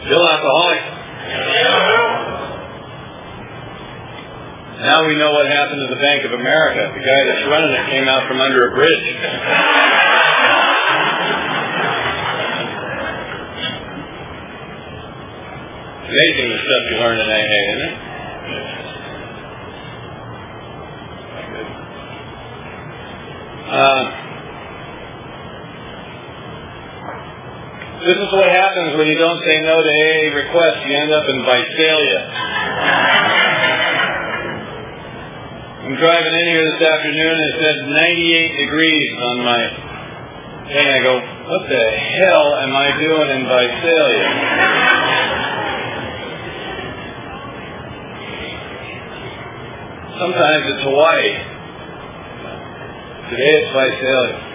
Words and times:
Still 0.00 0.24
alcoholic. 0.28 0.80
Now 4.80 5.04
we 5.06 5.14
know 5.20 5.30
what 5.32 5.46
happened 5.46 5.80
to 5.88 5.94
the 5.94 6.00
Bank 6.00 6.24
of 6.24 6.32
America. 6.32 6.80
The 6.96 7.04
guy 7.04 7.20
that's 7.28 7.44
running 7.52 7.72
it 7.76 7.84
came 7.90 8.08
out 8.08 8.26
from 8.26 8.40
under 8.40 8.72
a 8.72 8.74
bridge. 8.74 9.16
Amazing 16.08 16.48
the 16.48 16.58
stuff 16.58 16.82
you 16.90 16.96
learn 16.96 17.20
in 17.20 17.28
AA, 17.28 17.60
isn't 17.68 17.84
it? 17.84 17.96
Uh, 23.70 24.19
this 28.00 28.16
is 28.16 28.30
what 28.32 28.48
happens 28.48 28.96
when 28.96 29.08
you 29.12 29.18
don't 29.20 29.40
say 29.44 29.60
no 29.60 29.76
to 29.76 29.92
AA 29.92 30.32
requests. 30.32 30.80
You 30.88 30.94
end 30.96 31.12
up 31.12 31.26
in 31.28 31.38
Visalia. 31.44 32.20
I'm 35.84 35.96
driving 36.00 36.32
in 36.32 36.46
here 36.48 36.64
this 36.64 36.80
afternoon 36.80 37.34
and 37.36 37.44
it 37.44 37.56
said 37.60 37.76
98 37.92 38.56
degrees 38.56 39.12
on 39.20 39.36
my 39.44 39.62
thing. 40.72 40.88
I 40.88 41.00
go, 41.04 41.14
what 41.20 41.68
the 41.68 41.84
hell 42.24 42.48
am 42.64 42.72
I 42.72 42.88
doing 42.96 43.28
in 43.36 43.42
Visalia? 43.44 44.28
Sometimes 50.24 50.62
it's 50.72 50.84
Hawaii. 50.88 51.32
Today 53.28 53.52
it's 53.60 53.72
Visalia. 53.76 54.49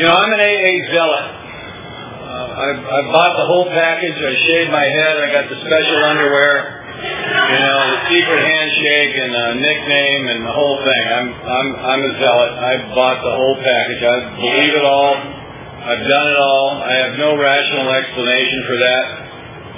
You 0.00 0.08
know, 0.08 0.16
I'm 0.16 0.32
an 0.32 0.40
AA 0.40 0.72
zealot. 0.96 1.26
Uh, 1.28 2.48
I, 2.56 2.68
I 2.72 3.00
bought 3.12 3.36
the 3.36 3.44
whole 3.52 3.68
package. 3.68 4.16
I 4.16 4.32
shaved 4.32 4.72
my 4.72 4.88
head. 4.96 5.12
I 5.20 5.28
got 5.28 5.44
the 5.52 5.60
special 5.60 5.98
underwear. 6.08 6.80
You 7.04 7.58
know, 7.60 7.78
the 7.84 8.00
secret 8.08 8.40
handshake 8.40 9.12
and 9.20 9.28
the 9.28 9.48
nickname 9.60 10.22
and 10.24 10.40
the 10.48 10.54
whole 10.56 10.80
thing. 10.88 11.04
I'm 11.04 11.28
I'm 11.36 11.68
I'm 11.84 12.00
a 12.00 12.12
zealot. 12.16 12.52
I 12.64 12.72
bought 12.96 13.20
the 13.20 13.34
whole 13.44 13.56
package. 13.60 14.00
I 14.00 14.16
believe 14.40 14.72
it 14.80 14.86
all. 14.88 15.12
I've 15.20 16.04
done 16.08 16.26
it 16.32 16.38
all. 16.48 16.68
I 16.80 16.92
have 17.04 17.14
no 17.20 17.36
rational 17.36 17.92
explanation 17.92 18.60
for 18.72 18.76
that. 18.80 19.04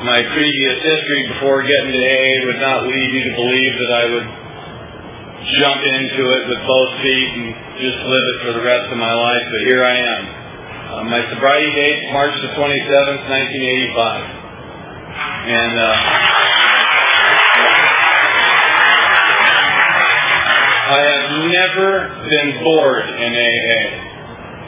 My 0.06 0.22
previous 0.22 0.76
history 0.86 1.34
before 1.34 1.66
getting 1.66 1.90
to 1.90 1.98
AA 1.98 2.34
would 2.46 2.62
not 2.62 2.86
lead 2.86 3.10
you 3.10 3.22
to 3.26 3.32
believe 3.42 3.74
that 3.74 3.90
I 3.90 4.04
would 4.06 4.28
jump 5.42 5.80
into 5.82 6.22
it 6.22 6.42
with 6.48 6.62
both 6.66 6.90
feet 7.02 7.30
and 7.34 7.54
just 7.82 7.98
live 8.06 8.24
it 8.30 8.38
for 8.46 8.52
the 8.60 8.64
rest 8.64 8.86
of 8.90 8.98
my 8.98 9.12
life, 9.12 9.42
but 9.50 9.60
here 9.66 9.82
I 9.82 9.96
am. 9.98 10.22
Uh, 10.92 11.04
my 11.08 11.22
sobriety 11.34 11.72
date 11.72 12.12
March 12.12 12.34
the 12.42 12.54
27th, 12.54 13.26
1985. 13.26 14.42
And 15.42 15.74
uh, 15.78 15.96
I 20.92 21.00
have 21.10 21.26
never 21.50 21.90
been 22.30 22.62
bored 22.62 23.06
in 23.08 23.30
AA. 23.34 23.82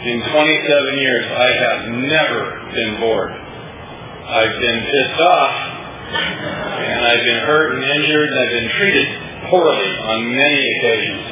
In 0.04 0.20
27 0.20 0.98
years, 0.98 1.24
I 1.32 1.50
have 1.54 1.80
never 2.02 2.42
been 2.74 3.00
bored. 3.00 3.32
I've 3.32 4.56
been 4.60 4.80
pissed 4.90 5.20
off, 5.20 5.54
and 6.12 7.00
I've 7.04 7.24
been 7.24 7.42
hurt 7.46 7.74
and 7.76 7.84
injured, 7.84 8.28
and 8.28 8.38
I've 8.40 8.50
been 8.50 8.70
treated 8.76 9.33
poorly 9.50 9.90
on 10.04 10.18
many 10.36 10.60
occasions. 10.78 11.24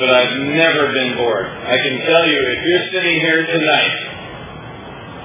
But 0.00 0.10
I've 0.10 0.36
never 0.56 0.92
been 0.92 1.16
bored. 1.16 1.46
I 1.46 1.76
can 1.76 1.96
tell 2.00 2.24
you, 2.26 2.38
if 2.40 2.60
you're 2.64 2.86
sitting 2.92 3.20
here 3.20 3.46
tonight 3.46 3.96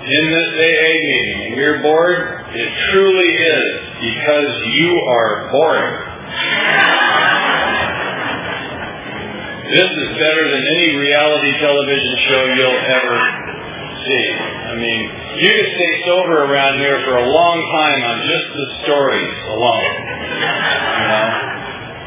in 0.05 0.23
this 0.29 0.49
AA 0.53 0.91
meeting 1.01 1.39
and 1.47 1.55
you're 1.55 1.81
bored, 1.81 2.45
it 2.53 2.69
truly 2.91 3.31
is 3.41 3.69
because 4.03 4.51
you 4.75 4.91
are 5.07 5.49
boring. 5.51 5.95
This 9.65 9.89
is 9.89 10.09
better 10.21 10.45
than 10.45 10.63
any 10.77 10.95
reality 10.95 11.51
television 11.57 12.15
show 12.29 12.41
you'll 12.53 12.83
ever 12.85 13.17
see. 14.05 14.25
I 14.29 14.75
mean, 14.77 15.01
you 15.41 15.49
could 15.57 15.71
stay 15.73 15.93
sober 16.05 16.45
around 16.45 16.77
here 16.79 17.01
for 17.03 17.17
a 17.17 17.25
long 17.25 17.57
time 17.73 18.01
on 18.05 18.15
just 18.29 18.47
the 18.53 18.67
stories 18.85 19.35
alone. 19.49 19.93
You 20.29 21.07
know? 21.09 21.54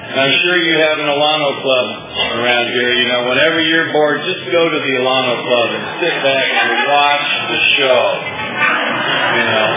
I'm 0.09 0.33
sure 0.41 0.57
you 0.57 0.75
have 0.81 0.99
an 1.05 1.09
Alano 1.13 1.51
Club 1.61 1.87
around 2.41 2.67
here. 2.73 2.93
You 2.97 3.07
know, 3.13 3.29
whenever 3.29 3.61
you're 3.61 3.93
bored, 3.93 4.25
just 4.25 4.41
go 4.49 4.63
to 4.73 4.79
the 4.81 4.93
Alano 5.05 5.37
Club 5.45 5.69
and 5.77 5.85
sit 6.01 6.17
back 6.25 6.49
and 6.49 6.71
watch 6.89 7.29
the 7.53 7.61
show. 7.77 8.01
You 9.37 9.45
know, 9.53 9.69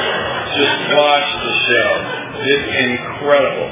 just 0.56 0.78
watch 0.96 1.28
the 1.36 1.54
show. 1.68 1.90
It's 2.48 2.68
incredible. 2.80 3.70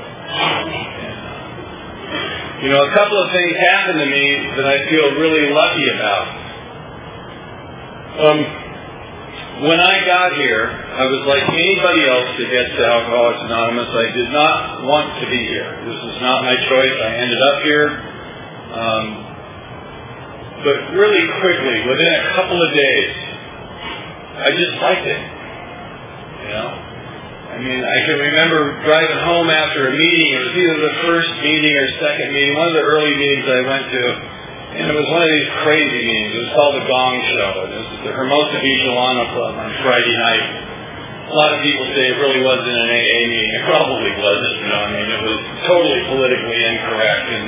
You 2.59 2.69
know, 2.75 2.81
a 2.84 2.92
couple 2.92 3.24
of 3.24 3.31
things 3.31 3.56
happened 3.56 4.00
to 4.03 4.09
me 4.12 4.25
that 4.59 4.68
I 4.68 4.78
feel 4.92 5.16
really 5.16 5.56
lucky 5.56 5.88
about. 5.96 6.25
Um, 8.19 8.59
when 9.59 9.80
I 9.80 9.96
got 10.08 10.31
here, 10.40 10.72
I 10.72 11.03
was 11.03 11.22
like 11.28 11.44
anybody 11.44 12.08
else 12.08 12.31
that 12.40 12.47
gets 12.47 12.72
to 12.80 12.84
Alcoholics 12.84 13.44
Anonymous. 13.44 13.92
I 13.92 14.08
did 14.16 14.30
not 14.31 14.59
want 14.88 15.20
to 15.20 15.25
be 15.28 15.42
here. 15.52 15.84
This 15.84 16.00
was 16.00 16.18
not 16.24 16.47
my 16.47 16.56
choice. 16.56 16.96
I 17.03 17.12
ended 17.20 17.42
up 17.44 17.58
here. 17.68 17.88
Um, 18.69 19.06
but 20.64 20.78
really 20.96 21.24
quickly, 21.44 21.78
within 21.92 22.12
a 22.24 22.25
couple 22.40 22.56
of 22.56 22.72
days, 22.72 23.12
I 24.40 24.50
just 24.56 24.75
liked 24.80 25.08
it. 25.08 25.22
You 26.40 26.52
know, 26.56 26.69
I 27.52 27.58
mean, 27.59 27.81
I 27.84 27.98
can 28.08 28.16
remember 28.16 28.80
driving 28.88 29.19
home 29.28 29.50
after 29.52 29.92
a 29.92 29.94
meeting. 29.96 30.28
It 30.36 30.40
was 30.40 30.56
either 30.56 30.78
the 30.88 30.96
first 31.03 31.31
meeting 31.44 31.74
or 31.75 31.88
second 32.00 32.31
meeting, 32.31 32.56
one 32.56 32.68
of 32.72 32.75
the 32.80 32.88
early 32.88 33.12
meetings 33.12 33.44
I 33.44 33.62
went 33.68 33.86
to. 33.92 34.03
And 34.69 34.85
it 34.85 34.94
was 34.94 35.09
one 35.09 35.25
of 35.25 35.31
these 35.34 35.50
crazy 35.66 36.02
meetings. 36.06 36.30
It 36.30 36.41
was 36.46 36.53
called 36.53 36.75
the 36.78 36.85
Gong 36.85 37.16
Show. 37.34 37.52
And 37.66 37.72
this 37.74 37.88
is 37.90 38.00
the 38.06 38.13
Hermosa 38.13 38.57
Beach 38.62 38.84
Alano 38.85 39.25
Club 39.34 39.53
on 39.57 39.69
Friday 39.81 40.13
night. 40.13 40.46
A 41.25 41.34
lot 41.34 41.57
of 41.57 41.66
people 41.66 41.90
say 41.97 42.06
it 42.06 42.18
really 42.22 42.46
wasn't 42.46 42.69
an 42.69 42.90
AA 42.90 43.22
meeting. 43.34 43.53
It 43.57 43.66
probably 43.66 44.13
wasn't. 44.13 44.56
You 44.62 44.69
know, 44.69 44.81
I 44.85 44.90
mean, 44.94 45.07
it 45.09 45.22
was 45.25 45.38
totally 45.66 46.02
politically 46.13 46.62
incorrect. 46.69 47.25
And 47.34 47.46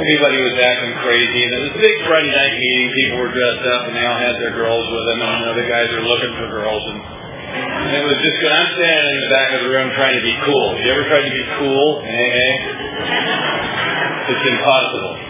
everybody 0.00 0.38
was 0.40 0.56
acting 0.56 0.92
crazy. 1.04 1.40
And 1.44 1.52
it 1.52 1.60
was 1.60 1.72
a 1.76 1.80
big 1.84 1.96
Friday 2.08 2.32
night 2.32 2.56
meeting. 2.56 2.88
People 3.04 3.16
were 3.20 3.32
dressed 3.36 3.64
up 3.68 3.82
and 3.88 3.92
they 3.92 4.04
all 4.08 4.16
had 4.16 4.40
their 4.40 4.56
girls 4.56 4.84
with 4.88 5.04
them. 5.12 5.18
And 5.28 5.52
other 5.52 5.66
guys 5.68 5.92
are 5.92 6.08
looking 6.08 6.32
for 6.40 6.48
girls. 6.48 6.80
And 6.88 6.98
and 7.56 7.92
it 8.00 8.04
was 8.04 8.16
just. 8.24 8.36
I'm 8.48 8.70
standing 8.80 9.12
in 9.12 9.20
the 9.28 9.32
back 9.32 9.48
of 9.54 9.60
the 9.60 9.70
room 9.76 9.88
trying 9.92 10.16
to 10.16 10.24
be 10.24 10.36
cool. 10.44 10.76
You 10.80 10.88
ever 10.92 11.04
tried 11.04 11.24
to 11.28 11.34
be 11.36 11.44
cool 11.60 12.00
in 12.00 12.12
AA? 12.16 12.48
It's 14.32 14.44
impossible. 14.44 15.25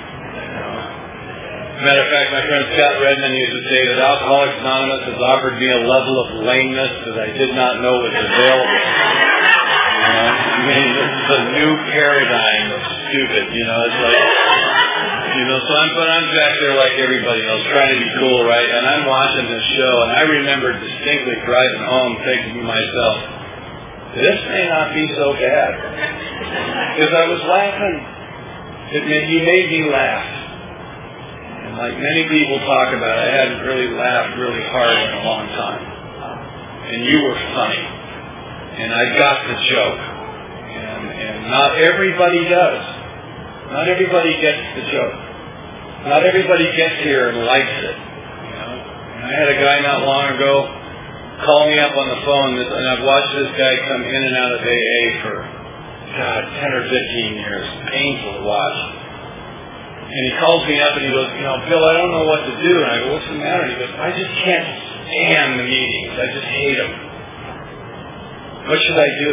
Matter 1.76 2.00
of 2.00 2.08
fact, 2.08 2.28
my 2.32 2.40
friend 2.48 2.64
Scott 2.72 2.94
Redmond 3.04 3.36
used 3.36 3.52
to 3.52 3.64
say 3.68 3.80
that 3.92 3.98
Alcoholics 4.00 4.56
Anonymous 4.64 5.02
has 5.12 5.20
offered 5.20 5.60
me 5.60 5.68
a 5.68 5.82
level 5.84 6.14
of 6.24 6.28
lameness 6.48 6.94
that 7.04 7.16
I 7.20 7.28
did 7.36 7.52
not 7.52 7.84
know 7.84 7.92
was 8.00 8.16
available. 8.16 8.80
You 8.80 10.08
know, 10.08 10.28
I 10.32 10.60
mean, 10.72 10.88
this 10.96 11.12
is 11.12 11.28
a 11.36 11.42
new 11.52 11.72
paradigm 11.92 12.66
of 12.72 12.80
stupid. 12.80 13.44
You 13.52 13.64
know, 13.68 13.78
it's 13.92 14.00
like 14.08 14.24
you 15.36 15.44
know, 15.44 15.60
so 15.60 15.72
I'm, 15.76 15.92
but 15.92 16.08
I'm 16.08 16.28
back 16.32 16.52
there 16.64 16.76
like 16.80 16.96
everybody 16.96 17.44
else, 17.44 17.60
trying 17.68 17.92
to 17.92 18.00
be 18.00 18.10
cool, 18.24 18.48
right? 18.48 18.68
And 18.72 18.82
I'm 18.88 19.04
watching 19.04 19.44
this 19.44 19.66
show, 19.76 19.92
and 20.08 20.10
I 20.16 20.22
remember 20.32 20.72
distinctly 20.80 21.36
driving 21.44 21.84
home 21.84 22.12
thinking 22.24 22.54
to 22.56 22.64
myself, 22.64 23.16
this 24.16 24.40
may 24.48 24.64
not 24.64 24.96
be 24.96 25.04
so 25.12 25.36
bad. 25.36 25.70
Because 26.96 27.12
I 27.12 27.24
was 27.28 27.40
laughing. 27.44 27.96
It 28.96 29.02
made, 29.04 29.28
you 29.28 29.44
made 29.44 29.68
me 29.68 29.92
laugh. 29.92 30.45
And 31.76 31.92
like 31.92 32.00
many 32.00 32.24
people 32.32 32.56
talk 32.64 32.88
about, 32.96 33.20
I 33.20 33.28
hadn't 33.28 33.60
really 33.68 33.92
laughed 33.92 34.40
really 34.40 34.64
hard 34.72 34.96
in 34.96 35.12
a 35.12 35.22
long 35.28 35.44
time. 35.52 35.84
And 36.88 37.04
you 37.04 37.20
were 37.20 37.36
funny. 37.52 37.84
And 38.80 38.88
I 38.96 39.04
got 39.20 39.36
the 39.44 39.56
joke. 39.68 40.00
And, 40.72 41.04
and 41.12 41.50
not 41.52 41.76
everybody 41.76 42.48
does. 42.48 42.80
Not 43.76 43.88
everybody 43.92 44.40
gets 44.40 44.64
the 44.72 44.84
joke. 44.88 45.16
Not 46.08 46.24
everybody 46.24 46.64
gets 46.80 46.96
here 47.04 47.28
and 47.28 47.44
likes 47.44 47.76
it. 47.84 47.92
You 47.92 48.52
know? 48.56 48.72
I 49.20 49.30
had 49.36 49.48
a 49.52 49.58
guy 49.60 49.76
not 49.84 50.00
long 50.00 50.32
ago 50.32 50.72
call 51.44 51.68
me 51.68 51.76
up 51.76 51.92
on 51.92 52.08
the 52.08 52.20
phone, 52.24 52.56
and 52.56 52.84
I've 52.88 53.04
watched 53.04 53.36
this 53.36 53.52
guy 53.52 53.76
come 53.84 54.00
in 54.00 54.22
and 54.24 54.36
out 54.40 54.52
of 54.56 54.60
AA 54.64 55.02
for, 55.20 55.36
God, 56.16 56.40
10 56.56 56.72
or 56.72 56.82
15 56.88 57.36
years. 57.36 57.68
Painful 57.92 58.32
to 58.40 58.44
watch. 58.48 59.05
And 60.06 60.22
he 60.22 60.32
calls 60.38 60.62
me 60.70 60.78
up 60.78 60.94
and 60.94 61.02
he 61.02 61.10
goes, 61.10 61.28
you 61.34 61.42
know, 61.42 61.58
Bill, 61.66 61.82
I 61.82 61.92
don't 61.98 62.12
know 62.14 62.26
what 62.30 62.46
to 62.46 62.54
do. 62.62 62.72
And 62.78 62.86
I 62.86 62.96
go, 63.02 63.06
what's 63.18 63.26
the 63.26 63.38
matter? 63.42 63.66
He 63.66 63.74
goes, 63.74 63.90
I 63.98 64.14
just 64.14 64.32
can't 64.38 64.68
stand 65.02 65.58
the 65.58 65.66
meetings. 65.66 66.14
I 66.14 66.26
just 66.30 66.46
hate 66.46 66.78
them. 66.78 66.92
What 68.70 68.78
should 68.78 69.00
I 69.02 69.10
do? 69.26 69.32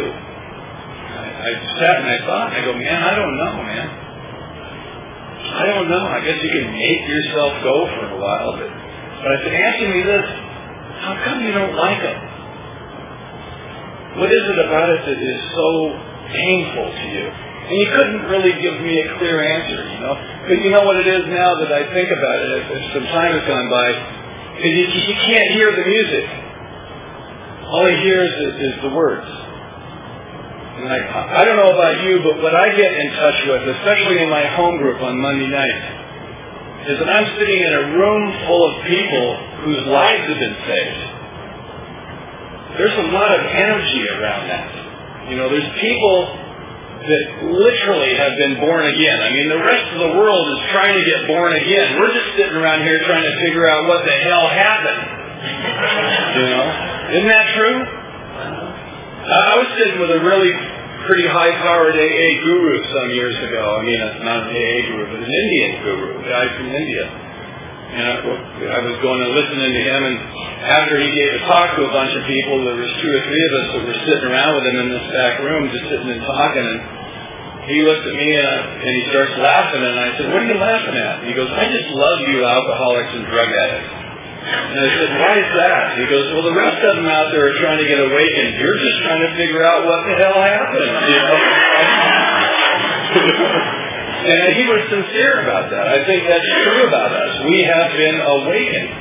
I, 1.14 1.24
I 1.30 1.50
sat 1.78 1.94
and 2.02 2.08
I 2.10 2.18
thought, 2.26 2.46
and 2.50 2.56
I 2.58 2.62
go, 2.66 2.74
man, 2.74 2.98
I 3.06 3.12
don't 3.14 3.36
know, 3.38 3.54
man. 3.62 3.88
I 5.54 5.62
don't 5.70 5.86
know. 5.86 6.04
I 6.10 6.18
guess 6.26 6.42
you 6.42 6.50
can 6.50 6.74
make 6.74 7.02
yourself 7.06 7.52
go 7.62 7.76
for 7.94 8.04
a 8.10 8.18
while, 8.18 8.58
but, 8.58 8.66
but 8.66 9.28
I 9.30 9.36
said, 9.46 9.54
answer 9.54 9.88
me 9.94 10.02
this. 10.02 10.26
How 11.06 11.14
come 11.22 11.38
you 11.46 11.52
don't 11.54 11.76
like 11.78 12.02
them? 12.02 12.18
What 14.18 14.30
is 14.30 14.42
it 14.42 14.58
about 14.58 14.90
it 14.90 15.02
that 15.06 15.20
is 15.22 15.40
so 15.54 15.68
painful 16.34 16.86
to 16.90 17.06
you? 17.14 17.43
And 17.64 17.72
you 17.80 17.88
couldn't 17.96 18.22
really 18.28 18.52
give 18.60 18.76
me 18.84 19.00
a 19.00 19.16
clear 19.16 19.40
answer, 19.40 19.88
you 19.88 20.00
know. 20.04 20.14
But 20.44 20.60
you 20.60 20.68
know 20.68 20.84
what 20.84 21.00
it 21.00 21.08
is 21.08 21.24
now 21.32 21.56
that 21.64 21.72
I 21.72 21.88
think 21.96 22.12
about 22.12 22.38
it, 22.44 22.50
as, 22.60 22.92
some 22.92 23.08
time 23.08 23.32
has 23.32 23.44
gone 23.48 23.68
by, 23.72 23.88
is 24.60 24.68
you, 24.68 24.84
you 25.08 25.16
can't 25.24 25.48
hear 25.56 25.72
the 25.72 25.86
music. 25.88 26.26
All 27.72 27.88
he 27.88 27.96
hears 28.04 28.28
is, 28.28 28.52
is 28.68 28.74
the 28.84 28.92
words. 28.92 29.24
And 29.24 30.92
I, 30.92 31.40
I 31.40 31.44
don't 31.48 31.56
know 31.56 31.72
about 31.72 32.04
you, 32.04 32.20
but 32.20 32.42
what 32.44 32.52
I 32.52 32.68
get 32.76 32.92
in 32.92 33.08
touch 33.16 33.38
with, 33.48 33.62
especially 33.80 34.20
in 34.20 34.28
my 34.28 34.44
home 34.60 34.76
group 34.76 35.00
on 35.00 35.16
Monday 35.16 35.48
nights, 35.48 36.04
is 36.92 36.98
that 37.00 37.08
I'm 37.08 37.24
sitting 37.40 37.60
in 37.64 37.72
a 37.72 37.84
room 37.96 38.22
full 38.44 38.62
of 38.68 38.84
people 38.84 39.26
whose 39.64 39.80
lives 39.88 40.28
have 40.28 40.36
been 40.36 40.58
saved. 40.68 41.02
There's 42.76 42.98
a 43.00 43.08
lot 43.16 43.32
of 43.32 43.40
energy 43.40 44.04
around 44.20 44.52
that. 44.52 45.30
You 45.30 45.36
know, 45.40 45.48
there's 45.48 45.72
people 45.80 46.43
that 47.04 47.24
literally 47.52 48.16
have 48.16 48.32
been 48.40 48.56
born 48.64 48.84
again. 48.88 49.18
I 49.20 49.28
mean, 49.28 49.48
the 49.52 49.60
rest 49.60 49.86
of 49.92 50.00
the 50.00 50.12
world 50.16 50.44
is 50.56 50.60
trying 50.72 50.96
to 50.96 51.04
get 51.04 51.28
born 51.28 51.52
again. 51.52 52.00
We're 52.00 52.12
just 52.16 52.30
sitting 52.40 52.56
around 52.56 52.80
here 52.80 52.96
trying 53.04 53.28
to 53.28 53.34
figure 53.44 53.68
out 53.68 53.84
what 53.84 54.08
the 54.08 54.16
hell 54.24 54.48
happened. 54.48 55.02
You 56.40 56.46
know? 56.48 56.64
Isn't 57.20 57.28
that 57.28 57.46
true? 57.52 57.78
I 59.24 59.52
was 59.60 59.68
sitting 59.76 60.00
with 60.00 60.12
a 60.16 60.20
really 60.24 60.52
pretty 61.04 61.28
high-powered 61.28 61.92
AA 61.92 62.28
guru 62.40 62.72
some 62.88 63.08
years 63.12 63.36
ago. 63.52 63.76
I 63.76 63.82
mean, 63.84 64.00
not 64.24 64.48
an 64.48 64.56
AA 64.56 64.78
guru, 64.88 65.04
but 65.12 65.20
an 65.20 65.32
Indian 65.32 65.72
guru, 65.84 66.08
a 66.20 66.24
guy 66.24 66.48
from 66.56 66.72
India. 66.72 67.23
And 67.84 68.04
I, 68.10 68.80
was 68.80 68.96
going 69.04 69.20
and 69.22 69.32
listening 69.36 69.70
to 69.70 69.82
him, 69.86 70.00
and 70.08 70.16
after 70.66 70.98
he 70.98 71.06
gave 71.14 71.30
a 71.36 71.42
talk 71.46 71.76
to 71.78 71.86
a 71.86 71.92
bunch 71.92 72.10
of 72.16 72.24
people, 72.26 72.64
there 72.64 72.80
was 72.80 72.90
two 72.98 73.10
or 73.12 73.22
three 73.22 73.44
of 73.44 73.52
us 73.54 73.66
that 73.70 73.82
were 73.86 74.00
sitting 74.02 74.26
around 74.32 74.52
with 74.56 74.64
him 74.66 74.76
in 74.82 74.88
this 74.88 75.06
back 75.14 75.38
room, 75.44 75.70
just 75.70 75.86
sitting 75.92 76.10
and 76.10 76.24
talking, 76.24 76.64
and 76.64 76.80
he 77.70 77.80
looked 77.86 78.04
at 78.04 78.16
me 78.16 78.28
uh, 78.36 78.82
and 78.82 78.92
he 78.98 79.02
starts 79.14 79.34
laughing, 79.38 79.84
and 79.84 79.96
I 80.00 80.08
said, 80.18 80.26
what 80.32 80.42
are 80.42 80.48
you 80.48 80.58
laughing 80.58 80.96
at? 80.96 81.22
And 81.22 81.26
he 81.28 81.34
goes, 81.38 81.48
I 81.54 81.64
just 81.70 81.88
love 81.94 82.18
you 82.28 82.44
alcoholics 82.44 83.12
and 83.14 83.24
drug 83.30 83.48
addicts. 83.48 83.92
And 84.44 84.76
I 84.76 84.88
said, 84.90 85.10
why 85.16 85.34
is 85.40 85.50
that? 85.56 85.96
He 85.96 86.04
goes, 86.10 86.26
well, 86.36 86.44
the 86.44 86.52
rest 86.52 86.76
of 86.84 87.00
them 87.00 87.08
out 87.08 87.32
there 87.32 87.48
are 87.48 87.56
trying 87.62 87.80
to 87.80 87.88
get 87.88 87.96
awakened. 87.96 88.60
You're 88.60 88.76
just 88.76 88.98
trying 89.06 89.22
to 89.24 89.32
figure 89.38 89.64
out 89.64 89.86
what 89.88 90.04
the 90.04 90.14
hell 90.20 90.36
happened. 90.36 90.92
You 91.08 91.20
know? 91.24 91.36
and 94.24 94.56
he 94.56 94.64
was 94.64 94.80
sincere 94.88 95.44
about 95.44 95.68
that. 95.68 95.84
I 95.84 96.00
think 96.08 96.24
that's 96.24 96.50
true 96.64 96.88
about 96.88 97.12
us. 97.12 97.32
We 97.44 97.60
have 97.68 97.92
been 97.92 98.18
awakened. 98.20 98.92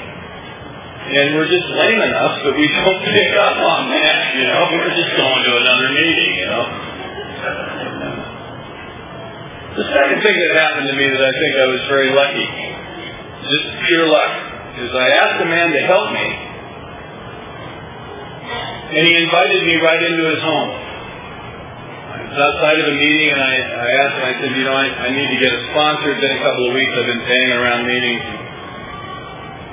And 1.04 1.36
we're 1.36 1.52
just 1.52 1.68
lame 1.68 2.00
enough 2.00 2.44
that 2.48 2.56
we 2.56 2.64
don't 2.64 3.02
pick 3.16 3.32
up 3.36 3.58
on 3.60 3.92
that, 3.92 4.36
you 4.36 4.48
know. 4.48 4.62
We're 4.72 4.96
just 4.96 5.14
going 5.16 5.42
to 5.44 5.52
another 5.60 5.90
meeting, 5.92 6.32
you 6.40 6.48
know. 6.48 6.66
The 9.74 9.88
second 9.90 10.20
thing 10.22 10.36
that 10.38 10.52
happened 10.54 10.88
to 10.92 10.96
me 10.96 11.06
that 11.12 11.24
I 11.24 11.34
think 11.34 11.54
I 11.60 11.68
was 11.72 11.82
very 11.90 12.10
lucky, 12.14 12.48
just 13.48 13.66
pure 13.84 14.06
luck, 14.08 14.34
is 14.80 14.90
I 14.96 15.08
asked 15.18 15.40
a 15.44 15.50
man 15.50 15.74
to 15.74 15.82
help 15.90 16.14
me, 16.14 16.28
and 18.94 19.02
he 19.02 19.14
invited 19.24 19.60
me 19.66 19.76
right 19.82 20.04
into 20.04 20.24
his 20.30 20.42
home. 20.46 20.83
Was 22.14 22.38
outside 22.38 22.78
of 22.78 22.86
a 22.86 22.96
meeting, 22.98 23.30
and 23.34 23.42
I, 23.42 23.54
I 23.58 23.90
asked 24.06 24.16
him, 24.22 24.26
I 24.26 24.34
said, 24.38 24.52
you 24.54 24.66
know, 24.70 24.78
I, 24.78 24.86
I 24.86 25.10
need 25.10 25.30
to 25.34 25.40
get 25.42 25.50
a 25.50 25.62
sponsor. 25.74 26.14
It's 26.14 26.22
been 26.22 26.38
a 26.38 26.44
couple 26.46 26.70
of 26.70 26.74
weeks. 26.78 26.94
I've 26.94 27.10
been 27.10 27.26
paying 27.26 27.52
around 27.58 27.82
meetings. 27.90 28.24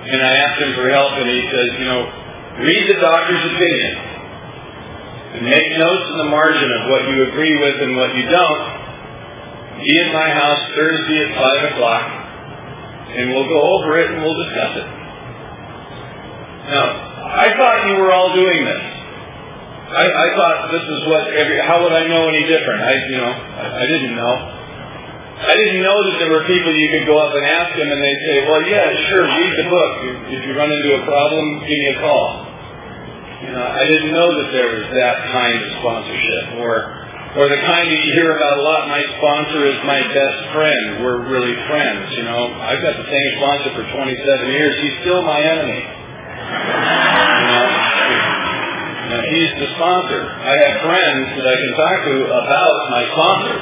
And 0.08 0.18
I 0.24 0.32
asked 0.40 0.60
him 0.64 0.72
for 0.72 0.88
help, 0.88 1.20
and 1.20 1.28
he 1.28 1.40
says, 1.52 1.68
you 1.76 1.84
know, 1.84 2.00
read 2.64 2.84
the 2.88 2.98
doctor's 3.00 3.44
opinion 3.44 3.92
and 5.36 5.42
make 5.52 5.68
notes 5.76 6.06
in 6.10 6.16
the 6.16 6.30
margin 6.32 6.64
of 6.64 6.82
what 6.88 7.02
you 7.12 7.28
agree 7.28 7.56
with 7.60 7.76
and 7.76 7.92
what 8.00 8.16
you 8.16 8.24
don't. 8.32 8.64
Be 9.84 9.94
at 10.00 10.10
my 10.12 10.28
house 10.32 10.60
Thursday 10.72 11.18
at 11.28 11.30
5 11.36 11.72
o'clock, 11.76 12.04
and 13.20 13.36
we'll 13.36 13.48
go 13.52 13.60
over 13.60 14.00
it 14.00 14.16
and 14.16 14.24
we'll 14.24 14.40
discuss 14.48 14.80
it. 14.80 14.88
Now, 16.72 16.88
I 17.36 17.52
thought 17.52 17.88
you 17.88 18.00
were 18.00 18.12
all 18.12 18.32
doing 18.32 18.64
this. 18.64 18.99
I, 19.90 20.06
I 20.06 20.26
thought 20.38 20.70
this 20.70 20.86
is 20.86 21.00
what 21.10 21.34
every, 21.34 21.58
how 21.66 21.82
would 21.82 21.90
I 21.90 22.06
know 22.06 22.30
any 22.30 22.46
different? 22.46 22.78
I, 22.78 22.94
you 23.10 23.18
know, 23.18 23.32
I, 23.34 23.64
I 23.82 23.84
didn't 23.90 24.14
know. 24.14 24.34
I 25.40 25.54
didn't 25.56 25.82
know 25.82 25.98
that 26.06 26.16
there 26.22 26.30
were 26.30 26.44
people 26.46 26.70
you 26.70 26.88
could 26.94 27.10
go 27.10 27.18
up 27.18 27.34
and 27.34 27.42
ask 27.42 27.74
them 27.74 27.90
and 27.90 27.98
they'd 27.98 28.22
say, 28.28 28.36
well, 28.46 28.62
yeah, 28.70 28.86
sure, 29.10 29.24
read 29.24 29.52
the 29.56 29.66
book. 29.66 29.92
If 30.30 30.46
you 30.46 30.52
run 30.54 30.70
into 30.70 30.90
a 30.94 31.02
problem, 31.02 31.64
give 31.66 31.74
me 31.80 31.88
a 31.96 31.98
call. 31.98 32.28
You 33.40 33.50
know, 33.56 33.66
I 33.66 33.82
didn't 33.88 34.12
know 34.14 34.28
that 34.30 34.48
there 34.52 34.68
was 34.68 34.86
that 34.94 35.16
kind 35.32 35.58
of 35.58 35.68
sponsorship 35.80 36.44
or, 36.60 36.74
or 37.40 37.44
the 37.50 37.58
kind 37.64 37.88
that 37.88 38.00
you 38.04 38.12
hear 38.14 38.36
about 38.36 38.60
a 38.60 38.62
lot. 38.62 38.86
My 38.92 39.02
sponsor 39.16 39.64
is 39.64 39.80
my 39.88 40.06
best 40.12 40.38
friend. 40.54 41.02
We're 41.02 41.24
really 41.26 41.56
friends. 41.66 42.14
You 42.14 42.30
know, 42.30 42.52
I've 42.62 42.84
got 42.84 42.94
the 42.94 43.08
same 43.08 43.28
sponsor 43.40 43.70
for 43.80 43.84
27 43.90 44.54
years. 44.54 44.72
He's 44.86 44.96
still 45.02 45.24
my 45.24 45.40
enemy. 45.40 45.82
You 45.82 47.46
know, 47.48 48.59
now, 49.10 49.22
he's 49.26 49.52
the 49.58 49.68
sponsor. 49.74 50.22
I 50.22 50.54
have 50.54 50.74
friends 50.86 51.24
that 51.34 51.46
I 51.50 51.56
can 51.58 51.72
talk 51.74 51.96
to 52.06 52.14
about 52.30 52.74
my 52.94 53.02
sponsor. 53.10 53.56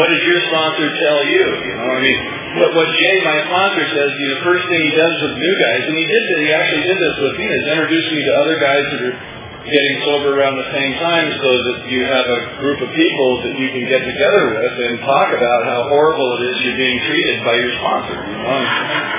What 0.00 0.08
did 0.08 0.22
your 0.24 0.40
sponsor 0.48 0.86
tell 0.88 1.20
you? 1.28 1.44
You 1.68 1.74
know, 1.76 1.90
I 1.92 2.00
mean, 2.00 2.18
what, 2.56 2.70
what 2.72 2.88
Jay, 2.96 3.16
my 3.20 3.38
sponsor, 3.52 3.84
says, 3.84 4.10
you 4.16 4.26
know, 4.32 4.34
the 4.40 4.44
first 4.48 4.64
thing 4.64 4.80
he 4.80 4.94
does 4.96 5.14
with 5.28 5.34
new 5.36 5.54
guys, 5.60 5.82
and 5.92 5.96
he 5.98 6.06
did 6.08 6.22
this, 6.24 6.38
he 6.40 6.50
actually 6.56 6.84
did 6.88 6.98
this 7.04 7.16
with 7.20 7.34
me, 7.36 7.44
is 7.52 7.64
introduce 7.68 8.08
me 8.16 8.20
to 8.24 8.32
other 8.40 8.56
guys 8.64 8.84
that 8.96 9.00
are 9.12 9.16
getting 9.60 9.94
sober 10.08 10.40
around 10.40 10.56
the 10.56 10.70
same 10.72 10.96
time 10.96 11.28
so 11.36 11.50
that 11.52 11.76
you 11.92 12.00
have 12.08 12.24
a 12.24 12.40
group 12.64 12.80
of 12.80 12.88
people 12.96 13.28
that 13.44 13.54
you 13.60 13.68
can 13.76 13.84
get 13.92 14.00
together 14.00 14.56
with 14.56 14.72
and 14.88 15.04
talk 15.04 15.36
about 15.36 15.60
how 15.68 15.84
horrible 15.92 16.40
it 16.40 16.48
is 16.48 16.54
you're 16.64 16.80
being 16.80 17.00
treated 17.04 17.44
by 17.44 17.54
your 17.60 17.72
sponsor, 17.76 18.18
you 18.24 18.40
know, 18.40 18.56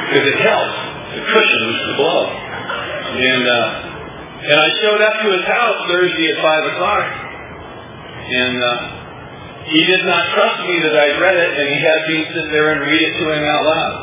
because 0.10 0.26
it 0.34 0.40
helps. 0.42 0.78
It 1.14 1.24
cushions 1.30 1.78
the 1.94 1.96
blow. 2.00 2.22
And, 3.12 3.44
uh, 3.46 3.91
and 4.42 4.58
I 4.58 4.70
showed 4.82 5.02
up 5.02 5.16
to 5.22 5.28
his 5.38 5.46
house 5.46 5.78
Thursday 5.86 6.28
at 6.34 6.38
5 6.42 6.72
o'clock, 6.74 7.06
and 8.26 8.56
uh, 8.58 8.74
he 9.70 9.86
did 9.86 10.04
not 10.06 10.34
trust 10.34 10.60
me 10.66 10.76
that 10.82 10.96
I'd 10.98 11.18
read 11.22 11.38
it, 11.38 11.52
and 11.62 11.68
he 11.70 11.78
had 11.78 12.02
me 12.10 12.18
sit 12.34 12.48
there 12.50 12.74
and 12.74 12.82
read 12.82 13.02
it 13.06 13.14
to 13.22 13.26
him 13.38 13.44
out 13.46 13.64
loud. 13.70 13.96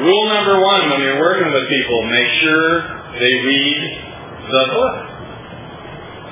Rule 0.00 0.26
number 0.32 0.64
one 0.64 0.90
when 0.90 1.00
you're 1.04 1.20
working 1.20 1.52
with 1.52 1.68
people, 1.68 1.98
make 2.08 2.30
sure 2.40 2.64
they 3.20 3.34
read 3.44 3.80
the 4.48 4.64
book. 4.72 4.96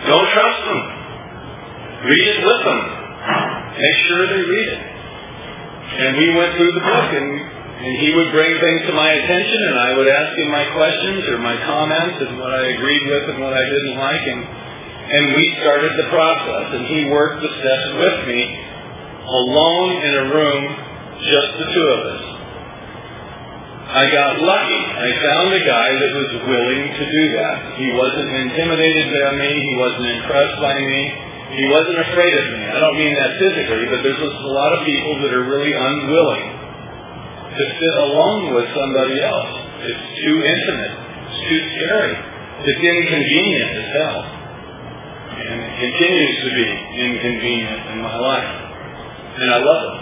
Don't 0.08 0.28
trust 0.32 0.60
them. 0.64 0.80
Read 2.08 2.26
it 2.32 2.40
with 2.48 2.60
them. 2.64 2.80
Make 3.76 3.96
sure 4.08 4.24
they 4.24 4.42
read 4.48 4.68
it. 4.72 4.82
And 6.00 6.16
we 6.16 6.34
went 6.34 6.56
through 6.56 6.72
the 6.72 6.80
book, 6.80 7.08
and, 7.12 7.28
and 7.78 7.94
he 8.02 8.10
would 8.10 8.34
bring 8.34 8.50
things 8.58 8.82
to 8.90 8.92
my 8.98 9.06
attention, 9.06 9.60
and 9.70 9.78
I 9.78 9.90
would 9.94 10.10
ask 10.10 10.30
him 10.34 10.50
my 10.50 10.66
questions 10.74 11.22
or 11.30 11.38
my 11.38 11.54
comments 11.62 12.18
and 12.26 12.34
what 12.42 12.50
I 12.50 12.74
agreed 12.74 13.04
with 13.06 13.24
and 13.30 13.38
what 13.38 13.54
I 13.54 13.62
didn't 13.62 13.96
like, 14.02 14.24
and 14.34 14.40
and 15.08 15.24
we 15.32 15.44
started 15.62 15.94
the 15.94 16.08
process. 16.10 16.66
And 16.74 16.84
he 16.90 17.08
worked 17.08 17.40
the 17.40 17.48
steps 17.48 17.88
with 18.02 18.18
me, 18.28 18.40
alone 19.30 19.90
in 20.04 20.14
a 20.20 20.24
room, 20.26 20.62
just 21.22 21.50
the 21.62 21.68
two 21.70 21.88
of 21.94 22.00
us. 22.18 22.24
I 23.88 24.04
got 24.10 24.42
lucky. 24.42 24.82
I 24.98 25.08
found 25.22 25.48
a 25.54 25.62
guy 25.64 25.88
that 26.02 26.12
was 26.12 26.30
willing 26.44 26.82
to 26.92 27.04
do 27.08 27.24
that. 27.40 27.78
He 27.78 27.88
wasn't 27.94 28.30
intimidated 28.36 29.06
by 29.16 29.38
me. 29.38 29.48
He 29.54 29.74
wasn't 29.78 30.08
impressed 30.18 30.58
by 30.60 30.76
me. 30.76 31.00
He 31.56 31.64
wasn't 31.72 31.98
afraid 32.10 32.34
of 32.36 32.46
me. 32.52 32.62
I 32.68 32.78
don't 32.82 32.98
mean 32.98 33.14
that 33.14 33.32
physically, 33.38 33.86
but 33.88 34.02
there's 34.02 34.18
just 34.18 34.40
a 34.44 34.52
lot 34.52 34.70
of 34.76 34.84
people 34.84 35.14
that 35.24 35.32
are 35.32 35.46
really 35.46 35.72
unwilling 35.72 36.57
to 37.58 37.64
sit 37.74 37.94
alone 37.98 38.54
with 38.54 38.70
somebody 38.70 39.18
else. 39.22 39.50
It's 39.82 40.06
too 40.22 40.36
intimate. 40.38 40.94
It's 41.26 41.42
too 41.50 41.60
scary. 41.74 42.14
It's 42.62 42.82
inconvenient 42.82 43.70
as 43.78 43.88
hell. 43.98 44.22
And 45.38 45.62
it 45.62 45.72
continues 45.78 46.34
to 46.42 46.48
be 46.54 46.66
inconvenient 47.02 47.86
in 47.94 48.02
my 48.02 48.16
life. 48.16 48.50
And 49.38 49.50
I 49.50 49.58
love 49.58 49.82
it. 49.90 49.98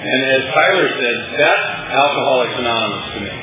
And 0.00 0.24
as 0.32 0.48
Tyler 0.54 0.88
said, 0.96 1.16
that's 1.38 1.92
Alcoholics 1.92 2.56
Anonymous 2.56 3.04
to 3.14 3.20
me. 3.20 3.36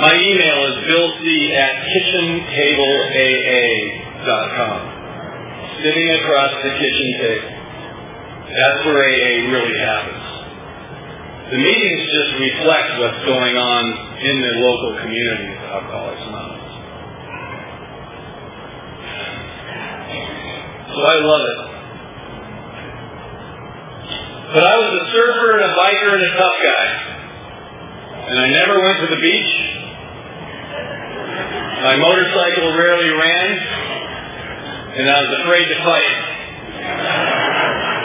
My 0.00 0.16
email 0.16 0.64
is 0.70 0.76
billc 0.88 1.20
at 1.60 1.74
kitchentableaa.com. 1.84 4.80
Sitting 5.82 6.08
across 6.10 6.52
the 6.62 6.70
kitchen 6.70 7.18
table. 7.20 7.59
That's 8.50 8.82
where 8.84 8.98
AA 8.98 9.46
really 9.46 9.78
happens. 9.78 10.26
The 11.54 11.58
meetings 11.58 12.02
just 12.10 12.34
reflect 12.38 12.98
what's 12.98 13.24
going 13.26 13.56
on 13.56 13.84
in 14.22 14.40
the 14.42 14.52
local 14.58 14.98
community 15.02 15.54
of 15.54 15.62
Alcoholics 15.70 16.22
Anonymous. 16.26 16.74
So 20.90 20.98
I 20.98 21.16
love 21.22 21.44
it. 21.46 21.58
But 24.50 24.66
I 24.66 24.74
was 24.82 24.98
a 24.98 25.04
surfer 25.14 25.54
and 25.54 25.62
a 25.70 25.72
biker 25.78 26.10
and 26.18 26.26
a 26.26 26.32
tough 26.34 26.58
guy. 26.58 26.86
And 28.30 28.38
I 28.38 28.46
never 28.50 28.82
went 28.82 28.98
to 28.98 29.06
the 29.14 29.20
beach. 29.22 29.54
My 31.86 31.94
motorcycle 32.02 32.74
rarely 32.74 33.14
ran. 33.14 33.48
And 34.98 35.06
I 35.08 35.22
was 35.22 35.30
afraid 35.38 35.70
to 35.70 35.78
fight. 35.86 36.18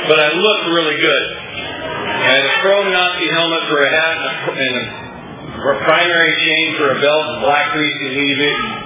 But 0.05 0.19
I 0.21 0.29
looked 0.37 0.67
really 0.69 0.97
good. 1.01 1.25
I 2.05 2.29
had 2.29 2.45
a 2.45 2.53
chrome 2.61 2.89
Nazi 2.93 3.27
helmet 3.33 3.63
for 3.69 3.81
a 3.81 3.89
hat 3.89 4.17
and 4.53 4.77
a 5.57 5.75
primary 5.81 6.33
chain 6.45 6.77
for 6.77 6.93
a 6.93 7.01
belt 7.01 7.25
and 7.33 7.41
black 7.41 7.73
greasy 7.73 8.13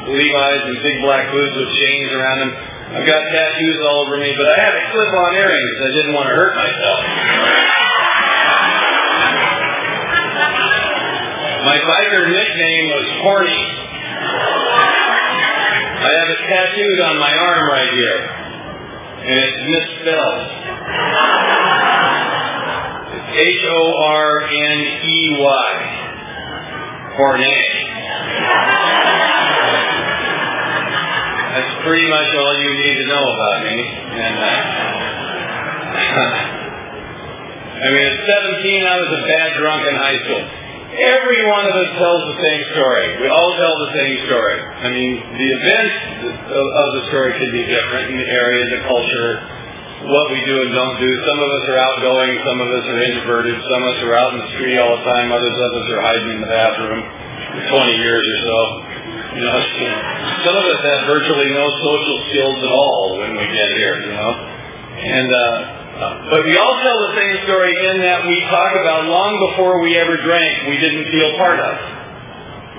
Levi's 0.08 0.64
and 0.64 0.80
big 0.80 1.02
black 1.04 1.28
boots 1.32 1.56
with 1.60 1.70
chains 1.76 2.10
around 2.16 2.40
them. 2.40 2.52
I've 2.96 3.06
got 3.06 3.20
tattoos 3.36 3.80
all 3.84 4.08
over 4.08 4.18
me, 4.18 4.34
but 4.38 4.48
I 4.48 4.56
had 4.64 4.74
a 4.74 4.84
clip-on 4.96 5.36
earrings. 5.36 5.76
I 5.78 5.92
didn't 5.92 6.14
want 6.16 6.28
to 6.32 6.36
hurt 6.36 6.56
myself. 6.56 7.00
My 11.68 11.78
biker 11.84 12.32
nickname 12.32 12.86
was 12.96 13.08
Horny. 13.28 13.62
I 16.00 16.10
have 16.16 16.30
it 16.32 16.42
tattooed 16.48 17.00
on 17.12 17.20
my 17.20 17.34
arm 17.36 17.68
right 17.68 17.92
here, 17.92 18.20
and 19.28 19.36
it's 19.38 19.62
misspelled. 19.68 20.59
H-O-R-N-E-Y. 24.10 24.90
Horny. 27.16 27.60
That's 31.50 31.74
pretty 31.84 32.08
much 32.10 32.30
all 32.36 32.56
you 32.62 32.72
need 32.80 32.96
to 32.96 33.06
know 33.08 33.26
about 33.36 33.64
me. 33.68 33.78
And 33.80 34.36
uh, 34.40 34.50
I 37.80 37.88
mean, 37.96 38.06
at 38.12 38.20
17, 38.28 38.84
I 38.84 38.96
was 39.00 39.08
a 39.08 39.24
bad 39.24 39.50
drunk 39.56 39.88
in 39.88 39.96
high 39.96 40.20
school. 40.20 40.44
Every 41.00 41.48
one 41.48 41.64
of 41.64 41.76
us 41.80 41.90
tells 41.96 42.22
the 42.28 42.38
same 42.44 42.62
story. 42.76 43.24
We 43.24 43.28
all 43.32 43.56
tell 43.56 43.76
the 43.88 43.92
same 43.96 44.16
story. 44.28 44.58
I 44.84 44.90
mean, 44.92 45.12
the 45.16 45.50
events 45.56 45.96
of, 46.50 46.88
the 47.00 47.04
story 47.08 47.32
can 47.40 47.52
be 47.56 47.64
different 47.72 48.12
in 48.12 48.18
the 48.20 48.30
area, 48.36 48.68
the 48.74 48.84
culture, 48.84 49.59
what 50.08 50.26
we 50.32 50.40
do 50.48 50.56
and 50.64 50.72
don't 50.72 50.98
do. 51.00 51.12
Some 51.28 51.40
of 51.44 51.50
us 51.52 51.64
are 51.68 51.80
outgoing, 51.80 52.32
some 52.48 52.60
of 52.64 52.70
us 52.72 52.86
are 52.88 53.00
introverted, 53.12 53.56
some 53.68 53.82
of 53.84 53.90
us 53.92 54.00
are 54.08 54.16
out 54.16 54.30
in 54.32 54.40
the 54.48 54.50
street 54.56 54.78
all 54.80 54.96
the 54.96 55.04
time, 55.04 55.28
others 55.32 55.58
of 55.60 55.72
us 55.76 55.88
are 55.92 56.02
hiding 56.08 56.30
in 56.36 56.40
the 56.40 56.52
bathroom 56.52 57.02
for 57.52 57.62
20 57.84 58.00
years 58.00 58.24
or 58.24 58.40
so. 58.48 58.60
You 59.36 59.44
know, 59.44 59.60
some 60.48 60.56
of 60.56 60.66
us 60.72 60.82
have 60.88 61.02
virtually 61.04 61.52
no 61.52 61.68
social 61.68 62.18
skills 62.32 62.58
at 62.64 62.72
all 62.72 63.20
when 63.20 63.32
we 63.36 63.46
get 63.52 63.70
here, 63.76 63.96
you 64.08 64.14
know. 64.16 64.32
And 65.00 65.30
uh, 65.32 65.80
but 66.00 66.48
we 66.48 66.56
all 66.56 66.76
tell 66.80 67.00
the 67.12 67.14
same 67.20 67.36
story 67.44 67.76
in 67.76 68.00
that 68.00 68.24
we 68.24 68.40
talk 68.48 68.72
about 68.80 69.04
long 69.12 69.36
before 69.52 69.84
we 69.84 70.00
ever 70.00 70.16
drank, 70.24 70.72
we 70.72 70.80
didn't 70.80 71.12
feel 71.12 71.36
part 71.36 71.60
of. 71.60 71.76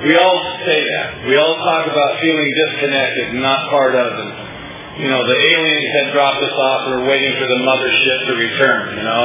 We 0.09 0.17
all 0.17 0.41
say 0.65 0.81
that. 0.81 1.29
We 1.29 1.37
all 1.37 1.57
talk 1.61 1.85
about 1.85 2.17
feeling 2.25 2.49
disconnected, 2.49 3.37
not 3.37 3.69
part 3.69 3.93
of, 3.93 4.09
and 4.25 4.50
you 4.99 5.07
know, 5.07 5.23
the 5.23 5.39
aliens 5.39 5.89
had 6.03 6.07
dropped 6.11 6.43
us 6.43 6.51
off. 6.51 6.81
We're 6.91 7.07
waiting 7.07 7.33
for 7.39 7.47
the 7.47 7.61
mothership 7.63 8.19
to 8.27 8.33
return. 8.35 8.99
You 8.99 9.05
know, 9.07 9.23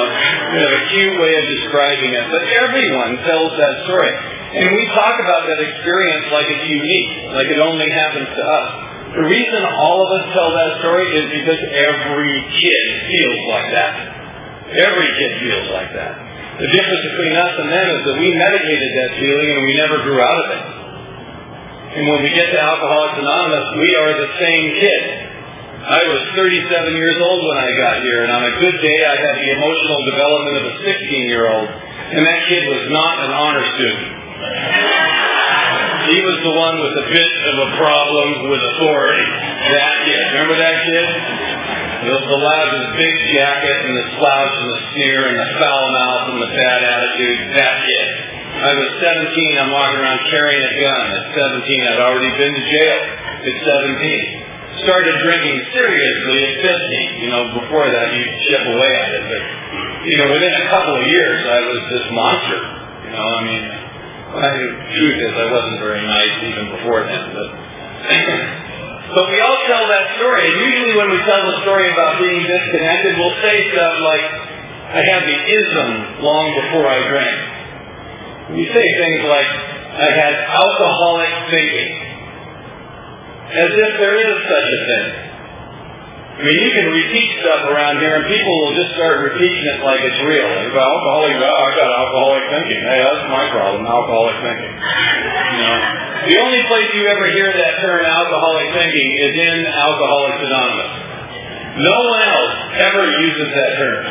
we 0.54 0.58
have 0.62 0.76
a 0.78 0.84
cute 0.94 1.16
way 1.18 1.34
of 1.34 1.46
describing 1.58 2.12
it, 2.14 2.26
but 2.30 2.44
everyone 2.46 3.18
tells 3.26 3.52
that 3.58 3.74
story. 3.90 4.14
And 4.56 4.66
we 4.72 4.84
talk 4.94 5.16
about 5.20 5.50
that 5.50 5.60
experience 5.60 6.26
like 6.32 6.48
it's 6.48 6.68
unique, 6.70 7.12
like 7.34 7.50
it 7.50 7.60
only 7.60 7.90
happens 7.90 8.30
to 8.30 8.44
us. 8.46 8.68
The 9.20 9.26
reason 9.26 9.60
all 9.80 10.06
of 10.06 10.10
us 10.22 10.26
tell 10.38 10.50
that 10.54 10.72
story 10.86 11.08
is 11.12 11.26
because 11.44 11.62
every 11.72 12.36
kid 12.56 12.86
feels 13.10 13.42
like 13.50 13.70
that. 13.74 13.94
Every 14.70 15.10
kid 15.18 15.32
feels 15.44 15.68
like 15.72 15.92
that. 15.98 16.14
The 16.56 16.72
difference 16.72 17.04
between 17.04 17.36
us 17.36 17.54
and 17.60 17.68
them 17.68 17.88
is 18.00 18.02
that 18.06 18.18
we 18.22 18.30
medicated 18.32 18.92
that 18.96 19.12
feeling 19.20 19.50
and 19.60 19.64
we 19.66 19.74
never 19.76 19.98
grew 20.08 20.20
out 20.24 20.40
of 20.40 20.48
it. 20.56 20.64
And 22.00 22.04
when 22.12 22.20
we 22.24 22.32
get 22.32 22.48
to 22.52 22.60
Alcoholics 22.60 23.20
Anonymous, 23.20 23.68
we 23.76 23.90
are 23.96 24.12
the 24.20 24.32
same 24.40 24.66
kid. 24.80 25.04
I 25.86 26.02
was 26.02 26.22
37 26.34 26.98
years 26.98 27.18
old 27.22 27.46
when 27.46 27.62
I 27.62 27.70
got 27.78 28.02
here, 28.02 28.26
and 28.26 28.34
on 28.34 28.42
a 28.42 28.54
good 28.58 28.74
day, 28.74 29.00
I 29.06 29.16
had 29.22 29.36
the 29.38 29.50
emotional 29.54 30.02
development 30.10 30.56
of 30.58 30.66
a 30.66 30.76
16 30.82 31.30
year 31.30 31.46
old, 31.46 31.70
and 32.10 32.26
that 32.26 32.42
kid 32.50 32.66
was 32.74 32.90
not 32.90 33.14
an 33.22 33.32
honor 33.38 33.66
student. 33.78 34.10
He 36.10 36.18
was 36.26 36.38
the 36.42 36.54
one 36.58 36.76
with 36.82 36.96
a 37.06 37.08
bit 37.14 37.32
of 37.54 37.56
a 37.70 37.70
problem 37.78 38.28
with 38.50 38.62
authority. 38.66 39.30
That 39.78 39.94
kid. 40.10 40.22
Remember 40.34 40.58
that 40.58 40.78
kid? 40.90 41.06
The, 42.02 42.14
the 42.18 42.40
lad 42.42 42.66
with 42.74 42.84
the 42.90 42.94
big 42.98 43.16
jacket 43.38 43.78
and 43.86 43.94
the 43.94 44.06
slouch 44.18 44.56
and 44.58 44.70
the 44.74 44.82
sneer 44.90 45.22
and 45.30 45.38
the 45.38 45.50
foul 45.62 45.86
mouth 45.94 46.24
and 46.34 46.40
the 46.50 46.52
bad 46.66 46.80
attitude. 46.82 47.40
That 47.54 47.76
kid. 47.86 48.08
I 48.58 48.72
was 48.74 48.90
17. 49.06 49.62
I'm 49.62 49.70
walking 49.70 50.02
around 50.02 50.22
carrying 50.34 50.66
a 50.66 50.74
gun. 50.82 51.06
At 51.14 51.26
17, 51.62 51.94
I'd 51.94 52.02
already 52.10 52.34
been 52.42 52.54
to 52.58 52.66
jail. 52.74 53.00
At 53.46 53.58
17. 54.42 54.45
Started 54.76 55.16
drinking 55.24 55.58
seriously 55.72 56.40
at 56.44 56.54
15. 56.60 57.24
You 57.24 57.30
know, 57.32 57.44
before 57.64 57.88
that, 57.88 58.12
you 58.12 58.24
chip 58.52 58.64
away 58.68 58.92
at 58.92 59.10
it. 59.16 59.24
But, 59.24 59.44
you 60.04 60.16
know, 60.20 60.28
within 60.36 60.52
a 60.52 60.66
couple 60.68 61.00
of 61.00 61.06
years, 61.08 61.40
I 61.48 61.60
was 61.64 61.80
this 61.96 62.06
monster. 62.12 62.60
You 63.08 63.12
know, 63.16 63.24
I 63.24 63.40
mean, 63.48 63.64
I, 64.36 64.52
the 64.52 64.68
truth 65.00 65.18
is, 65.24 65.32
I 65.32 65.48
wasn't 65.48 65.80
very 65.80 66.04
nice 66.04 66.36
even 66.44 66.66
before 66.76 67.08
then. 67.08 67.24
But, 67.32 67.50
but 69.16 69.26
we 69.32 69.40
all 69.40 69.60
tell 69.64 69.88
that 69.88 70.20
story. 70.20 70.44
And 70.44 70.56
usually, 70.60 70.96
when 71.00 71.10
we 71.16 71.20
tell 71.24 71.40
the 71.40 71.64
story 71.64 71.88
about 71.88 72.20
being 72.20 72.44
disconnected, 72.44 73.16
we'll 73.16 73.40
say 73.40 73.56
stuff 73.72 73.96
like, 73.96 74.26
"I 74.92 75.02
had 75.08 75.22
the 75.24 75.40
ism 75.40 75.90
long 76.20 76.52
before 76.52 76.84
I 76.84 77.00
drank." 77.08 77.40
We 78.60 78.64
say 78.76 78.86
things 79.00 79.22
like, 79.24 79.50
"I 80.04 80.10
had 80.20 80.34
alcoholic 80.36 81.32
thinking," 81.48 82.05
as 83.46 83.72
if 83.74 83.92
there 84.02 84.18
is 84.18 84.36
such 84.46 84.70
a 84.70 84.80
thing. 84.90 85.08
I 86.36 86.42
mean, 86.44 86.58
you 86.68 86.72
can 86.76 86.88
repeat 86.92 87.30
stuff 87.40 87.64
around 87.72 88.04
here, 88.04 88.20
and 88.20 88.28
people 88.28 88.54
will 88.68 88.76
just 88.76 88.92
start 89.00 89.24
repeating 89.24 89.64
it 89.72 89.80
like 89.88 90.04
it's 90.04 90.20
real. 90.20 90.44
Like, 90.44 90.68
alcoholic, 90.76 91.40
oh, 91.40 91.48
I 91.48 91.70
got 91.80 91.88
alcoholic 91.88 92.44
thinking. 92.52 92.82
Hey, 92.84 93.00
that's 93.08 93.26
my 93.32 93.46
problem, 93.56 93.88
alcoholic 93.88 94.36
thinking. 94.44 94.74
You 94.76 95.60
know, 95.64 95.78
the 96.28 96.38
only 96.44 96.62
place 96.68 96.90
you 96.92 97.08
ever 97.08 97.32
hear 97.32 97.56
that 97.56 97.74
term 97.80 98.04
alcoholic 98.04 98.68
thinking 98.76 99.10
is 99.16 99.34
in 99.48 99.58
Alcoholics 99.64 100.42
Anonymous. 100.44 100.92
No 101.88 101.98
one 102.04 102.24
else 102.28 102.56
ever 102.84 103.04
uses 103.08 103.48
that 103.56 103.72
term. 103.80 104.02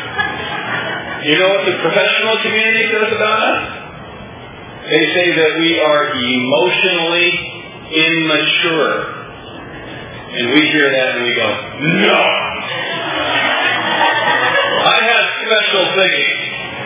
You 1.29 1.35
know 1.37 1.49
what 1.53 1.63
the 1.69 1.77
professional 1.77 2.41
community 2.41 2.89
says 2.89 3.09
about 3.13 3.39
us? 3.53 3.61
They 4.89 5.03
say 5.13 5.27
that 5.29 5.51
we 5.61 5.77
are 5.77 6.03
emotionally 6.09 7.29
immature. 7.89 9.14
And 10.35 10.51
we 10.51 10.67
hear 10.67 10.91
that 10.91 11.15
and 11.15 11.23
we 11.23 11.31
go, 11.31 11.47
no! 11.47 12.23
I 14.83 14.97
have 14.99 15.25
special 15.47 15.83
thinking. 15.95 16.35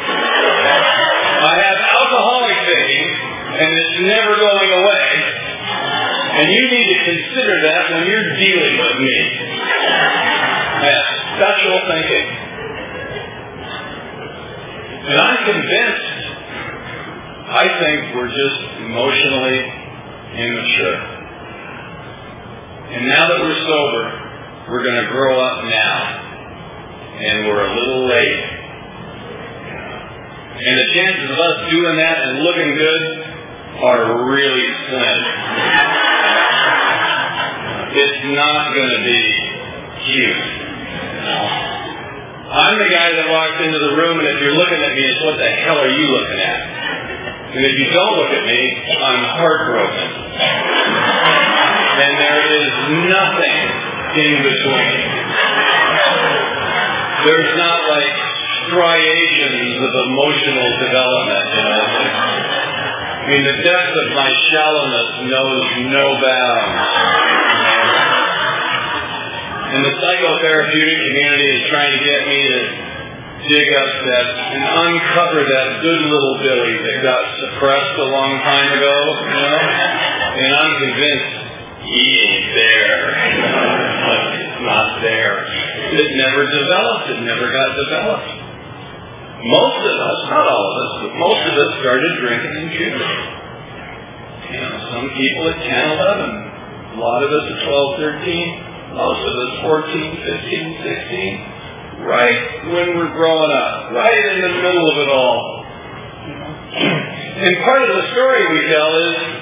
I 0.05 1.53
have 1.57 1.77
alcoholic 1.81 2.57
thinking, 2.61 3.09
and 3.57 3.69
it's 3.73 3.95
never 4.05 4.37
going 4.37 4.69
away. 4.69 5.07
And 6.29 6.45
you 6.45 6.63
need 6.69 6.87
to 6.93 6.99
consider 7.09 7.55
that 7.65 7.89
when 7.89 8.05
you're 8.05 8.29
dealing 8.37 8.75
with 8.85 8.95
me. 9.01 9.17
I 9.49 10.87
have 10.93 11.09
special 11.41 11.75
thinking. 11.89 12.27
And 15.09 15.17
I'm 15.19 15.37
convinced, 15.41 16.21
I 17.49 17.65
think 17.81 18.13
we're 18.13 18.29
just 18.29 18.61
emotionally 18.77 19.59
immature. 20.37 21.18
And 22.89 23.05
now 23.05 23.29
that 23.29 23.39
we're 23.45 23.61
sober, 23.69 24.03
we're 24.69 24.83
going 24.83 24.97
to 25.05 25.09
grow 25.13 25.37
up 25.37 25.63
now. 25.65 26.25
And 27.21 27.45
we're 27.45 27.61
a 27.61 27.73
little 27.75 28.09
late. 28.09 28.41
And 30.57 30.73
the 30.73 30.87
chances 30.97 31.29
of 31.29 31.37
us 31.37 31.69
doing 31.69 31.95
that 32.01 32.17
and 32.17 32.43
looking 32.43 32.73
good 32.73 33.03
are 33.85 34.25
really 34.25 34.67
slim. 34.89 35.21
It's 37.93 38.21
not 38.33 38.73
going 38.73 38.89
to 38.89 39.01
be 39.05 39.21
cute. 40.09 40.43
I'm 42.49 42.75
the 42.81 42.89
guy 42.89 43.13
that 43.21 43.29
walks 43.29 43.61
into 43.61 43.77
the 43.77 43.93
room 44.01 44.17
and 44.17 44.27
if 44.33 44.41
you're 44.41 44.57
looking 44.57 44.81
at 44.81 44.93
me, 44.97 45.03
it's 45.05 45.21
what 45.21 45.37
the 45.37 45.49
hell 45.61 45.77
are 45.77 45.93
you 45.93 46.07
looking 46.09 46.41
at? 46.41 46.59
And 47.53 47.65
if 47.65 47.73
you 47.77 47.85
don't 47.93 48.17
look 48.17 48.33
at 48.33 48.45
me, 48.49 48.61
I'm 48.97 49.23
heartbroken. 49.37 50.09
And 51.99 52.13
there 52.15 52.41
is 52.47 52.69
nothing 53.11 53.59
in 54.15 54.33
between. 54.39 54.99
There's 57.27 57.51
not 57.59 57.79
like 57.91 58.15
striations 58.67 59.75
of 59.83 59.91
emotional 60.07 60.69
development, 60.79 61.47
you 61.51 61.63
know. 61.67 61.83
I 63.19 63.25
mean, 63.27 63.43
the 63.43 63.57
depth 63.61 63.93
of 63.93 64.07
my 64.15 64.31
shallowness 64.49 65.09
knows 65.27 65.65
no 65.91 66.05
bounds. 66.23 66.87
And 69.69 69.85
the 69.85 69.93
psychotherapeutic 70.01 70.97
community 71.11 71.49
is 71.51 71.61
trying 71.69 71.93
to 71.93 72.01
get 72.01 72.21
me 72.25 72.39
to 72.47 72.59
dig 73.53 73.69
up 73.69 73.91
that 74.07 74.27
and 74.55 74.63
uncover 74.65 75.41
that 75.45 75.67
good 75.83 76.01
little 76.09 76.35
Billy 76.41 76.75
that 76.79 76.97
got 77.03 77.23
suppressed 77.43 77.95
a 78.01 78.07
long 78.09 78.33
time 78.43 78.69
ago, 78.79 78.95
you 79.29 79.41
know? 79.45 79.59
And 80.39 80.49
I'm 80.55 80.73
convinced 80.89 81.38
he 81.89 82.05
ain't 82.21 82.49
there. 82.53 83.01
it's 84.37 84.61
not 84.61 85.01
there. 85.01 85.35
It 85.89 86.09
never 86.17 86.45
developed. 86.45 87.05
It 87.09 87.21
never 87.25 87.49
got 87.49 87.69
developed. 87.73 88.29
Most 89.39 89.81
of 89.81 89.95
us, 89.97 90.19
not 90.29 90.45
all 90.45 90.65
of 90.69 90.75
us, 90.83 90.93
but 91.01 91.11
most 91.17 91.41
of 91.49 91.53
us 91.57 91.71
started 91.81 92.11
drinking 92.21 92.53
in 92.61 92.67
puberty. 92.77 93.21
You 94.53 94.59
know, 94.61 94.75
some 94.93 95.07
people 95.17 95.43
at 95.49 95.59
10, 95.65 95.97
11. 95.97 96.93
A 96.93 96.99
lot 96.99 97.23
of 97.23 97.29
us 97.31 97.45
at 97.47 97.59
12, 97.65 98.21
13. 98.21 98.93
Most 98.93 99.21
of 99.21 99.33
us 99.33 99.51
14, 99.61 100.17
15, 100.25 100.77
16 100.83 101.59
right 102.05 102.63
when 102.71 102.95
we're 102.95 103.11
growing 103.11 103.51
up, 103.51 103.91
right 103.91 104.23
in 104.31 104.41
the 104.41 104.53
middle 104.61 104.87
of 104.87 104.97
it 104.97 105.09
all. 105.09 105.65
And 107.39 107.55
part 107.63 107.81
of 107.83 107.89
the 107.95 108.05
story 108.11 108.41
we 108.51 108.61
tell 108.71 108.91
is 108.95 109.38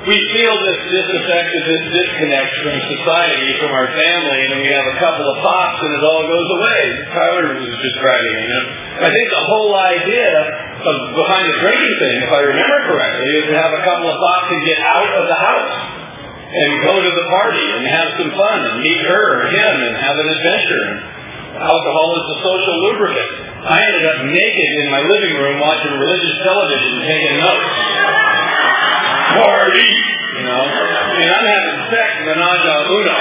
we 0.00 0.16
feel 0.32 0.54
this 0.64 0.80
disaffected, 0.88 1.60
this 1.60 1.84
disconnect 1.92 2.52
from 2.64 2.72
society, 2.72 3.52
from 3.60 3.68
our 3.68 3.88
family, 3.92 4.40
and 4.48 4.64
we 4.64 4.72
have 4.72 4.88
a 4.88 4.96
couple 4.96 5.28
of 5.28 5.36
pops 5.44 5.76
and 5.84 5.92
it 5.92 6.02
all 6.08 6.24
goes 6.24 6.48
away. 6.56 6.80
Tyler 7.12 7.44
was 7.60 7.68
describing 7.68 8.32
it. 8.32 8.40
You 8.40 8.48
know? 8.48 8.64
I 9.04 9.08
think 9.12 9.26
the 9.28 9.44
whole 9.44 9.72
idea 9.76 10.32
of 10.80 10.96
behind 11.12 11.44
the 11.52 11.56
drinking 11.60 11.96
thing, 12.00 12.16
if 12.24 12.32
I 12.32 12.40
remember 12.48 12.78
correctly, 12.88 13.28
is 13.28 13.46
to 13.52 13.56
have 13.60 13.72
a 13.76 13.82
couple 13.84 14.08
of 14.08 14.16
pops 14.16 14.48
and 14.48 14.60
get 14.64 14.80
out 14.80 15.12
of 15.20 15.24
the 15.28 15.36
house 15.36 15.74
and 16.48 16.68
go 16.80 16.94
to 16.96 17.10
the 17.12 17.26
party 17.28 17.66
and 17.76 17.82
have 17.92 18.08
some 18.24 18.32
fun 18.40 18.58
and 18.72 18.74
meet 18.80 19.04
her 19.04 19.22
or 19.36 19.42
him 19.52 19.74
and 19.84 19.94
have 20.00 20.16
an 20.16 20.28
adventure. 20.32 20.84
Alcohol 21.60 22.08
is 22.16 22.24
a 22.24 22.38
social 22.40 22.76
lubricant. 22.88 23.32
I 23.68 23.76
ended 23.84 24.04
up 24.16 24.18
naked 24.32 24.70
in 24.80 24.86
my 24.88 25.02
living 25.04 25.34
room 25.44 25.60
watching 25.60 25.92
religious 25.92 26.36
television 26.40 27.04
taking 27.04 27.36
notes. 27.36 27.68
Party! 29.38 29.92
You 30.38 30.44
know? 30.46 30.64
And 30.66 31.28
I'm 31.30 31.46
having 31.46 31.78
sex 31.94 32.08
menage 32.26 32.64
a 32.66 32.76
uno. 32.90 33.18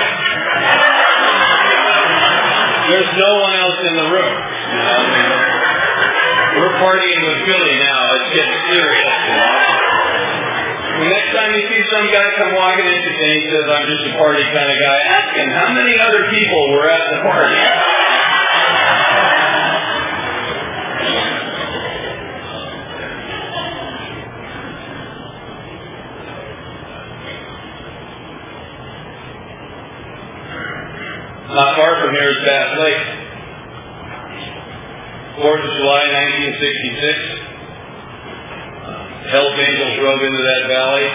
There's 2.89 3.13
no 3.21 3.31
one 3.37 3.53
else 3.53 3.79
in 3.85 3.93
the 4.01 4.07
room. 4.09 4.35
You 4.69 4.81
know? 4.81 5.41
We're 6.57 6.75
partying 6.81 7.21
with 7.21 7.39
Billy 7.45 7.75
now. 7.77 7.99
It's 8.17 8.29
getting 8.33 8.59
serious. 8.73 9.13
The 10.99 11.07
next 11.07 11.31
time 11.31 11.55
you 11.55 11.63
see 11.63 11.83
some 11.95 12.11
guy 12.11 12.27
come 12.35 12.51
walking 12.59 12.83
in 12.83 12.99
and 12.99 13.31
he 13.39 13.43
says, 13.47 13.65
I'm 13.71 13.87
just 13.87 14.03
a 14.11 14.13
party 14.19 14.43
kind 14.51 14.67
of 14.67 14.77
guy, 14.83 14.97
ask 15.07 15.31
him 15.31 15.47
how 15.47 15.71
many 15.71 15.95
other 15.95 16.27
people 16.27 16.61
were 16.75 16.91
at 16.91 17.05
the 17.15 17.19
party. 17.23 17.55
Not 31.49 31.75
far 31.75 32.05
from 32.05 32.13
here 32.13 32.29
is 32.29 32.37
Bass 32.45 32.77
Lake. 32.77 33.01
4th 35.41 35.65
of 35.65 35.73
July, 35.81 36.05
1966. 36.45 37.41
Uh, 38.85 39.33
Hells 39.33 39.57
Angels 39.57 39.97
drove 39.97 40.21
into 40.29 40.45
that 40.45 40.69
valley, 40.69 41.09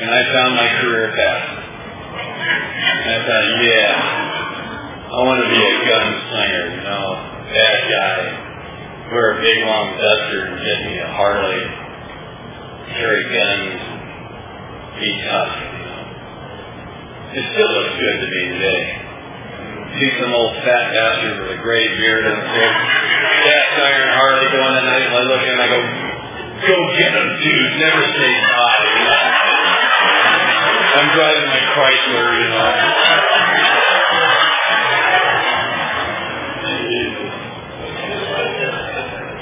and 0.00 0.08
I 0.08 0.24
found 0.32 0.56
my 0.56 0.68
career 0.80 1.12
path. 1.12 1.44
And 3.04 3.12
I 3.12 3.18
thought, 3.28 3.46
yeah, 3.60 3.92
I 5.04 5.20
want 5.20 5.36
to 5.44 5.52
be 5.52 5.60
a 5.60 5.74
gunslinger, 5.84 6.64
you 6.72 6.88
know, 6.88 7.04
bad 7.52 7.78
guy, 7.92 8.24
wear 9.12 9.36
a 9.36 9.40
big 9.44 9.58
long 9.68 10.00
duster 10.00 10.48
and 10.48 10.64
get 10.64 10.80
me 10.88 10.96
a 10.96 11.12
Harley, 11.12 11.60
carry 12.88 13.24
guns, 13.36 13.84
be 14.96 15.12
tough. 15.28 15.73
It 17.34 17.42
still 17.50 17.66
looks 17.66 17.94
good 17.98 18.16
to 18.22 18.28
me 18.30 18.42
today. 18.54 18.82
See 19.98 20.10
some 20.22 20.30
old 20.30 20.54
fat 20.62 20.94
bastard 20.94 21.42
with 21.42 21.58
a 21.58 21.60
gray 21.66 21.82
beard 21.98 22.30
and 22.30 22.38
a 22.38 22.46
cast 22.46 23.74
iron 23.74 24.10
Harley 24.14 24.46
going 24.54 24.74
at 24.78 24.84
night, 24.86 25.06
and 25.10 25.14
I 25.18 25.22
look 25.26 25.42
at 25.42 25.50
him 25.50 25.58
and 25.58 25.66
I 25.66 25.70
go, 25.74 25.82
Go 26.62 26.78
get 26.94 27.10
them, 27.10 27.28
dude. 27.42 27.72
Never 27.82 28.06
say 28.14 28.30
bye. 28.38 28.86
I'm 30.94 31.08
driving 31.10 31.48
my 31.50 31.62
Chrysler, 31.74 32.26
you 32.38 32.48
know. 32.54 32.70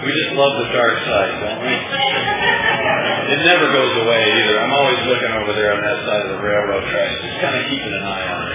We 0.01 0.11
just 0.17 0.33
love 0.33 0.65
the 0.65 0.69
dark 0.73 0.97
side, 1.05 1.35
don't 1.45 1.61
we? 1.61 2.12
It 3.33 3.41
never 3.49 3.65
goes 3.73 3.95
away 4.05 4.21
either. 4.29 4.61
I'm 4.61 4.75
always 4.77 5.01
looking 5.09 5.33
over 5.41 5.57
there 5.57 5.73
on 5.73 5.81
that 5.81 5.99
side 6.05 6.23
of 6.29 6.37
the 6.37 6.41
railroad 6.45 6.85
tracks, 6.93 7.17
just 7.25 7.41
kind 7.41 7.57
of 7.57 7.65
keeping 7.65 7.95
an 7.97 8.05
eye 8.05 8.27
on 8.29 8.41
it. 8.45 8.53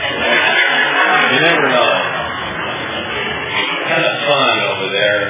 You 1.33 1.39
never 1.49 1.65
know. 1.65 1.91
Kind 3.89 4.05
of 4.05 4.15
fun 4.29 4.55
over 4.69 4.87
there. 4.93 5.23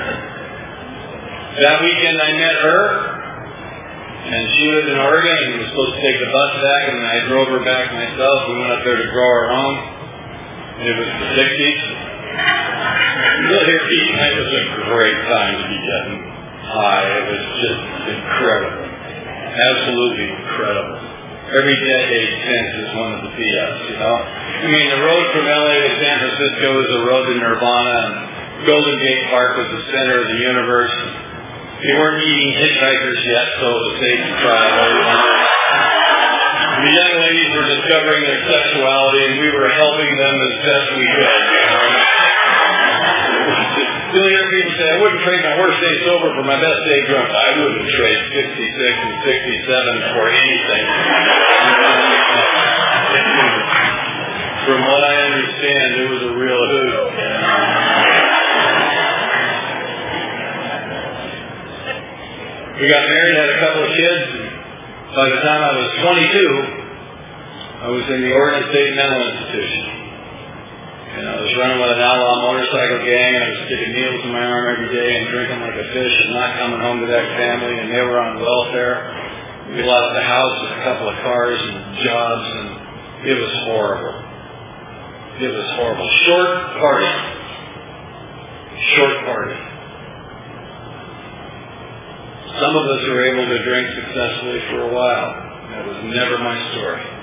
That 1.63 1.79
weekend 1.79 2.17
I 2.19 2.31
met 2.35 2.55
her. 2.59 2.81
And 4.27 4.43
she 4.59 4.67
lived 4.67 4.91
in 4.91 4.99
Oregon 4.99 5.31
and 5.31 5.63
was 5.63 5.71
supposed 5.71 5.95
to 5.95 6.01
take 6.03 6.19
the 6.19 6.27
bus 6.27 6.51
back, 6.59 6.83
and 6.91 6.99
I 7.07 7.17
drove 7.31 7.47
her 7.47 7.63
back 7.63 7.95
myself. 7.95 8.51
We 8.51 8.59
went 8.59 8.75
up 8.75 8.83
there 8.83 8.99
to 8.99 9.07
grow 9.15 9.29
our 9.31 9.47
own. 9.55 9.75
And 10.83 10.85
it 10.91 10.95
was 10.99 11.07
the 11.07 11.29
60s. 11.39 11.81
You'll 13.47 13.63
hear 13.63 13.79
Pete, 13.87 14.11
It 14.11 14.35
was 14.43 14.51
a 14.51 14.63
great 14.91 15.19
time 15.31 15.53
to 15.55 15.65
be 15.71 15.79
getting 15.79 16.19
high. 16.67 17.07
It 17.15 17.25
was 17.31 17.43
just 17.63 17.79
incredible. 18.11 18.86
Absolutely 19.47 20.27
incredible. 20.35 20.99
Every 21.47 21.77
decade 21.79 22.31
since 22.43 22.71
is 22.83 22.89
one 22.91 23.11
of 23.15 23.19
the 23.23 23.31
PS, 23.31 23.75
you 23.87 23.95
know? 23.95 24.17
I 24.19 24.67
mean, 24.67 24.87
the 24.91 25.01
road 25.07 25.25
from 25.31 25.47
LA 25.47 25.79
to 25.79 25.91
San 26.03 26.15
Francisco 26.19 26.67
is 26.75 26.87
the 26.91 27.03
road 27.07 27.23
to 27.23 27.35
Nirvana, 27.39 27.95
and 28.03 28.67
Golden 28.67 28.95
Gate 28.99 29.23
Park 29.31 29.55
was 29.63 29.69
the 29.79 29.83
center 29.95 30.19
of 30.19 30.27
the 30.27 30.39
universe. 30.43 30.91
They 31.79 31.93
weren't 31.95 32.19
eating 32.19 32.51
hitchhikers 32.57 33.19
yet, 33.23 33.47
so 33.63 33.65
it 33.69 33.79
was 33.79 33.95
safe 34.01 34.21
to 34.27 34.33
travel. 34.43 35.37
The 36.77 36.93
young 36.93 37.13
ladies 37.21 37.49
were 37.55 37.67
discovering 37.79 38.21
their 38.27 38.43
sexuality, 38.43 39.19
and 39.31 39.33
we 39.39 39.49
were 39.55 39.71
helping 39.71 40.11
them 40.19 40.35
as 40.35 40.53
best 40.67 40.87
we 40.99 41.05
could. 41.15 42.16
You'll 44.07 44.23
hear 44.23 44.47
people 44.47 44.71
say, 44.79 44.87
I 44.87 44.97
wouldn't 45.03 45.19
trade 45.27 45.43
my 45.43 45.59
worst 45.59 45.83
day 45.83 45.95
sober 46.07 46.31
for 46.39 46.45
my 46.47 46.55
best 46.55 46.79
day 46.87 46.99
drunk. 47.11 47.27
I 47.27 47.49
wouldn't 47.59 47.89
trade 47.91 48.21
66 48.39 49.03
and 49.03 49.15
67 49.27 50.15
for 50.15 50.25
anything. 50.31 50.85
From 54.63 54.79
what 54.79 55.03
I 55.03 55.15
understand, 55.27 55.87
it 55.99 56.07
was 56.07 56.21
a 56.23 56.33
real 56.39 56.63
hoot. 56.71 56.95
We 62.79 62.87
got 62.87 63.03
married, 63.11 63.35
had 63.35 63.49
a 63.51 63.59
couple 63.59 63.83
of 63.83 63.91
kids. 63.91 64.23
By 65.19 65.25
the 65.35 65.39
time 65.43 65.61
I 65.67 65.73
was 65.83 65.89
22, 65.99 66.87
I 67.83 67.87
was 67.91 68.05
in 68.07 68.21
the 68.23 68.31
Oregon 68.31 68.71
State 68.71 68.95
Mental 68.95 69.19
Institution. 69.35 70.06
And 71.17 71.25
I 71.25 71.33
was 71.41 71.49
running 71.57 71.81
with 71.81 71.97
an 71.97 72.03
outlaw 72.05 72.45
motorcycle 72.45 73.01
gang, 73.01 73.31
and 73.33 73.41
I 73.41 73.49
was 73.49 73.61
sticking 73.65 73.89
needles 73.89 74.21
in 74.21 74.31
my 74.37 74.45
arm 74.45 74.69
every 74.69 74.93
day 74.93 75.17
and 75.17 75.25
drinking 75.33 75.65
like 75.65 75.73
a 75.73 75.87
fish 75.89 76.13
and 76.13 76.29
not 76.37 76.61
coming 76.61 76.77
home 76.77 77.01
to 77.01 77.09
that 77.09 77.25
family, 77.41 77.73
and 77.73 77.89
they 77.89 78.05
were 78.05 78.21
on 78.21 78.37
welfare. 78.37 79.01
We 79.73 79.81
left 79.81 80.13
the 80.13 80.21
house 80.21 80.55
with 80.61 80.71
a 80.77 80.81
couple 80.85 81.09
of 81.09 81.17
cars 81.25 81.57
and 81.57 81.77
jobs, 82.05 82.45
and 82.53 82.69
it 83.33 83.33
was 83.33 83.53
horrible. 83.65 84.13
It 85.41 85.51
was 85.57 85.67
horrible. 85.81 86.05
Short 86.29 86.49
party. 86.85 87.11
Short 88.93 89.17
party. 89.25 89.57
Some 92.61 92.73
of 92.77 92.85
us 92.93 93.01
were 93.09 93.25
able 93.25 93.45
to 93.57 93.59
drink 93.65 93.89
successfully 94.05 94.61
for 94.69 94.85
a 94.85 94.93
while. 94.93 95.33
That 95.73 95.81
was 95.81 95.97
never 96.13 96.37
my 96.37 96.57
story. 96.77 97.16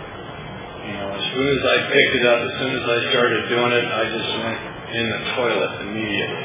You 0.85 0.93
know, 1.01 1.09
as 1.17 1.25
soon 1.33 1.49
as 1.49 1.63
I 1.65 1.77
picked 1.89 2.15
it 2.21 2.25
up, 2.29 2.39
as 2.45 2.55
soon 2.61 2.73
as 2.77 2.85
I 2.85 2.99
started 3.11 3.49
doing 3.49 3.73
it, 3.73 3.87
I 3.89 4.05
just 4.05 4.31
went 4.45 4.61
in 4.93 5.05
the 5.09 5.21
toilet 5.33 5.73
immediately. 5.81 6.45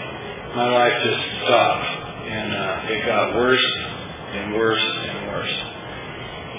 My 0.56 0.68
life 0.72 0.96
just 1.04 1.24
stopped, 1.44 1.90
and 2.26 2.50
uh, 2.56 2.94
it 2.96 3.06
got 3.06 3.36
worse 3.36 3.68
and 4.32 4.56
worse 4.56 4.80
and 4.80 5.28
worse. 5.28 5.56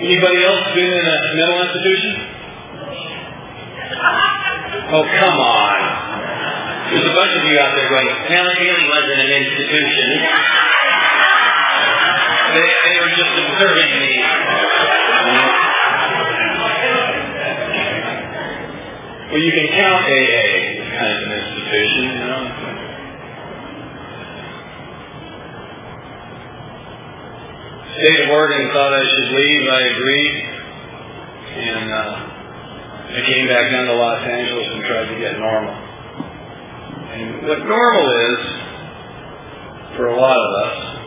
Anybody 0.01 0.45
else 0.45 0.65
been 0.77 0.93
in 0.93 1.07
a 1.09 1.17
mental 1.35 1.61
institution? 1.65 2.15
Oh, 4.93 5.05
come 5.17 5.39
on. 5.41 5.79
There's 6.91 7.07
a 7.07 7.15
bunch 7.15 7.33
of 7.33 7.43
you 7.47 7.57
out 7.59 7.73
there 7.77 7.89
going, 7.89 8.07
well, 8.07 8.51
it 8.51 8.89
wasn't 8.91 9.21
an 9.25 9.31
institution. 9.31 10.09
They, 12.51 12.67
they 12.67 12.97
were 12.99 13.15
just 13.15 13.35
observing 13.47 13.91
me. 14.05 14.13
Well, 19.31 19.39
you 19.39 19.53
can 19.53 19.69
count 19.79 20.11
AA 20.11 20.43
as 20.75 20.91
kind 20.91 21.13
of 21.15 21.23
an 21.23 21.39
institution, 21.39 22.03
you 22.03 22.19
know. 22.19 22.43
State 27.95 28.21
of 28.27 28.31
Oregon 28.31 28.71
thought 28.75 28.93
I 28.93 29.05
should 29.07 29.31
leave. 29.39 29.71
I 29.71 29.83
agreed, 29.87 30.35
and 31.63 31.93
uh, 31.93 32.27
I 33.07 33.23
came 33.25 33.47
back 33.47 33.71
down 33.71 33.87
to 33.87 33.95
Los 33.95 34.27
Angeles 34.27 34.67
and 34.67 34.83
tried 34.83 35.15
to 35.15 35.19
get 35.21 35.39
normal. 35.39 35.75
And 37.15 37.47
what 37.47 37.59
normal 37.71 38.35
is 38.35 38.39
for 39.97 40.09
a 40.09 40.17
lot 40.19 40.39
of 40.39 40.51
us 40.67 41.00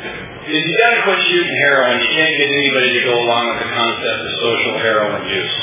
is 0.00 0.62
you 0.64 0.74
got 0.80 0.92
to 0.96 1.00
quit 1.04 1.20
shooting 1.28 1.56
heroin. 1.68 2.00
You 2.00 2.10
can't 2.16 2.34
get 2.34 2.48
anybody 2.48 2.90
to 2.96 3.02
go 3.04 3.14
along 3.20 3.44
with 3.54 3.60
the 3.64 3.70
concept 3.70 4.18
of 4.24 4.32
social 4.40 4.74
heroin 4.80 5.22
use. 5.28 5.56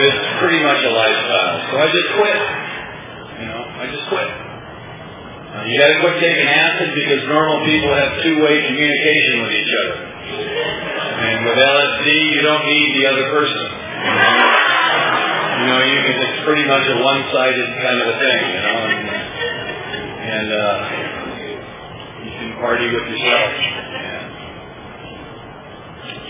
It's 0.00 0.24
pretty 0.40 0.60
much 0.64 0.80
a 0.84 0.92
lifestyle. 0.92 1.56
So 1.68 1.74
I 1.80 1.86
just 1.88 2.10
quit. 2.16 2.40
You 3.40 3.46
know, 3.48 3.62
I 3.64 3.84
just 3.88 4.06
quit. 4.08 4.28
Uh, 5.50 5.64
you 5.66 5.74
got 5.80 5.90
to 5.90 5.98
quit 6.04 6.16
taking 6.22 6.46
acid 6.46 6.94
because 6.94 7.26
normal 7.26 7.64
people 7.66 7.90
have 7.90 8.22
two-way 8.22 8.54
communication 8.70 9.34
with 9.42 9.52
each 9.56 9.72
other. 9.82 9.98
And 11.20 11.38
with 11.44 11.58
LSD, 11.58 12.08
you 12.32 12.40
don't 12.44 12.64
need 12.64 12.88
the 12.96 13.04
other 13.10 13.26
person. 13.34 13.64
You 15.60 15.66
know, 15.68 15.80
you 15.84 15.98
can, 16.00 16.16
it's 16.16 16.42
pretty 16.46 16.64
much 16.64 16.84
a 16.88 16.96
one-sided 17.02 17.68
kind 17.82 17.98
of 18.00 18.06
a 18.08 18.16
thing, 18.16 18.40
you 18.48 18.60
know. 18.64 18.78
And, 18.88 19.04
and 20.30 20.48
uh, 20.48 21.19
can 22.40 22.56
party 22.56 22.88
with 22.88 23.04
yourself. 23.04 23.52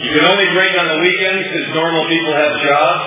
You 0.03 0.11
can 0.11 0.25
only 0.27 0.49
drink 0.51 0.75
on 0.75 0.87
the 0.91 0.99
weekends 1.07 1.47
because 1.47 1.71
normal 1.71 2.03
people 2.11 2.35
have 2.35 2.53
jobs. 2.67 3.07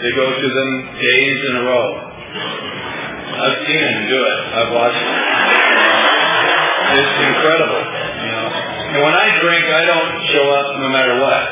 They 0.00 0.12
go 0.16 0.26
to 0.32 0.48
them 0.48 0.70
days 0.96 1.38
in 1.44 1.52
a 1.60 1.62
row. 1.68 1.88
I've 3.36 3.58
seen 3.68 3.82
them 3.84 4.00
do 4.08 4.16
it. 4.16 4.38
I've 4.56 4.72
watched 4.72 4.96
it. 4.96 5.18
It's 6.88 7.16
incredible. 7.36 7.82
You 7.84 8.30
know. 8.32 8.48
And 8.96 9.00
when 9.04 9.12
I 9.12 9.26
drink, 9.44 9.64
I 9.68 9.84
don't 9.84 10.12
show 10.32 10.46
up 10.48 10.68
no 10.80 10.88
matter 10.88 11.20
what. 11.20 11.42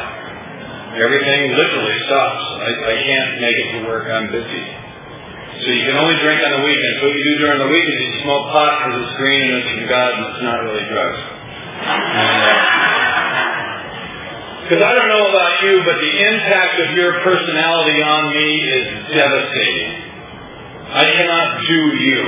Everything 0.96 1.52
literally 1.52 1.98
stops. 2.08 2.44
I, 2.56 2.70
I 2.88 2.94
can't 3.04 3.30
make 3.44 3.56
it 3.60 3.68
to 3.76 3.78
work. 3.84 4.08
I'm 4.08 4.32
busy. 4.32 4.85
So 5.56 5.72
you 5.72 5.84
can 5.88 5.96
only 5.96 6.20
drink 6.20 6.40
on 6.44 6.52
the 6.60 6.62
weekends. 6.68 6.98
What 7.00 7.12
you 7.16 7.24
do 7.24 7.34
during 7.40 7.60
the 7.64 7.70
week 7.72 7.86
is 7.88 7.96
you 7.96 8.12
smoke 8.28 8.52
pot 8.52 8.72
because 8.76 9.08
it's 9.08 9.16
green 9.16 9.40
and 9.40 9.56
it's 9.64 9.72
from 9.72 9.86
God 9.88 10.10
and 10.12 10.22
it's 10.28 10.42
not 10.44 10.56
really 10.68 10.84
drugs. 10.84 11.20
Because 14.66 14.82
I 14.82 14.92
don't 14.98 15.08
know 15.08 15.26
about 15.30 15.54
you, 15.62 15.74
but 15.86 15.96
the 15.96 16.12
impact 16.26 16.74
of 16.82 16.88
your 16.98 17.22
personality 17.22 18.02
on 18.02 18.22
me 18.34 18.48
is 18.66 18.86
devastating. 19.14 19.90
I 20.92 21.04
cannot 21.16 21.48
do 21.64 21.80
you. 22.04 22.20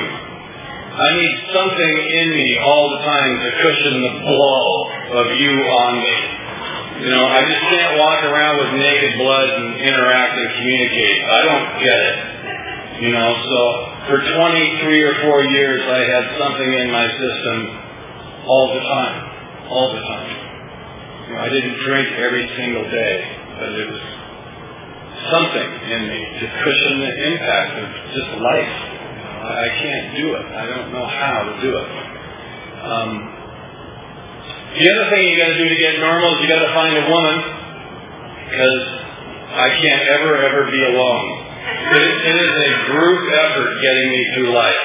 I 0.99 1.09
need 1.19 1.35
something 1.53 1.95
in 2.11 2.29
me 2.31 2.49
all 2.65 2.91
the 2.97 3.03
time 3.05 3.33
to 3.43 3.49
cushion 3.61 3.95
the 4.03 4.15
blow 4.25 5.21
of 5.21 5.27
you 5.37 5.53
on 5.53 5.93
me. 6.01 6.17
You 7.05 7.11
know, 7.11 7.27
I 7.27 7.45
just 7.47 7.63
can't 7.71 7.99
walk 7.99 8.25
around 8.25 8.55
with 8.59 8.83
naked 8.83 9.19
blood 9.19 9.49
and 9.51 9.79
interact 9.79 10.35
and 10.39 10.49
communicate. 10.59 11.19
I 11.23 11.39
don't 11.43 11.67
get 11.79 11.99
it. 12.03 12.17
You 12.99 13.15
know, 13.15 13.31
so 13.31 13.61
for 14.11 14.19
23 14.19 15.03
or 15.07 15.15
4 15.23 15.45
years 15.55 15.81
I 15.87 16.03
had 16.03 16.25
something 16.35 16.71
in 16.83 16.91
my 16.91 17.07
system 17.07 17.57
all 18.43 18.75
the 18.75 18.81
time. 18.81 19.19
All 19.71 19.89
the 19.95 20.03
time. 20.03 20.31
You 21.29 21.35
know, 21.35 21.41
I 21.41 21.49
didn't 21.49 21.79
drink 21.87 22.09
every 22.19 22.51
single 22.59 22.83
day, 22.91 23.17
but 23.55 23.71
it 23.71 23.87
was 23.87 24.03
something 25.31 25.69
in 25.95 26.01
me 26.11 26.21
to 26.43 26.47
cushion 26.59 26.95
the 26.99 27.13
impact 27.31 27.73
of 27.79 27.87
just 28.19 28.31
life. 28.43 28.75
You 29.15 29.23
know, 29.31 29.47
I 29.47 29.69
can't 29.79 30.17
do 30.19 30.27
it. 30.35 30.47
I 30.59 30.65
don't 30.67 30.91
know 30.91 31.07
how 31.07 31.39
to 31.47 31.55
do 31.63 31.71
it. 31.79 31.89
Um, 32.83 33.11
the 34.75 34.87
other 34.91 35.07
thing 35.15 35.23
you 35.23 35.39
got 35.39 35.55
to 35.55 35.59
do 35.59 35.69
to 35.71 35.79
get 35.79 36.01
normal 36.03 36.35
is 36.35 36.43
you 36.43 36.49
got 36.51 36.67
to 36.67 36.75
find 36.75 36.99
a 36.99 37.07
woman, 37.07 37.37
because 38.43 38.83
I 39.55 39.69
can't 39.87 40.03
ever 40.19 40.35
ever 40.35 40.67
be 40.67 40.83
alone. 40.83 41.48
It, 41.79 42.11
it 42.27 42.37
is 42.37 42.53
a 42.53 42.71
group 42.93 43.23
effort 43.33 43.71
getting 43.81 44.09
me 44.11 44.23
through 44.35 44.51
life. 44.53 44.85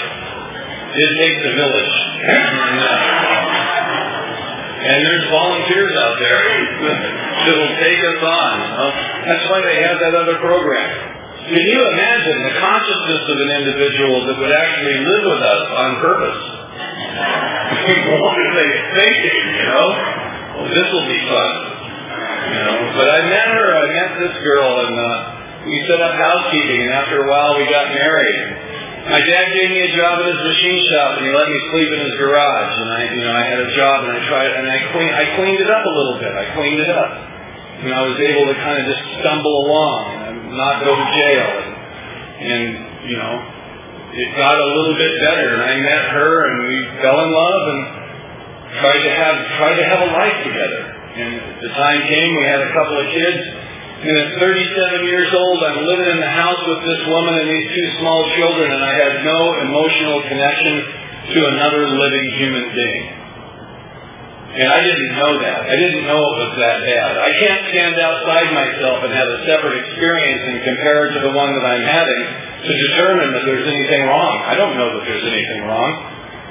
It 0.94 1.12
takes 1.18 1.42
a 1.42 1.54
village. 1.58 1.96
And, 4.84 5.00
there's 5.04 5.28
volunteers 5.32 5.94
out 5.96 6.16
there 6.20 6.44
that'll 7.50 7.76
take 7.82 8.02
us 8.04 8.22
on. 8.24 8.54
That's 9.26 9.46
why 9.50 9.60
they 9.66 9.78
have 9.84 9.98
that 10.00 10.14
other 10.16 10.38
program. 10.40 10.90
Can 11.44 11.60
you 11.60 11.80
imagine 11.92 12.38
the 12.46 12.56
consciousness 12.56 13.24
of 13.28 13.38
an 13.42 13.52
individual 13.64 14.24
that 14.28 14.36
would 14.40 14.54
actually 14.54 14.98
live 15.04 15.24
with 15.28 15.44
us 15.44 15.64
on 15.76 15.90
purpose? 16.00 16.42
what 18.16 18.36
are 18.38 18.54
they 18.56 18.72
thinking, 18.96 19.44
you 19.60 19.66
know? 19.68 19.88
Well, 20.56 20.70
this 20.72 20.88
will 20.94 21.08
be 21.10 21.20
fun. 21.28 21.56
You 22.54 22.60
know, 22.64 22.76
but 22.96 23.08
I 23.12 23.20
met 23.28 23.48
her, 23.50 23.68
I 23.76 23.86
met 23.92 24.10
this 24.24 24.36
girl, 24.40 24.72
and 24.88 24.96
uh, 25.00 25.43
we 25.64 25.76
set 25.88 26.00
up 26.04 26.14
housekeeping, 26.20 26.82
and 26.84 26.92
after 26.92 27.24
a 27.24 27.28
while 27.30 27.56
we 27.56 27.66
got 27.72 27.88
married. 27.92 28.74
My 29.04 29.20
dad 29.20 29.46
gave 29.52 29.68
me 29.68 29.84
a 29.84 29.92
job 30.00 30.24
at 30.24 30.28
his 30.32 30.40
machine 30.40 30.80
shop, 30.88 31.20
and 31.20 31.28
he 31.28 31.32
let 31.36 31.48
me 31.48 31.60
sleep 31.76 31.90
in 31.92 32.00
his 32.08 32.16
garage. 32.16 32.72
And 32.80 32.88
I, 32.88 33.02
you 33.12 33.24
know, 33.28 33.36
I 33.36 33.44
had 33.44 33.60
a 33.60 33.70
job, 33.76 34.08
and 34.08 34.12
I 34.16 34.20
tried, 34.32 34.52
and 34.56 34.68
I 34.68 34.80
clean, 34.96 35.12
I 35.12 35.26
cleaned 35.36 35.60
it 35.60 35.68
up 35.68 35.84
a 35.84 35.94
little 35.94 36.18
bit. 36.24 36.32
I 36.32 36.46
cleaned 36.56 36.80
it 36.80 36.92
up. 36.92 37.12
You 37.84 37.92
know, 37.92 38.00
I 38.00 38.04
was 38.08 38.20
able 38.20 38.48
to 38.48 38.56
kind 38.64 38.80
of 38.80 38.86
just 38.88 39.04
stumble 39.20 39.56
along 39.68 40.00
and 40.24 40.36
not 40.56 40.88
go 40.88 40.96
to 40.96 41.06
jail, 41.20 41.48
and, 41.52 41.76
and 42.48 42.64
you 43.12 43.18
know, 43.20 43.34
it 44.16 44.28
got 44.40 44.56
a 44.56 44.68
little 44.72 44.96
bit 44.96 45.12
better. 45.20 45.52
And 45.52 45.64
I 45.68 45.74
met 45.84 46.04
her, 46.16 46.32
and 46.48 46.56
we 46.72 46.78
fell 47.04 47.20
in 47.20 47.30
love, 47.36 47.64
and 47.76 47.82
tried 48.80 49.04
to 49.04 49.12
have 49.12 49.36
tried 49.60 49.76
to 49.80 49.86
have 49.86 50.00
a 50.00 50.10
life 50.16 50.38
together. 50.48 50.82
And 51.14 51.62
the 51.62 51.72
time 51.76 52.00
came, 52.08 52.30
we 52.40 52.46
had 52.48 52.62
a 52.64 52.72
couple 52.72 52.98
of 52.98 53.08
kids. 53.12 53.63
And 54.04 54.16
at 54.20 54.30
37 54.36 55.08
years 55.08 55.32
old, 55.32 55.64
I'm 55.64 55.80
living 55.88 56.10
in 56.12 56.20
the 56.20 56.36
house 56.36 56.60
with 56.68 56.84
this 56.84 57.02
woman 57.08 57.40
and 57.40 57.48
these 57.48 57.70
two 57.72 57.88
small 58.04 58.20
children, 58.36 58.76
and 58.76 58.84
I 58.84 58.94
had 59.00 59.14
no 59.24 59.40
emotional 59.64 60.20
connection 60.28 60.76
to 61.32 61.40
another 61.56 61.88
living 61.88 62.26
human 62.36 62.68
being. 62.76 63.06
And 64.60 64.68
I 64.70 64.80
didn't 64.84 65.14
know 65.16 65.34
that. 65.40 65.60
I 65.72 65.76
didn't 65.80 66.04
know 66.04 66.20
it 66.20 66.36
was 66.36 66.54
that 66.60 66.78
bad. 66.84 67.12
I 67.16 67.32
can't 67.42 67.64
stand 67.72 67.96
outside 67.96 68.52
myself 68.52 69.08
and 69.08 69.12
have 69.16 69.26
a 69.26 69.40
separate 69.48 69.82
experience 69.88 70.52
and 70.52 70.56
compare 70.68 71.08
it 71.08 71.12
to 71.18 71.20
the 71.24 71.34
one 71.34 71.56
that 71.56 71.64
I'm 71.64 71.88
having 71.88 72.24
to 72.60 72.72
determine 72.92 73.34
that 73.34 73.44
there's 73.48 73.66
anything 73.72 74.04
wrong. 74.06 74.36
I 74.46 74.54
don't 74.60 74.76
know 74.76 75.00
that 75.00 75.04
there's 75.08 75.26
anything 75.26 75.64
wrong. 75.64 75.92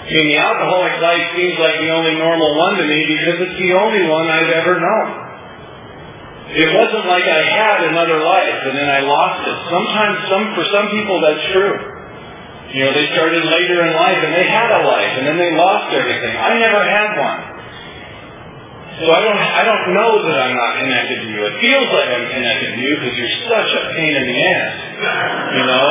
I 0.03 0.11
mean, 0.11 0.27
the 0.35 0.41
alcoholic 0.41 0.99
life 1.05 1.27
seems 1.37 1.55
like 1.61 1.79
the 1.79 1.93
only 1.93 2.17
normal 2.17 2.51
one 2.59 2.75
to 2.81 2.85
me 2.89 2.99
because 3.13 3.39
it's 3.45 3.61
the 3.61 3.73
only 3.77 4.09
one 4.09 4.27
I've 4.27 4.51
ever 4.51 4.81
known. 4.81 5.22
It 6.53 6.69
wasn't 6.69 7.09
like 7.09 7.25
I 7.25 7.43
had 7.49 7.79
another 7.89 8.21
life 8.21 8.61
and 8.69 8.77
then 8.77 8.85
I 8.85 9.01
lost 9.01 9.41
it. 9.49 9.57
Sometimes, 9.73 10.15
some 10.29 10.45
for 10.53 10.65
some 10.69 10.87
people, 10.93 11.17
that's 11.25 11.45
true. 11.49 11.77
You 12.77 12.85
know, 12.85 12.93
they 12.93 13.09
started 13.17 13.41
later 13.45 13.85
in 13.89 13.93
life 13.97 14.21
and 14.21 14.33
they 14.37 14.45
had 14.45 14.69
a 14.69 14.85
life 14.85 15.13
and 15.17 15.25
then 15.29 15.41
they 15.41 15.53
lost 15.57 15.97
everything. 15.97 16.37
I 16.37 16.61
never 16.61 16.85
had 16.85 17.09
one. 17.17 17.41
So 19.01 19.09
I 19.09 19.21
don't, 19.25 19.41
I 19.41 19.63
don't 19.65 19.87
know 19.97 20.13
that 20.29 20.37
I'm 20.45 20.53
not 20.53 20.73
connected 20.77 21.25
to 21.25 21.29
you. 21.33 21.41
It 21.41 21.57
feels 21.65 21.89
like 21.89 22.09
I'm 22.13 22.29
connected 22.29 22.77
to 22.77 22.81
you 22.85 22.93
because 23.01 23.17
you're 23.17 23.37
such 23.49 23.71
a 23.73 23.83
pain 23.97 24.13
in 24.13 24.25
the 24.29 24.39
ass. 24.53 24.73
You 25.57 25.65
know, 25.65 25.85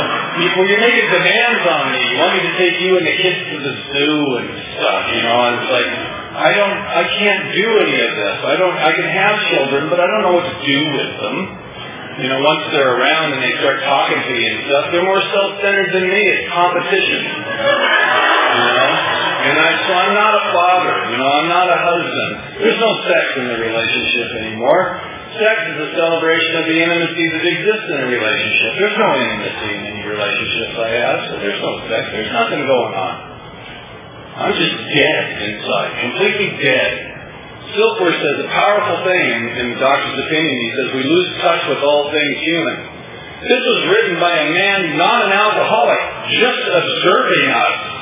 when 0.62 0.66
you're 0.70 0.86
making 0.86 1.10
demands 1.10 1.64
on 1.66 1.84
me, 1.90 2.02
you 2.06 2.16
want 2.22 2.38
me 2.38 2.42
to 2.46 2.54
take 2.62 2.78
you 2.78 3.02
and 3.02 3.06
the 3.10 3.18
kids 3.18 3.42
to 3.50 3.58
the 3.58 3.74
zoo 3.90 4.22
and 4.46 4.48
stuff. 4.78 5.02
You 5.10 5.22
know, 5.26 5.38
and 5.42 5.54
it's 5.58 5.72
like 5.74 6.21
I 6.32 6.50
don't, 6.56 6.78
I 6.80 7.04
can't 7.20 7.44
do 7.52 7.68
any 7.84 7.98
of 8.08 8.12
this. 8.16 8.38
I 8.40 8.56
don't, 8.56 8.78
I 8.80 8.92
can 8.96 9.08
have 9.12 9.36
children, 9.52 9.92
but 9.92 10.00
I 10.00 10.08
don't 10.08 10.24
know 10.24 10.36
what 10.40 10.48
to 10.48 10.58
do 10.64 10.80
with 10.96 11.12
them. 11.20 11.38
You 12.24 12.28
know, 12.32 12.40
once 12.40 12.64
they're 12.72 12.96
around 12.96 13.36
and 13.36 13.40
they 13.44 13.52
start 13.60 13.84
talking 13.84 14.20
to 14.20 14.34
you 14.36 14.48
and 14.48 14.60
stuff, 14.68 14.84
they're 14.96 15.08
more 15.08 15.24
self-centered 15.28 15.92
than 15.92 16.06
me. 16.08 16.22
It's 16.24 16.48
competition. 16.52 17.22
You 17.36 18.64
know. 18.64 18.92
And 19.42 19.56
I, 19.58 19.70
so 19.90 19.92
I'm 19.92 20.14
not 20.14 20.34
a 20.38 20.44
father, 20.54 20.96
you 21.10 21.18
know, 21.18 21.26
I'm 21.26 21.50
not 21.50 21.66
a 21.66 21.80
husband. 21.82 22.32
There's 22.62 22.78
no 22.78 22.92
sex 23.10 23.24
in 23.42 23.46
the 23.50 23.58
relationship 23.58 24.28
anymore. 24.38 25.02
Sex 25.34 25.58
is 25.66 25.78
a 25.82 25.90
celebration 25.98 26.54
of 26.62 26.66
the 26.70 26.78
intimacy 26.78 27.26
that 27.26 27.44
exists 27.50 27.88
in 27.90 28.00
a 28.06 28.10
relationship. 28.12 28.70
There's 28.78 29.00
no 29.02 29.12
intimacy 29.18 29.72
in 29.74 29.82
any 29.98 30.04
relationships 30.06 30.74
I 30.78 30.90
have, 30.94 31.18
so 31.26 31.32
there's 31.42 31.58
no 31.58 31.74
sex. 31.90 32.04
There's 32.14 32.34
nothing 32.36 32.62
going 32.70 32.94
on. 32.94 33.31
I'm 34.38 34.54
just 34.56 34.76
dead 34.96 35.24
inside, 35.44 35.92
completely 36.08 36.50
dead. 36.64 36.92
Silkworth 37.76 38.20
says 38.20 38.38
a 38.46 38.50
powerful 38.52 39.00
thing 39.08 39.26
in, 39.60 39.66
the 39.76 39.80
doctor's 39.80 40.18
opinion. 40.28 40.56
He 40.60 40.72
says 40.76 40.88
we 40.96 41.04
lose 41.04 41.30
touch 41.40 41.64
with 41.72 41.82
all 41.84 42.12
things 42.12 42.38
human. 42.44 42.78
This 43.42 43.64
was 43.64 43.80
written 43.90 44.16
by 44.20 44.34
a 44.38 44.48
man, 44.52 44.98
not 44.98 45.26
an 45.26 45.34
alcoholic, 45.34 46.02
just 46.36 46.62
observing 46.68 47.48
us 47.52 48.02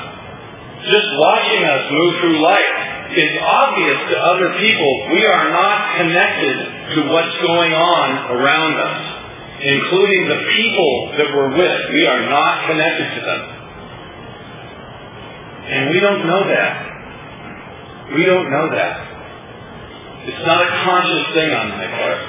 just 0.80 1.08
watching 1.12 1.62
us 1.64 1.82
move 1.92 2.12
through 2.20 2.38
life, 2.40 2.76
it's 3.12 3.38
obvious 3.42 3.98
to 4.08 4.16
other 4.16 4.48
people 4.56 4.90
we 5.12 5.20
are 5.26 5.52
not 5.52 5.76
connected 5.98 6.56
to 6.96 6.98
what's 7.12 7.36
going 7.44 7.72
on 7.74 8.06
around 8.32 8.74
us. 8.80 9.00
including 9.60 10.22
the 10.24 10.40
people 10.56 10.92
that 11.20 11.28
we're 11.36 11.52
with. 11.52 11.80
We 11.92 12.06
are 12.06 12.22
not 12.32 12.64
connected 12.64 13.12
to 13.12 13.20
them. 13.20 13.59
And 15.70 15.90
we 15.90 16.00
don't 16.00 16.26
know 16.26 16.42
that. 16.48 16.72
We 18.14 18.24
don't 18.26 18.50
know 18.50 18.66
that. 18.74 18.94
It's 20.26 20.44
not 20.46 20.60
a 20.66 20.70
conscious 20.84 21.26
thing 21.34 21.50
on 21.54 21.70
my 21.70 21.86
part. 21.86 22.20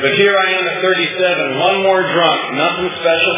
But 0.00 0.16
here 0.16 0.34
I 0.34 0.48
am 0.56 0.64
at 0.66 0.80
37, 0.80 1.60
one 1.60 1.82
more 1.84 2.00
drunk, 2.00 2.40
nothing 2.56 2.90
special. 2.96 3.36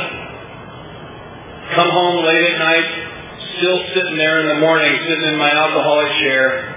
Come 1.75 1.91
home 1.91 2.25
late 2.25 2.55
at 2.55 2.59
night, 2.59 2.89
still 3.59 3.79
sitting 3.95 4.17
there 4.17 4.41
in 4.41 4.49
the 4.55 4.61
morning, 4.63 4.95
sitting 5.09 5.35
in 5.35 5.37
my 5.37 5.51
alcoholic 5.51 6.09
chair, 6.23 6.75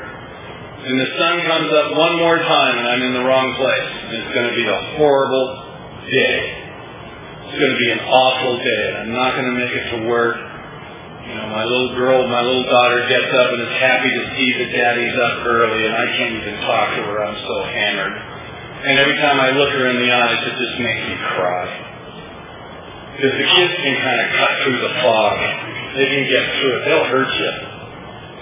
and 0.87 0.95
the 1.01 1.11
sun 1.19 1.35
comes 1.43 1.69
up 1.73 1.97
one 1.99 2.15
more 2.17 2.37
time 2.37 2.79
and 2.79 2.87
I'm 2.87 3.01
in 3.01 3.13
the 3.13 3.25
wrong 3.27 3.51
place. 3.59 3.91
And 4.07 4.23
it's 4.23 4.33
going 4.33 4.47
to 4.47 4.55
be 4.55 4.63
a 4.63 4.79
horrible 4.95 5.47
day. 6.07 6.39
It's 7.43 7.59
going 7.59 7.73
to 7.75 7.81
be 7.81 7.91
an 7.91 7.99
awful 8.07 8.55
day. 8.63 8.85
I'm 8.95 9.11
not 9.11 9.35
going 9.35 9.51
to 9.51 9.57
make 9.57 9.73
it 9.73 9.85
to 9.97 10.07
work. 10.07 10.46
You 11.27 11.35
know, 11.35 11.47
my 11.51 11.67
little 11.67 11.91
girl, 11.99 12.23
my 12.31 12.39
little 12.39 12.63
daughter 12.63 13.03
gets 13.11 13.27
up 13.27 13.47
and 13.51 13.59
is 13.67 13.75
happy 13.83 14.11
to 14.15 14.23
see 14.31 14.49
that 14.63 14.69
daddy's 14.71 15.17
up 15.19 15.43
early 15.43 15.83
and 15.83 15.91
I 15.91 16.07
can't 16.15 16.33
even 16.39 16.55
talk 16.63 16.95
to 16.95 17.01
her. 17.03 17.19
I'm 17.19 17.35
so 17.43 17.57
hammered. 17.67 18.15
And 18.87 18.95
every 18.95 19.19
time 19.19 19.35
I 19.35 19.51
look 19.51 19.75
her 19.75 19.91
in 19.91 19.99
the 19.99 20.07
eyes, 20.07 20.39
it 20.47 20.55
just 20.55 20.79
makes 20.79 21.03
me 21.03 21.15
cry. 21.35 21.67
Because 23.17 23.35
the 23.35 23.43
kids 23.43 23.73
can 23.75 23.95
kind 23.99 24.19
of 24.23 24.27
cut 24.39 24.51
through 24.63 24.79
the 24.79 24.93
fog. 25.03 25.35
They 25.99 26.07
can 26.07 26.23
get 26.31 26.43
through 26.61 26.73
it. 26.79 26.81
They'll 26.85 27.09
hurt 27.11 27.27
you. 27.35 27.53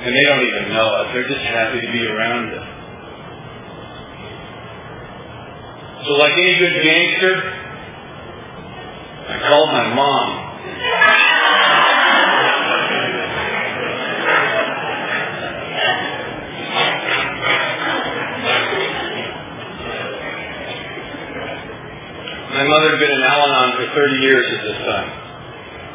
And 0.06 0.12
they 0.13 0.26
don't 0.30 0.45
even 0.45 0.69
know 0.69 0.89
it. 1.02 1.13
They're 1.13 1.32
just 1.32 1.41
happy 1.41 1.82
to 1.82 1.89
be 1.89 2.06
around 2.06 2.54
you. 2.54 2.62
So 6.06 6.12
like 6.21 6.34
any 6.38 6.54
good 6.60 6.84
gangster, 6.86 7.34
I 9.26 9.41
called 9.41 9.69
my 9.74 9.88
mom. 9.95 10.30
My 22.56 22.63
mother 22.63 22.88
had 22.95 23.00
been 23.04 23.12
in 23.12 23.19
Al-Anon 23.19 23.69
for 23.76 23.88
30 24.00 24.15
years 24.24 24.45
at 24.48 24.62
this 24.63 24.80
time. 24.88 25.12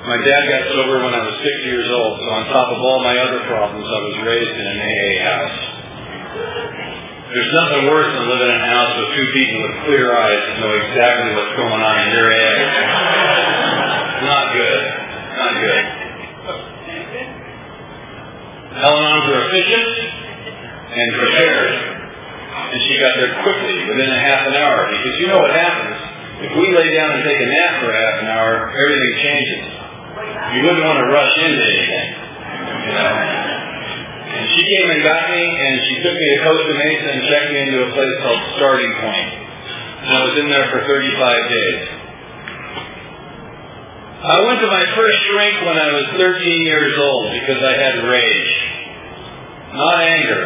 My 0.05 0.17
dad 0.21 0.43
got 0.45 0.63
sober 0.77 1.01
when 1.01 1.17
I 1.17 1.25
was 1.25 1.41
six 1.41 1.57
years 1.65 1.89
old, 1.89 2.21
so 2.21 2.29
on 2.37 2.45
top 2.53 2.69
of 2.69 2.81
all 2.85 3.01
my 3.01 3.17
other 3.17 3.41
problems, 3.49 3.89
I 3.89 4.01
was 4.05 4.17
raised 4.29 4.57
in 4.61 4.67
an 4.69 4.81
AA 4.81 5.13
house. 5.25 5.59
There's 7.33 7.53
nothing 7.57 7.89
worse 7.89 8.13
than 8.13 8.29
living 8.29 8.53
in 8.53 8.61
a 8.61 8.71
house 8.77 8.93
with 8.97 9.09
two 9.17 9.29
people 9.33 9.59
with 9.63 9.75
clear 9.89 10.13
eyes 10.13 10.41
that 10.41 10.57
know 10.61 10.73
exactly 10.85 11.31
what's 11.37 11.57
going 11.57 11.81
on 11.81 11.97
in 12.01 12.09
your 12.13 12.29
head. 12.29 12.57
Not 14.25 14.45
good. 14.53 14.83
Not 15.37 15.55
good. 15.65 16.00
Al-Anons 18.71 19.27
were 19.27 19.43
efficient 19.51 19.89
and 20.95 21.09
prepared. 21.19 21.71
And 22.71 22.79
she 22.87 23.03
got 23.03 23.19
there 23.19 23.35
quickly, 23.43 23.83
within 23.91 24.07
a 24.07 24.21
half 24.23 24.47
an 24.47 24.55
hour, 24.55 24.87
because 24.95 25.15
you 25.19 25.27
know 25.27 25.43
what 25.43 25.51
happens. 25.51 25.99
If 26.47 26.55
we 26.55 26.71
lay 26.71 26.89
down 26.95 27.19
and 27.19 27.23
take 27.27 27.41
a 27.43 27.51
nap 27.51 27.73
for 27.83 27.91
half 27.91 28.15
an 28.23 28.29
hour, 28.31 28.71
everything 28.71 29.15
changes. 29.27 29.65
You 30.55 30.61
wouldn't 30.63 30.87
want 30.87 31.03
to 31.03 31.09
rush 31.11 31.35
into 31.35 31.63
anything. 31.67 32.09
You 32.87 32.93
know? 32.95 33.11
And 34.39 34.45
she 34.55 34.63
came 34.63 34.87
and 34.87 35.03
got 35.03 35.35
me, 35.35 35.43
and 35.43 35.75
she 35.91 35.95
took 36.07 36.15
me 36.15 36.27
to 36.31 36.39
Costa 36.47 36.75
Mesa 36.79 37.09
and 37.11 37.21
checked 37.27 37.51
me 37.51 37.59
into 37.67 37.79
a 37.83 37.91
place 37.91 38.15
called 38.23 38.43
Starting 38.55 38.93
Point. 39.03 39.31
And 40.07 40.11
I 40.15 40.21
was 40.31 40.35
in 40.39 40.47
there 40.47 40.71
for 40.71 40.87
35 40.87 41.51
days. 41.51 42.00
I 44.21 44.37
went 44.45 44.61
to 44.61 44.69
my 44.69 44.85
first 44.93 45.17
shrink 45.33 45.65
when 45.65 45.79
I 45.81 45.89
was 45.97 46.05
13 46.21 46.67
years 46.69 46.93
old 46.93 47.33
because 47.41 47.57
I 47.65 47.73
had 47.73 48.05
rage. 48.05 48.53
Not 49.73 49.97
anger, 49.97 50.45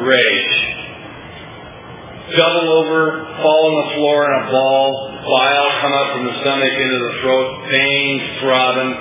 rage. 0.00 0.56
Double 2.32 2.72
over, 2.72 3.28
fall 3.36 3.68
on 3.68 3.74
the 3.84 3.88
floor 4.00 4.24
in 4.24 4.32
a 4.32 4.44
ball, 4.48 5.12
bile 5.28 5.70
come 5.84 5.92
up 5.92 6.08
from 6.16 6.24
the 6.24 6.40
stomach 6.40 6.72
into 6.72 6.98
the 7.04 7.12
throat, 7.20 7.68
veins 7.68 8.22
throbbing, 8.40 8.96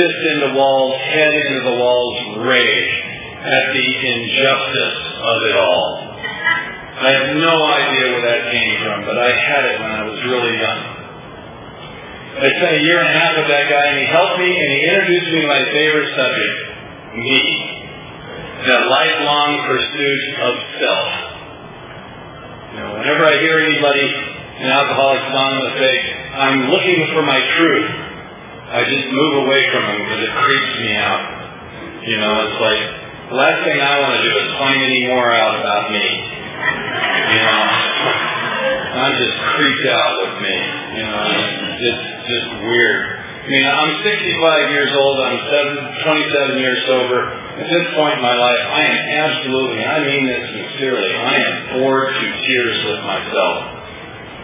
fist 0.00 0.20
into 0.32 0.56
walls, 0.56 0.96
head 1.12 1.34
into 1.36 1.60
the 1.60 1.76
walls, 1.76 2.48
rage 2.48 2.94
at 3.36 3.64
the 3.76 3.84
injustice 3.84 4.98
of 5.28 5.38
it 5.44 5.56
all. 5.60 6.16
I 7.04 7.10
have 7.20 7.36
no 7.36 7.56
idea 7.68 8.16
where 8.16 8.24
that 8.32 8.48
came 8.48 8.74
from, 8.80 9.04
but 9.04 9.18
I 9.20 9.28
had 9.28 9.64
it 9.66 9.76
when 9.76 9.90
I 9.92 10.02
was 10.08 10.16
really 10.24 10.56
young. 10.56 10.91
I 12.32 12.48
spent 12.48 12.72
a 12.80 12.82
year 12.82 12.96
and 12.96 13.08
a 13.12 13.12
half 13.12 13.36
with 13.36 13.48
that 13.52 13.68
guy, 13.68 13.84
and 13.92 13.98
he 14.00 14.06
helped 14.08 14.40
me, 14.40 14.48
and 14.48 14.68
he 14.72 14.80
introduced 14.88 15.28
me 15.36 15.38
to 15.44 15.48
my 15.52 15.62
favorite 15.68 16.10
subject, 16.16 16.56
me. 17.20 17.42
The 18.64 18.78
lifelong 18.88 19.50
pursuit 19.68 20.22
of 20.40 20.52
self. 20.80 21.10
You 22.72 22.78
know, 22.80 22.90
whenever 23.04 23.28
I 23.28 23.36
hear 23.36 23.60
anybody 23.60 24.06
in 24.64 24.66
Alcoholics 24.70 25.28
Anonymous 25.28 25.76
say, 25.76 25.94
I'm 26.32 26.58
looking 26.72 27.00
for 27.12 27.20
my 27.20 27.36
truth, 27.36 27.90
I 28.72 28.80
just 28.88 29.12
move 29.12 29.44
away 29.44 29.62
from 29.68 29.82
them 29.84 29.98
because 30.00 30.22
it 30.24 30.32
creeps 30.32 30.72
me 30.80 30.96
out. 30.96 31.22
You 32.08 32.16
know, 32.16 32.32
it's 32.48 32.60
like, 32.64 32.82
the 33.28 33.36
last 33.36 33.60
thing 33.68 33.76
I 33.76 33.94
want 34.00 34.14
to 34.16 34.22
do 34.24 34.32
is 34.40 34.46
find 34.56 34.80
any 34.80 35.04
more 35.12 35.28
out 35.36 35.60
about 35.60 35.92
me. 35.92 36.06
You 36.08 37.40
know, 37.44 38.31
I'm 38.92 39.14
just 39.16 39.36
creeped 39.56 39.86
out 39.88 40.12
with 40.20 40.36
me. 40.44 40.56
You 41.00 41.04
know, 41.08 41.24
it's 41.80 42.04
just 42.28 42.48
weird. 42.60 43.24
I 43.42 43.48
mean, 43.48 43.66
I'm 43.66 43.92
65 44.04 44.70
years 44.70 44.92
old. 44.92 45.16
I'm 45.18 45.40
seven, 45.48 45.74
27 46.04 46.62
years 46.62 46.78
sober. 46.86 47.20
At 47.56 47.68
this 47.72 47.86
point 47.96 48.20
in 48.20 48.22
my 48.22 48.36
life, 48.36 48.62
I 48.68 48.82
am 48.84 48.98
absolutely, 49.18 49.80
I 49.82 49.98
mean 50.04 50.22
this 50.28 50.44
sincerely, 50.44 51.10
I 51.10 51.34
am 51.40 51.56
bored 51.80 52.12
to 52.12 52.26
tears 52.44 52.78
with 52.86 53.00
myself. 53.02 53.56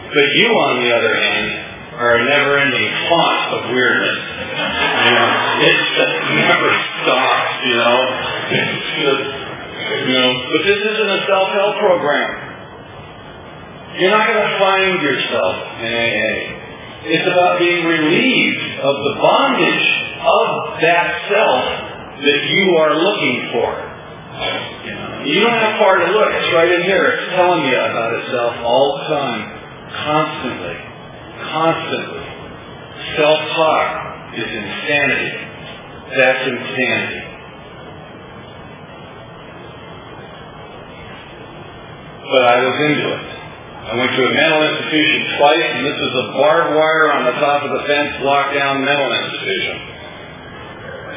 But 0.09 0.27
you, 0.33 0.49
on 0.49 0.75
the 0.81 0.91
other 0.97 1.15
hand, 1.15 1.47
are 1.95 2.15
a 2.17 2.23
never-ending 2.25 2.87
font 3.07 3.41
of 3.53 3.61
weirdness. 3.69 4.19
You 4.19 5.13
know, 5.13 5.29
it 5.61 5.77
just 5.93 6.17
never 6.41 6.69
stops, 7.05 7.53
you 7.69 7.75
know. 7.77 7.97
It's 8.49 8.87
just, 8.97 9.25
you 10.09 10.13
know, 10.17 10.29
but 10.49 10.61
this 10.65 10.79
isn't 10.79 11.11
a 11.13 11.21
self-help 11.29 11.77
program. 11.77 12.48
You're 13.97 14.11
not 14.11 14.27
going 14.27 14.45
to 14.45 14.59
find 14.59 15.01
yourself 15.01 15.55
in 15.81 15.89
AA. 15.89 16.59
It's 17.09 17.25
about 17.25 17.59
being 17.59 17.85
relieved 17.85 18.79
of 18.79 18.95
the 18.95 19.13
bondage 19.17 19.87
of 20.19 20.81
that 20.81 21.07
self 21.31 21.63
that 22.21 22.41
you 22.53 22.75
are 22.77 22.93
looking 22.93 23.49
for. 23.55 23.69
You, 24.85 25.33
you 25.33 25.39
don't 25.41 25.57
have 25.57 25.79
far 25.79 25.97
to 25.97 26.11
look. 26.11 26.29
It's 26.31 26.53
right 26.53 26.71
in 26.71 26.83
here. 26.83 27.17
It's 27.17 27.33
telling 27.33 27.65
you 27.65 27.75
about 27.75 28.13
itself 28.19 28.55
all 28.63 28.99
the 28.99 29.15
time, 29.15 29.41
constantly, 29.89 30.77
constantly. 31.49 32.25
Self-talk 33.17 34.35
is 34.35 34.45
insanity. 34.45 35.31
That's 36.15 36.47
insanity. 36.47 37.25
But 42.31 42.43
I 42.45 42.63
was 42.63 42.75
into 42.85 43.09
it. 43.17 43.48
I 43.89 43.97
went 43.97 44.13
to 44.13 44.21
a 44.21 44.33
mental 44.37 44.61
institution 44.69 45.33
twice, 45.41 45.65
and 45.65 45.81
this 45.81 45.97
was 45.97 46.13
a 46.13 46.25
barbed 46.37 46.77
wire 46.77 47.09
on 47.09 47.25
the 47.25 47.33
top 47.41 47.65
of 47.65 47.73
the 47.73 47.81
fence 47.89 48.21
lockdown 48.21 48.85
mental 48.85 49.09
institution. 49.17 49.81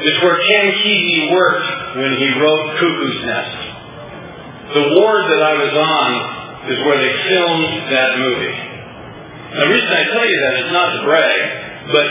It's 0.01 0.19
where 0.25 0.41
Ken 0.41 0.73
Kesey 0.81 1.29
worked 1.37 1.69
when 2.01 2.17
he 2.17 2.33
wrote 2.41 2.65
Cuckoo's 2.81 3.19
Nest. 3.29 3.61
The 4.73 4.85
ward 4.97 5.21
that 5.21 5.41
I 5.45 5.53
was 5.53 5.73
on 5.77 6.09
is 6.65 6.77
where 6.89 6.97
they 6.97 7.13
filmed 7.29 7.93
that 7.93 8.17
movie. 8.17 8.57
The 9.53 9.69
reason 9.69 9.89
I 9.93 10.03
tell 10.09 10.25
you 10.25 10.37
that 10.41 10.55
is 10.65 10.69
not 10.73 10.97
to 10.97 10.99
brag, 11.05 11.39
but 11.93 12.07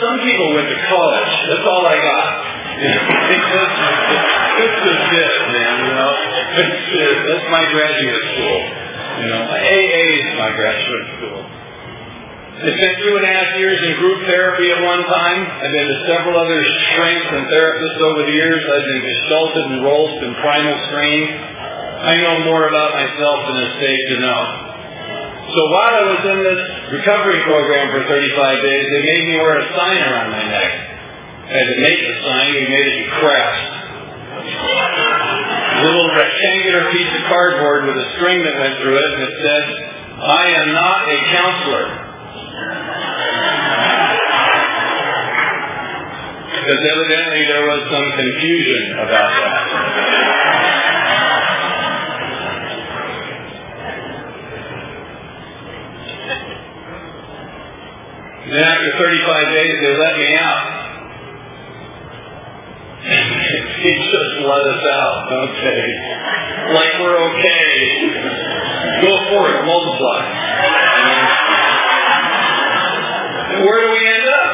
some 0.00 0.16
people 0.24 0.48
went 0.56 0.72
to 0.72 0.78
college. 0.88 1.32
That's 1.44 1.66
all 1.68 1.84
I 1.84 1.96
got. 2.00 2.26
this 4.64 4.76
is 4.80 5.00
it, 5.12 5.34
man, 5.52 5.74
you 5.76 5.92
know. 5.92 6.12
It's, 6.56 6.88
it. 7.04 7.16
That's 7.36 7.48
my 7.52 7.68
graduate 7.68 8.24
school. 8.32 8.85
You 9.16 9.28
know, 9.32 9.42
AA 9.48 10.04
is 10.20 10.28
my 10.36 10.50
graduate 10.52 11.08
school. 11.16 11.40
I 12.56 12.68
spent 12.72 12.94
two 13.04 13.14
and 13.16 13.24
a 13.24 13.32
half 13.32 13.50
years 13.60 13.80
in 13.84 14.00
group 14.00 14.24
therapy 14.24 14.72
at 14.72 14.80
one 14.80 15.04
time. 15.04 15.40
I've 15.44 15.72
been 15.72 15.88
to 15.92 15.98
several 16.08 16.36
other 16.40 16.60
strengths 16.92 17.28
and 17.32 17.44
therapists 17.52 18.00
over 18.00 18.24
the 18.28 18.32
years. 18.32 18.60
I've 18.64 18.88
been 18.88 19.04
consulted 19.04 19.64
and 19.72 19.80
Rolfed 19.84 20.20
and 20.24 20.32
primal 20.40 20.76
scream. 20.88 21.22
I 21.32 22.16
know 22.20 22.48
more 22.48 22.68
about 22.68 22.96
myself 22.96 23.36
than 23.48 23.56
it's 23.60 23.76
safe 23.80 24.02
to 24.12 24.16
know. 24.20 24.40
So 25.52 25.60
while 25.72 25.94
I 25.96 26.04
was 26.12 26.22
in 26.32 26.38
this 26.44 26.62
recovery 26.96 27.40
program 27.44 27.92
for 27.92 28.04
35 28.08 28.12
days, 28.12 28.84
they 28.88 29.02
made 29.04 29.24
me 29.32 29.36
wear 29.36 29.60
a 29.60 29.66
sign 29.76 30.00
around 30.00 30.28
my 30.32 30.44
neck. 30.44 30.72
I 31.48 31.56
had 31.56 31.68
to 31.72 31.78
make 31.80 32.00
the 32.04 32.14
sign. 32.20 32.46
We 32.52 32.64
made 32.68 32.86
it 32.88 32.96
in 33.00 33.08
crafts. 33.16 33.64
Little 35.76 36.08
rectangular 36.16 36.90
piece 36.90 37.12
of 37.20 37.22
cardboard 37.28 37.84
with 37.86 37.96
a 37.96 38.08
string 38.16 38.42
that 38.44 38.56
went 38.58 38.80
through 38.80 38.96
it, 38.96 39.12
and 39.12 39.22
it 39.22 39.34
said, 39.44 39.64
I 40.16 40.44
am 40.48 40.72
not 40.72 41.04
a 41.04 41.18
counselor. 41.36 41.86
Because 46.48 46.80
evidently 46.80 47.42
there 47.44 47.66
was 47.68 47.80
some 47.92 48.08
confusion 48.16 48.98
about 49.04 49.30
that. 49.36 49.56
Then 58.46 58.62
after 58.62 58.90
35 58.96 59.52
days, 59.52 59.74
they 59.82 59.96
let 59.98 60.16
me 60.16 60.36
out. 60.38 60.85
He 63.06 63.92
just 63.94 64.32
let 64.42 64.64
us 64.66 64.82
out, 64.90 65.30
they? 65.30 65.86
Like 66.74 66.92
we're 66.98 67.18
okay. 67.30 67.70
Go 69.02 69.12
for 69.30 69.42
it, 69.46 69.62
multiply. 69.62 70.20
Where 73.62 73.78
do 73.78 73.88
we 73.94 74.02
end 74.10 74.26
up? 74.26 74.50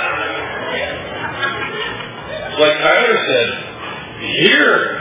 Like 2.60 2.76
Tyler 2.84 3.16
said, 3.24 3.48
here. 4.20 4.98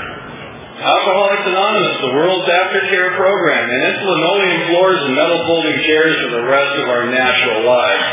Alcoholics 0.82 1.46
Anonymous, 1.46 1.98
the 2.02 2.14
world's 2.18 2.50
aftercare 2.50 3.14
program, 3.14 3.70
and 3.70 3.82
it's 3.86 4.02
linoleum 4.02 4.66
floors 4.66 4.98
and 5.06 5.14
metal 5.14 5.46
folding 5.46 5.78
chairs 5.86 6.18
for 6.26 6.42
the 6.42 6.46
rest 6.48 6.74
of 6.82 6.90
our 6.90 7.06
natural 7.06 7.62
lives. 7.70 8.06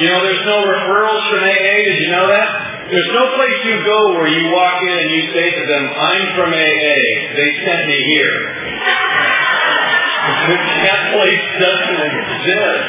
You 0.00 0.08
know, 0.08 0.24
there's 0.24 0.46
no 0.46 0.64
referrals 0.64 1.28
from 1.28 1.44
AA. 1.44 1.76
Did 1.84 2.00
you 2.00 2.10
know 2.16 2.28
that? 2.32 2.71
There's 2.92 3.12
no 3.16 3.24
place 3.24 3.58
you 3.64 3.80
go 3.88 4.20
where 4.20 4.28
you 4.28 4.52
walk 4.52 4.84
in 4.84 4.92
and 4.92 5.10
you 5.16 5.24
say 5.32 5.48
to 5.48 5.64
them, 5.64 5.84
I'm 5.96 6.36
from 6.36 6.52
AA. 6.52 7.00
They 7.32 7.50
sent 7.64 7.88
me 7.88 7.96
here. 7.96 8.36
that 10.84 11.16
place 11.16 11.44
doesn't 11.56 12.00
exist. 12.04 12.84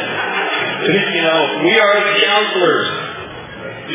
You 0.91 1.23
know, 1.23 1.63
we 1.63 1.79
are 1.79 2.03
the 2.03 2.19
counselors. 2.19 3.15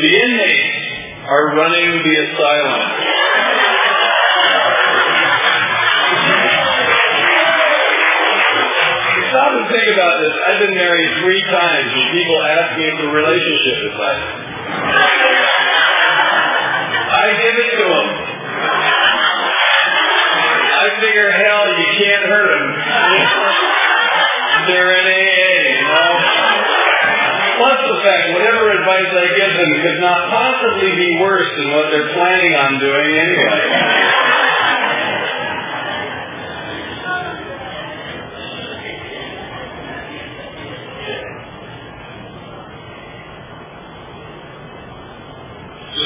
The 0.01 0.11
inmates 0.25 0.81
are 1.29 1.53
running 1.53 2.01
the 2.01 2.15
asylum. 2.25 2.81
Stop 9.29 9.61
and 9.61 9.65
think 9.69 9.93
about 9.93 10.25
this. 10.25 10.33
I've 10.41 10.57
been 10.57 10.73
married 10.73 11.21
three 11.21 11.45
times 11.53 11.93
and 11.93 12.05
people 12.17 12.41
ask 12.49 12.81
me 12.81 12.89
if 12.89 12.97
the 12.97 13.13
relationship 13.13 13.93
is 13.93 13.95
like. 14.01 15.68
I 17.19 17.27
give 17.35 17.55
it 17.59 17.71
to 17.75 17.83
them. 17.83 18.07
I 20.79 20.87
figure, 21.03 21.29
hell, 21.35 21.67
you 21.75 21.87
can't 21.99 22.25
hurt 22.31 22.49
them. 22.55 22.67
They're 24.71 24.91
in 24.95 25.05
AA, 25.11 25.51
you 25.75 25.83
know? 25.83 26.11
Plus 27.59 27.79
the 27.91 27.99
fact, 28.07 28.23
whatever 28.39 28.71
advice 28.71 29.11
I 29.11 29.27
give 29.35 29.51
them 29.51 29.71
could 29.83 29.99
not 29.99 30.31
possibly 30.31 30.95
be 30.95 31.09
worse 31.19 31.49
than 31.59 31.67
what 31.75 31.91
they're 31.91 32.13
planning 32.15 32.55
on 32.55 32.79
doing 32.79 33.11
anyway. 33.19 34.28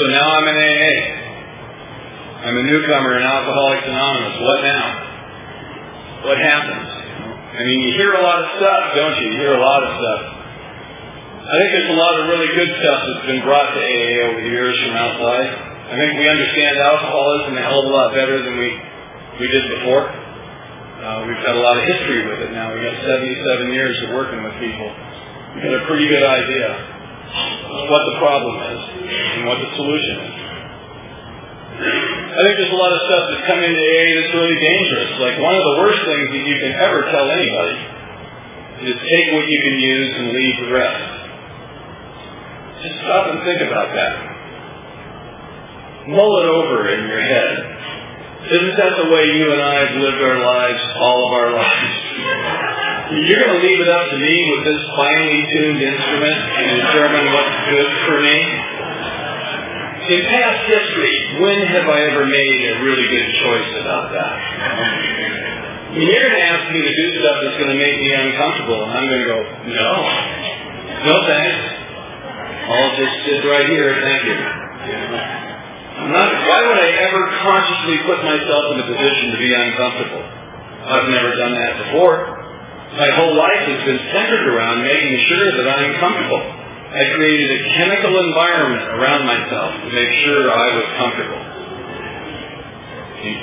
So 0.03 0.11
now 0.11 0.35
I'm 0.35 0.47
in 0.51 0.59
AA. 0.59 0.95
I'm 2.43 2.57
a 2.59 2.63
newcomer 2.67 3.15
in 3.15 3.23
Alcoholics 3.23 3.87
Anonymous. 3.87 4.35
What 4.43 4.59
now? 4.67 4.85
What 6.27 6.37
happens? 6.43 6.91
I 7.55 7.63
mean, 7.63 7.79
you 7.87 7.95
hear 7.95 8.11
a 8.11 8.19
lot 8.19 8.43
of 8.43 8.51
stuff, 8.59 8.99
don't 8.99 9.15
you? 9.23 9.31
You 9.31 9.39
hear 9.39 9.55
a 9.55 9.63
lot 9.63 9.79
of 9.79 9.95
stuff. 9.95 10.21
I 11.47 11.55
think 11.55 11.69
there's 11.71 11.95
a 11.95 12.01
lot 12.03 12.19
of 12.19 12.27
really 12.35 12.51
good 12.51 12.67
stuff 12.83 12.99
that's 12.99 13.25
been 13.31 13.47
brought 13.47 13.71
to 13.71 13.79
AA 13.79 14.27
over 14.27 14.43
the 14.43 14.51
years 14.51 14.75
from 14.83 14.91
outside. 14.91 15.47
I 15.87 15.95
think 15.95 16.19
we 16.19 16.27
understand 16.27 16.83
alcoholism 16.83 17.55
a 17.55 17.63
hell 17.63 17.79
of 17.79 17.87
a 17.87 17.95
lot 17.95 18.11
better 18.11 18.43
than 18.43 18.59
we, 18.59 18.75
we 19.39 19.47
did 19.55 19.71
before. 19.79 20.03
Uh, 20.03 21.31
we've 21.31 21.43
got 21.47 21.55
a 21.55 21.63
lot 21.63 21.79
of 21.79 21.87
history 21.87 22.27
with 22.27 22.43
it 22.43 22.51
now. 22.51 22.75
We've 22.75 22.83
got 22.83 22.99
77 23.07 23.71
years 23.71 23.95
of 24.03 24.19
working 24.19 24.43
with 24.43 24.51
people. 24.59 24.91
We've 25.55 25.63
got 25.63 25.79
a 25.79 25.87
pretty 25.87 26.11
good 26.11 26.27
idea 26.27 26.91
what 27.89 28.03
the 28.05 28.15
problem 28.21 28.55
is 28.73 28.81
and 29.01 29.41
what 29.49 29.57
the 29.57 29.69
solution 29.75 30.15
is. 30.29 30.35
I 31.73 32.39
think 32.45 32.53
there's 32.61 32.73
a 32.73 32.81
lot 32.81 32.93
of 32.93 33.01
stuff 33.09 33.23
that's 33.33 33.45
come 33.49 33.61
into 33.65 33.81
AA 33.81 34.05
that's 34.21 34.33
really 34.33 34.59
dangerous. 34.61 35.11
Like 35.19 35.35
one 35.41 35.55
of 35.57 35.63
the 35.63 35.75
worst 35.81 36.01
things 36.05 36.27
that 36.29 36.43
you 36.45 36.55
can 36.61 36.73
ever 36.77 37.01
tell 37.09 37.25
anybody 37.29 37.77
is 38.89 38.95
take 38.99 39.27
what 39.33 39.45
you 39.49 39.59
can 39.63 39.77
use 39.81 40.09
and 40.17 40.25
leave 40.33 40.55
the 40.65 40.71
rest. 40.73 41.03
Just 42.83 42.97
stop 43.01 43.31
and 43.31 43.39
think 43.41 43.61
about 43.69 43.89
that. 43.95 44.13
Mull 46.13 46.33
it 46.41 46.47
over 46.51 46.89
in 46.93 47.07
your 47.07 47.21
head. 47.21 47.53
Isn't 48.43 48.75
that 48.75 48.93
the 48.99 49.07
way 49.09 49.23
you 49.39 49.53
and 49.53 49.61
I 49.61 49.87
have 49.87 49.95
lived 49.95 50.21
our 50.21 50.39
lives 50.45 50.83
all 50.99 51.19
of 51.25 51.31
our 51.31 51.51
lives? 51.53 52.89
You're 53.13 53.45
going 53.45 53.61
to 53.61 53.61
leave 53.61 53.77
it 53.77 53.91
up 53.93 54.09
to 54.09 54.17
me 54.17 54.35
with 54.57 54.73
this 54.73 54.81
finely 54.97 55.41
tuned 55.53 55.77
instrument 55.85 56.33
and 56.33 56.65
determine 56.81 57.25
what's 57.29 57.57
good 57.69 57.91
for 58.09 58.17
me? 58.17 58.37
In 60.03 60.19
past 60.33 60.65
history, 60.65 61.15
when 61.37 61.61
have 61.77 61.87
I 61.93 61.99
ever 62.09 62.25
made 62.25 62.59
a 62.73 62.75
really 62.81 63.05
good 63.05 63.29
choice 63.37 63.69
about 63.85 64.09
that? 64.17 64.33
I 64.33 65.93
you're 65.93 66.25
going 66.25 66.41
to 66.41 66.45
ask 66.57 66.73
me 66.73 66.81
to 66.81 66.93
do 66.97 67.05
stuff 67.21 67.37
that's 67.45 67.57
going 67.61 67.69
to 67.69 67.77
make 67.77 68.01
me 68.01 68.09
uncomfortable, 68.17 68.81
and 68.81 68.91
I'm 68.97 69.05
going 69.05 69.21
to 69.21 69.29
go, 69.29 69.39
no. 69.77 69.91
No 71.05 71.15
thanks. 71.29 71.61
I'll 72.65 72.93
just 72.97 73.15
sit 73.29 73.45
right 73.45 73.69
here, 73.69 73.93
thank 73.93 74.21
you. 74.25 74.37
Not, 76.09 76.29
why 76.49 76.59
would 76.65 76.81
I 76.81 76.89
ever 76.97 77.21
consciously 77.45 78.01
put 78.09 78.25
myself 78.25 78.63
in 78.73 78.77
a 78.81 78.87
position 78.89 79.25
to 79.31 79.37
be 79.37 79.53
uncomfortable? 79.53 80.25
I've 80.81 81.07
never 81.13 81.29
done 81.37 81.53
that 81.61 81.73
before. 81.85 82.42
My 82.93 83.09
whole 83.17 83.33
life 83.33 83.65
has 83.73 83.81
been 83.89 84.01
centered 84.13 84.53
around 84.53 84.85
making 84.85 85.17
sure 85.25 85.49
that 85.57 85.65
I'm 85.65 85.97
comfortable. 85.97 86.45
I 86.93 87.01
created 87.17 87.49
a 87.49 87.59
chemical 87.73 88.13
environment 88.21 88.85
around 89.01 89.25
myself 89.25 89.81
to 89.81 89.89
make 89.89 90.11
sure 90.21 90.45
I 90.53 90.67
was 90.77 90.87
comfortable. 91.01 91.41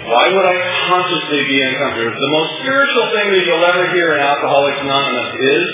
Why 0.07 0.25
would 0.31 0.47
I 0.47 0.57
consciously 0.87 1.43
be 1.51 1.59
uncomfortable? 1.67 2.15
The 2.15 2.31
most 2.31 2.63
spiritual 2.63 3.07
thing 3.11 3.27
that 3.35 3.43
you'll 3.43 3.67
ever 3.67 3.91
hear 3.91 4.15
in 4.15 4.21
Alcoholics 4.23 4.79
Anonymous 4.87 5.31
is 5.35 5.67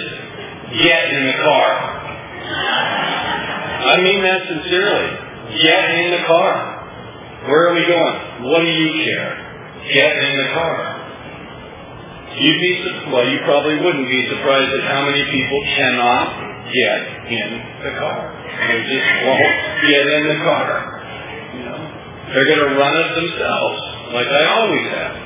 get 0.80 1.12
in 1.12 1.22
the 1.26 1.36
car. 1.44 1.68
I 3.92 4.00
mean 4.00 4.22
that 4.24 4.40
sincerely. 4.56 5.10
Get 5.60 5.84
in 6.00 6.10
the 6.16 6.24
car. 6.24 6.80
Where 7.44 7.68
are 7.68 7.74
we 7.74 7.84
going? 7.84 8.16
What 8.48 8.60
do 8.64 8.72
you 8.72 9.04
care? 9.04 9.36
Get 9.92 10.16
in 10.16 10.32
the 10.32 10.48
car. 10.56 10.95
You'd 12.36 12.60
be 12.60 12.72
well, 13.08 13.24
you 13.24 13.40
probably 13.48 13.80
wouldn't 13.80 14.08
be 14.08 14.20
surprised 14.28 14.68
at 14.76 14.84
how 14.84 15.08
many 15.08 15.24
people 15.24 15.60
cannot 15.72 16.26
get 16.68 17.00
in 17.32 17.48
the 17.80 17.92
car. 17.96 18.28
They 18.68 18.80
just 18.84 19.08
won't 19.24 19.56
get 19.88 20.04
in 20.04 20.22
the 20.28 20.38
car. 20.44 20.68
You 21.56 21.62
know, 21.64 21.80
they're 22.36 22.50
going 22.52 22.64
to 22.68 22.72
run 22.76 22.92
it 22.92 23.10
themselves, 23.16 23.80
like 24.12 24.28
I 24.28 24.42
always 24.52 24.86
have. 24.92 25.16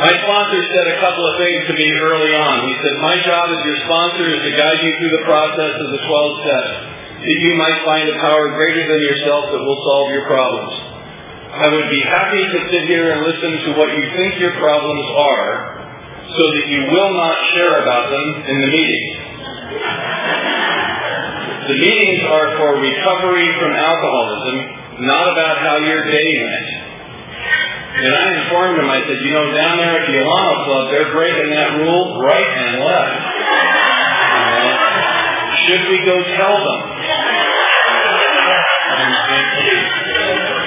My 0.00 0.16
sponsor 0.16 0.64
said 0.64 0.86
a 0.96 0.98
couple 1.04 1.28
of 1.28 1.36
things 1.36 1.60
to 1.68 1.74
me 1.76 1.92
early 2.00 2.32
on. 2.32 2.72
He 2.72 2.74
said, 2.80 2.96
my 3.04 3.20
job 3.20 3.52
as 3.52 3.60
your 3.68 3.76
sponsor 3.84 4.32
is 4.32 4.40
to 4.48 4.52
guide 4.56 4.80
you 4.80 4.96
through 4.96 5.12
the 5.12 5.24
process 5.28 5.76
of 5.76 5.88
the 5.92 6.00
12 6.08 6.40
steps, 6.40 6.72
that 7.20 7.36
you 7.44 7.52
might 7.60 7.84
find 7.84 8.08
a 8.08 8.16
power 8.16 8.48
greater 8.56 8.88
than 8.88 8.96
yourself 9.04 9.52
that 9.52 9.60
will 9.60 9.76
solve 9.84 10.08
your 10.16 10.24
problems. 10.24 10.89
I 11.50 11.66
would 11.66 11.90
be 11.90 12.02
happy 12.06 12.42
to 12.46 12.58
sit 12.70 12.86
here 12.86 13.10
and 13.10 13.26
listen 13.26 13.52
to 13.66 13.70
what 13.74 13.90
you 13.90 14.06
think 14.14 14.38
your 14.38 14.54
problems 14.62 15.06
are, 15.18 15.82
so 16.30 16.44
that 16.46 16.66
you 16.70 16.86
will 16.94 17.10
not 17.10 17.36
share 17.50 17.82
about 17.82 18.06
them 18.06 18.26
in 18.46 18.56
the 18.62 18.70
meetings. 18.70 19.16
The 21.66 21.74
meetings 21.74 22.22
are 22.22 22.54
for 22.54 22.78
recovery 22.78 23.50
from 23.58 23.72
alcoholism, 23.74 24.56
not 25.02 25.34
about 25.34 25.58
how 25.58 25.76
your 25.82 26.06
day 26.06 26.30
went. 26.38 26.70
And 27.98 28.14
I 28.14 28.26
informed 28.46 28.78
him, 28.78 28.88
I 28.88 29.02
said, 29.02 29.18
you 29.18 29.34
know, 29.34 29.50
down 29.50 29.78
there 29.78 29.98
at 29.98 30.06
the 30.06 30.22
Alano 30.22 30.64
Club, 30.64 30.90
they're 30.94 31.12
breaking 31.12 31.50
that 31.50 31.82
rule 31.82 32.22
right 32.22 32.46
and 32.46 32.78
left. 32.78 33.26
Uh, 34.30 34.70
should 35.66 35.82
we 35.90 35.98
go 36.06 36.14
tell 36.38 36.62
them? 36.62 36.99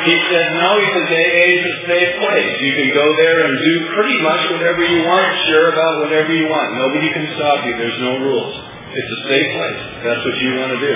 He 0.03 0.17
said, 0.27 0.45
no, 0.59 0.69
he 0.83 0.87
says, 0.91 1.07
AA 1.07 1.45
is 1.55 1.63
a 1.63 1.75
safe 1.87 2.13
place. 2.19 2.53
You 2.59 2.73
can 2.75 2.89
go 2.91 3.07
there 3.15 3.47
and 3.47 3.55
do 3.55 3.73
pretty 3.95 4.19
much 4.19 4.41
whatever 4.51 4.83
you 4.83 5.07
want, 5.07 5.27
share 5.47 5.71
about 5.71 6.03
whatever 6.03 6.31
you 6.35 6.51
want. 6.51 6.75
Nobody 6.75 7.07
can 7.11 7.27
stop 7.39 7.63
you. 7.63 7.73
There's 7.79 8.01
no 8.03 8.19
rules. 8.19 8.53
It's 8.91 9.11
a 9.15 9.21
safe 9.31 9.49
place. 9.55 9.81
That's 10.03 10.23
what 10.27 10.37
you 10.37 10.51
want 10.59 10.71
to 10.75 10.81
do. 10.83 10.95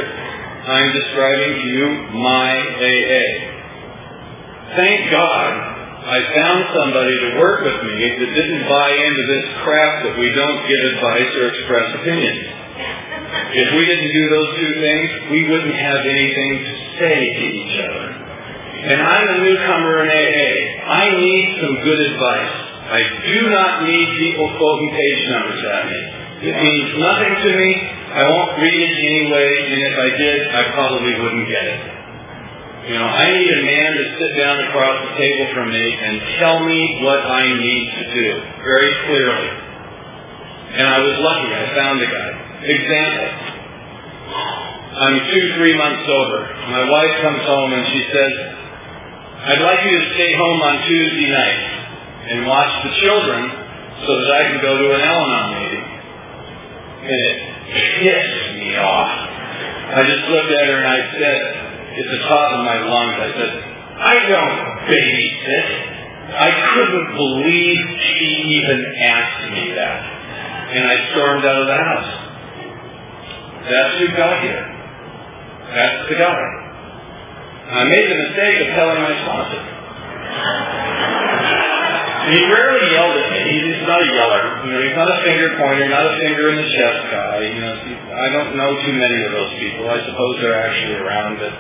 I'm 0.68 0.90
describing 0.92 1.52
to 1.56 1.68
you 1.72 1.86
my 2.20 2.52
AA. 2.84 3.26
Thank 4.76 5.12
God 5.16 5.52
I 6.08 6.20
found 6.36 6.60
somebody 6.76 7.16
to 7.16 7.40
work 7.40 7.64
with 7.64 7.80
me 7.88 7.96
that 8.20 8.32
didn't 8.36 8.64
buy 8.68 8.92
into 8.92 9.24
this 9.32 9.46
crap 9.64 10.04
that 10.04 10.16
we 10.20 10.28
don't 10.36 10.60
give 10.68 10.82
advice 10.96 11.32
or 11.40 11.46
express 11.56 11.88
opinions. 12.04 12.48
If 13.56 13.70
we 13.76 13.84
didn't 13.88 14.12
do 14.12 14.26
those 14.30 14.52
two 14.60 14.74
things, 14.84 15.08
we 15.32 15.42
wouldn't 15.48 15.76
have 15.76 16.04
anything 16.04 16.52
to 16.64 16.74
say 17.00 17.16
to 17.16 17.46
each 17.48 17.76
other. 17.80 18.27
And 18.78 19.00
I'm 19.02 19.28
a 19.28 19.38
newcomer 19.42 20.06
in 20.06 20.10
AA. 20.14 20.52
I 20.86 21.06
need 21.10 21.46
some 21.62 21.76
good 21.82 22.02
advice. 22.14 22.54
I 22.88 23.02
do 23.26 23.40
not 23.50 23.84
need 23.84 24.08
people 24.22 24.48
quoting 24.54 24.90
page 24.94 25.22
numbers 25.34 25.62
at 25.66 25.84
me. 25.90 26.02
It 26.48 26.56
means 26.56 26.90
nothing 27.02 27.34
to 27.42 27.52
me. 27.58 27.72
I 28.14 28.24
won't 28.24 28.62
read 28.62 28.78
it 28.78 28.96
anyway, 29.02 29.50
and 29.74 29.80
if 29.82 29.96
I 29.98 30.10
did, 30.18 30.38
I 30.54 30.64
probably 30.72 31.14
wouldn't 31.20 31.48
get 31.50 31.66
it. 31.66 31.82
You 32.88 32.96
know, 32.96 33.04
I 33.04 33.26
need 33.34 33.52
a 33.52 33.62
man 33.68 33.90
to 34.00 34.04
sit 34.16 34.32
down 34.40 34.64
across 34.70 34.96
the 35.04 35.14
table 35.20 35.48
from 35.52 35.68
me 35.74 35.86
and 35.98 36.22
tell 36.40 36.64
me 36.64 36.80
what 37.04 37.20
I 37.20 37.44
need 37.44 37.86
to 38.00 38.04
do 38.14 38.28
very 38.64 38.92
clearly. 39.10 39.50
And 40.78 40.88
I 40.88 41.00
was 41.04 41.16
lucky. 41.20 41.50
I 41.52 41.66
found 41.76 41.98
a 42.00 42.08
guy. 42.08 42.30
Example. 42.64 43.30
I'm 44.98 45.18
two, 45.30 45.46
three 45.58 45.76
months 45.76 46.02
sober. 46.08 46.42
My 46.72 46.84
wife 46.90 47.14
comes 47.22 47.44
home 47.44 47.74
and 47.74 47.86
she 47.92 48.02
says, 48.14 48.34
I'd 49.38 49.62
like 49.62 49.86
you 49.86 49.94
to 49.94 50.06
stay 50.18 50.34
home 50.34 50.62
on 50.66 50.76
Tuesday 50.90 51.30
night 51.30 51.62
and 52.30 52.48
watch 52.48 52.74
the 52.84 52.94
children 53.00 53.42
so 54.02 54.12
that 54.18 54.30
I 54.34 54.42
can 54.50 54.62
go 54.62 54.74
to 54.82 54.88
an 54.98 55.02
Al-Anon 55.02 55.46
meeting. 55.62 55.88
And 57.06 57.22
it 57.22 57.86
pissed 58.02 58.58
me 58.58 58.76
off. 58.82 59.14
I 59.94 60.04
just 60.10 60.26
looked 60.28 60.52
at 60.52 60.66
her 60.68 60.78
and 60.82 60.90
I 60.90 61.00
said, 61.22 61.42
at 61.98 62.08
the 62.12 62.22
top 62.28 62.48
of 62.58 62.66
my 62.66 62.78
lungs, 62.82 63.18
I 63.18 63.30
said, 63.38 63.52
I 63.98 64.16
don't 64.26 64.58
babysit. 64.90 65.68
I 66.34 66.50
couldn't 66.74 67.16
believe 67.16 67.80
she 68.04 68.30
even 68.58 68.86
asked 69.06 69.52
me 69.54 69.72
that. 69.78 70.02
And 70.76 70.84
I 70.84 70.96
stormed 71.14 71.46
out 71.46 71.62
of 71.62 71.68
the 71.68 71.78
house. 71.78 72.12
That's 73.70 74.00
who 74.00 74.08
got 74.18 74.42
here. 74.42 74.66
That's 75.74 76.10
the 76.10 76.16
guy. 76.16 76.67
I 77.68 77.84
made 77.84 78.08
the 78.08 78.16
mistake 78.16 78.58
of 78.64 78.68
telling 78.80 79.00
my 79.04 79.14
sponsor. 79.28 79.62
He 82.28 82.40
rarely 82.52 82.84
yelled 82.92 83.16
at 83.16 83.28
me. 83.32 83.40
He's 83.56 83.88
not 83.88 84.04
a 84.04 84.10
yeller. 84.12 84.44
You 84.68 84.72
know, 84.76 84.82
he's 84.84 84.96
not 85.00 85.08
a 85.08 85.20
finger 85.24 85.56
pointer, 85.56 85.88
not 85.88 86.08
a 86.12 86.16
finger 86.20 86.52
in 86.52 86.56
the 86.60 86.68
chest 86.68 87.00
guy. 87.12 87.40
You 87.44 87.60
know, 87.64 87.76
I 88.16 88.28
don't 88.36 88.52
know 88.56 88.72
too 88.84 88.96
many 88.96 89.20
of 89.24 89.32
those 89.32 89.52
people. 89.60 89.88
I 89.88 90.00
suppose 90.04 90.32
they're 90.44 90.60
actually 90.60 91.00
around, 91.00 91.40
but 91.40 91.54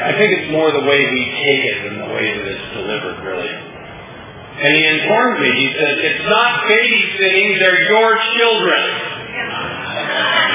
I 0.00 0.16
think 0.16 0.28
it's 0.40 0.48
more 0.52 0.72
the 0.72 0.84
way 0.88 1.04
we 1.04 1.22
take 1.36 1.62
it 1.68 1.76
than 1.84 2.00
the 2.00 2.10
way 2.16 2.32
that 2.32 2.46
it's 2.48 2.68
delivered, 2.72 3.20
really. 3.28 3.52
And 3.52 4.70
he 4.72 4.84
informed 4.88 5.40
me, 5.40 5.52
he 5.52 5.68
said, 5.76 6.00
it's 6.00 6.24
not 6.28 6.64
babysitting, 6.64 7.60
they're 7.60 7.88
your 7.92 8.10
children. 8.36 8.82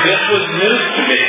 This 0.05 0.21
was 0.29 0.43
news 0.57 0.83
to 0.97 1.01
me. 1.05 1.21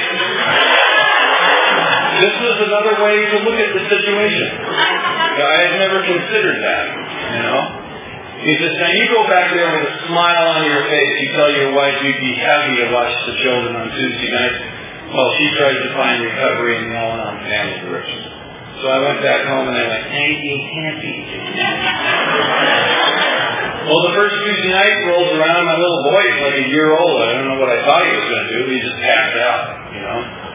This 2.19 2.35
was 2.43 2.57
another 2.67 2.95
way 2.99 3.17
to 3.31 3.37
look 3.47 3.59
at 3.63 3.71
the 3.79 3.83
situation. 3.87 4.49
I 5.39 5.55
had 5.71 5.75
never 5.79 6.03
considered 6.03 6.59
that, 6.67 6.85
you 7.31 7.43
know. 7.47 7.61
He 8.39 8.55
says, 8.59 8.75
now 8.79 8.91
you 8.95 9.07
go 9.11 9.27
back 9.27 9.51
there 9.51 9.67
with 9.67 9.87
a 9.91 9.95
smile 10.07 10.47
on 10.59 10.63
your 10.67 10.87
face. 10.87 11.15
You 11.23 11.29
tell 11.35 11.51
your 11.51 11.75
wife 11.75 11.95
you'd 12.03 12.23
be 12.23 12.35
happy 12.39 12.75
to 12.83 12.87
watch 12.95 13.11
the 13.27 13.35
children 13.43 13.75
on 13.75 13.87
Tuesday 13.91 14.31
night 14.31 14.57
while 15.11 15.31
she 15.39 15.47
tries 15.59 15.75
to 15.75 15.91
find 15.95 16.23
recovery 16.23 16.79
in 16.79 16.91
the 16.91 16.97
Al-Anon 16.99 17.39
family 17.47 17.79
groups. 17.87 18.15
So 18.79 18.87
I 18.87 18.99
went 19.11 19.19
back 19.27 19.43
home 19.51 19.67
and 19.67 19.75
I 19.75 19.85
went, 19.91 20.05
ain't 20.07 20.39
you 20.39 20.57
happy? 20.71 21.19
well, 23.91 24.03
the 24.07 24.15
first 24.15 24.39
Tuesday 24.39 24.71
night 24.71 25.03
rolls 25.11 25.35
around, 25.35 25.67
my 25.67 25.75
little 25.75 26.03
boy 26.07 26.23
is 26.31 26.39
like 26.39 26.59
a 26.63 26.67
year 26.71 26.95
old. 26.95 27.19
I 27.19 27.43
don't 27.43 27.47
know 27.51 27.59
what 27.59 27.75
I 27.75 27.83
thought 27.83 28.07
he 28.07 28.13
was 28.15 28.27
going 28.27 28.43
to 28.47 28.51
do. 28.55 28.61
He 28.71 28.79
just 28.79 28.99
passed 29.03 29.37
out, 29.39 29.63
you 29.99 30.03
know. 30.03 30.48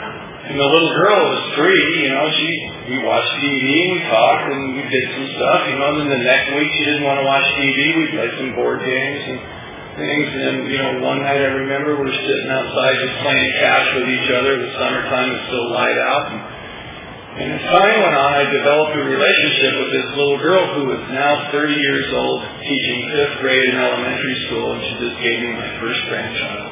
And 0.44 0.60
the 0.60 0.70
little 0.76 0.94
girl 1.00 1.20
was 1.24 1.56
three, 1.56 2.04
you 2.04 2.12
know, 2.12 2.28
she, 2.36 2.52
we 2.91 2.98
watched 3.00 3.32
TV 3.39 3.64
we 3.64 4.00
talked 4.12 4.52
and 4.52 4.76
we 4.76 4.84
did 4.91 5.06
some 5.16 5.30
stuff, 5.39 5.60
you 5.72 5.80
know, 5.80 5.96
and 5.96 6.04
then 6.04 6.20
the 6.20 6.24
next 6.28 6.52
week 6.52 6.68
she 6.68 6.84
didn't 6.84 7.08
want 7.08 7.16
to 7.16 7.24
watch 7.24 7.48
TV, 7.56 7.80
we 7.96 8.06
played 8.12 8.34
some 8.36 8.52
board 8.52 8.84
games 8.84 9.24
and 9.24 9.39
things, 9.96 10.28
and 10.36 10.41
then, 10.44 10.56
you 10.68 10.80
know, 10.84 11.00
one 11.00 11.24
night 11.24 11.39
I 11.39 11.48
remember 11.64 11.96
we 11.96 12.12
were 12.12 12.20
sitting 12.28 12.52
outside 12.52 12.91
just 13.08 13.16
playing 13.24 13.50
cash 13.56 13.88
with 13.96 14.08
each 14.12 14.30
other, 14.36 14.52
the 14.60 14.72
summertime 14.76 15.32
was 15.32 15.41
still 15.48 15.68
light 15.72 16.00
out, 16.12 16.24
and, 16.28 16.39
and 17.39 17.48
as 17.56 17.64
time 17.64 17.98
went 18.04 18.18
on, 18.20 18.32
I 18.36 18.44
developed 18.44 19.00
a 19.00 19.04
relationship 19.16 19.74
with 19.80 19.91
this 19.96 20.08
little 20.20 20.39
girl 20.44 20.64
who 20.76 20.84
is 20.91 21.04
now 21.16 21.56
30 21.56 21.72
years 21.72 22.08
old, 22.20 22.44
teaching 22.68 23.00
fifth 23.16 23.39
grade 23.39 23.64
in 23.72 23.80
elementary 23.80 24.38
school, 24.52 24.76
and 24.76 24.82
she 24.91 24.94
just 25.08 25.18
gave 25.24 25.39
me 25.39 25.56
my 25.56 25.72
first 25.80 26.04
grandchild. 26.12 26.68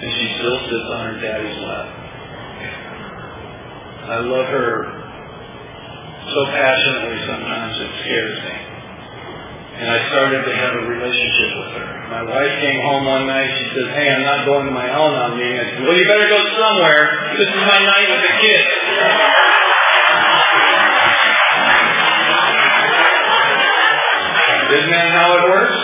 And 0.00 0.08
she 0.08 0.26
still 0.40 0.58
sits 0.72 0.88
on 0.88 1.00
her 1.04 1.16
daddy's 1.20 1.60
lap. 1.60 1.95
I 4.06 4.22
love 4.22 4.46
her 4.46 4.86
so 6.30 6.40
passionately 6.54 7.18
sometimes 7.26 7.74
it 7.74 7.90
scares 8.06 8.38
me. 8.38 8.54
And 9.82 9.90
I 9.90 9.98
started 10.08 10.46
to 10.46 10.52
have 10.56 10.72
a 10.78 10.84
relationship 10.86 11.50
with 11.58 11.70
her. 11.74 11.86
My 12.14 12.22
wife 12.22 12.54
came 12.62 12.78
home 12.86 13.02
one 13.02 13.26
night, 13.26 13.50
she 13.58 13.66
says, 13.74 13.90
hey, 13.98 14.06
I'm 14.14 14.22
not 14.22 14.46
going 14.46 14.66
to 14.66 14.72
my 14.72 14.86
Al-Anon 14.88 15.36
meeting. 15.36 15.58
I 15.58 15.64
said, 15.74 15.82
well, 15.82 15.98
you 15.98 16.06
better 16.06 16.30
go 16.30 16.38
somewhere. 16.54 17.34
This 17.34 17.50
is 17.50 17.62
my 17.66 17.78
night 17.82 18.06
with 18.14 18.22
the 18.30 18.34
kids. 18.46 18.70
Isn't 24.70 24.92
that 24.94 25.10
how 25.18 25.28
it 25.34 25.42
works? 25.50 25.78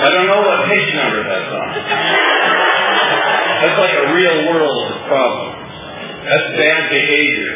I 0.00 0.08
don't 0.08 0.24
know 0.24 0.40
what 0.40 0.64
page 0.72 0.88
number 0.96 1.20
that's 1.20 1.52
on. 1.52 1.68
That's 3.60 3.76
like 3.76 3.92
a 3.92 4.06
real 4.16 4.36
world 4.56 4.88
problem. 5.04 5.59
That's 6.20 6.48
bad 6.52 6.82
behavior 6.92 7.54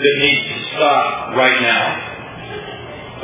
that 0.00 0.14
needs 0.24 0.42
to 0.48 0.56
stop 0.72 1.36
right 1.36 1.58
now, 1.60 1.84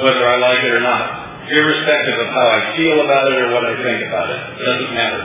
whether 0.04 0.24
I 0.28 0.36
like 0.36 0.60
it 0.64 0.72
or 0.76 0.84
not, 0.84 1.48
irrespective 1.48 2.16
of 2.20 2.28
how 2.28 2.46
I 2.46 2.60
feel 2.76 3.00
about 3.00 3.32
it 3.32 3.38
or 3.40 3.48
what 3.56 3.64
I 3.64 3.74
think 3.82 4.04
about 4.04 4.28
it. 4.30 4.40
It 4.60 4.64
doesn't 4.64 4.92
matter. 4.94 5.22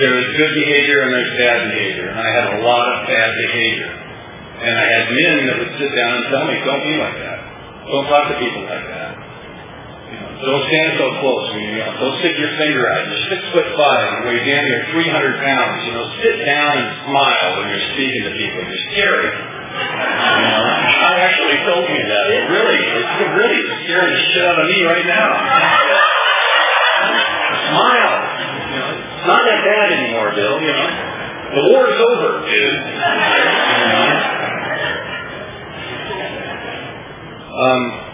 There 0.00 0.14
is 0.18 0.26
good 0.36 0.52
behavior 0.54 1.04
and 1.04 1.10
there's 1.12 1.34
bad 1.36 1.58
behavior, 1.70 2.08
and 2.08 2.18
I 2.18 2.30
had 2.32 2.46
a 2.56 2.60
lot 2.64 2.84
of 2.88 3.06
bad 3.06 3.30
behavior. 3.36 3.92
And 4.58 4.74
I 4.74 4.86
had 4.90 5.04
men 5.12 5.34
that 5.46 5.56
would 5.62 5.72
sit 5.78 5.90
down 5.94 6.10
and 6.18 6.24
tell 6.32 6.44
me, 6.48 6.54
don't 6.64 6.82
be 6.82 6.96
like 6.98 7.18
that. 7.20 7.38
Don't 7.86 8.06
talk 8.10 8.24
to 8.32 8.36
people 8.42 8.64
like 8.66 8.86
that. 8.90 9.07
You 10.08 10.16
know, 10.16 10.28
don't 10.40 10.64
stand 10.72 10.90
so 10.96 11.06
close. 11.20 11.46
You 11.52 11.84
know, 11.84 11.92
don't 12.00 12.16
stick 12.24 12.34
your 12.40 12.52
finger 12.56 12.88
out. 12.88 13.04
You're 13.04 13.24
six 13.28 13.40
foot 13.52 13.68
five 13.76 14.06
and 14.16 14.20
weigh 14.24 14.40
damn 14.40 14.64
near 14.64 14.88
300 14.96 15.36
pounds. 15.44 15.76
You 15.84 15.92
know, 15.92 16.04
sit 16.24 16.36
down 16.48 16.72
and 16.80 16.88
smile 17.04 17.48
when 17.60 17.66
you're 17.68 17.86
speaking 17.92 18.22
to 18.24 18.32
people. 18.32 18.60
You're 18.64 18.84
scary. 18.88 19.28
You 19.28 20.48
know, 20.48 20.64
I 20.64 21.12
actually 21.28 21.60
told 21.68 21.84
you 21.92 22.02
that. 22.08 22.24
It 22.32 22.44
really, 22.48 22.80
it's 22.80 23.14
really 23.36 23.60
scaring 23.84 24.12
the 24.16 24.22
shit 24.32 24.44
out 24.48 24.58
of 24.58 24.66
me 24.66 24.80
right 24.88 25.06
now. 25.06 25.28
Smile. 27.68 28.16
You 28.72 28.80
know, 28.80 28.90
it's 28.96 29.26
not 29.28 29.42
that 29.44 29.60
bad 29.60 29.86
anymore, 29.92 30.32
Bill. 30.32 30.56
You 30.56 30.72
know, 30.72 30.88
the 31.52 31.62
war's 31.68 31.96
over, 32.00 32.48
dude. 32.48 32.80
You 32.80 33.88
know? 33.92 34.08
Um, 37.58 38.07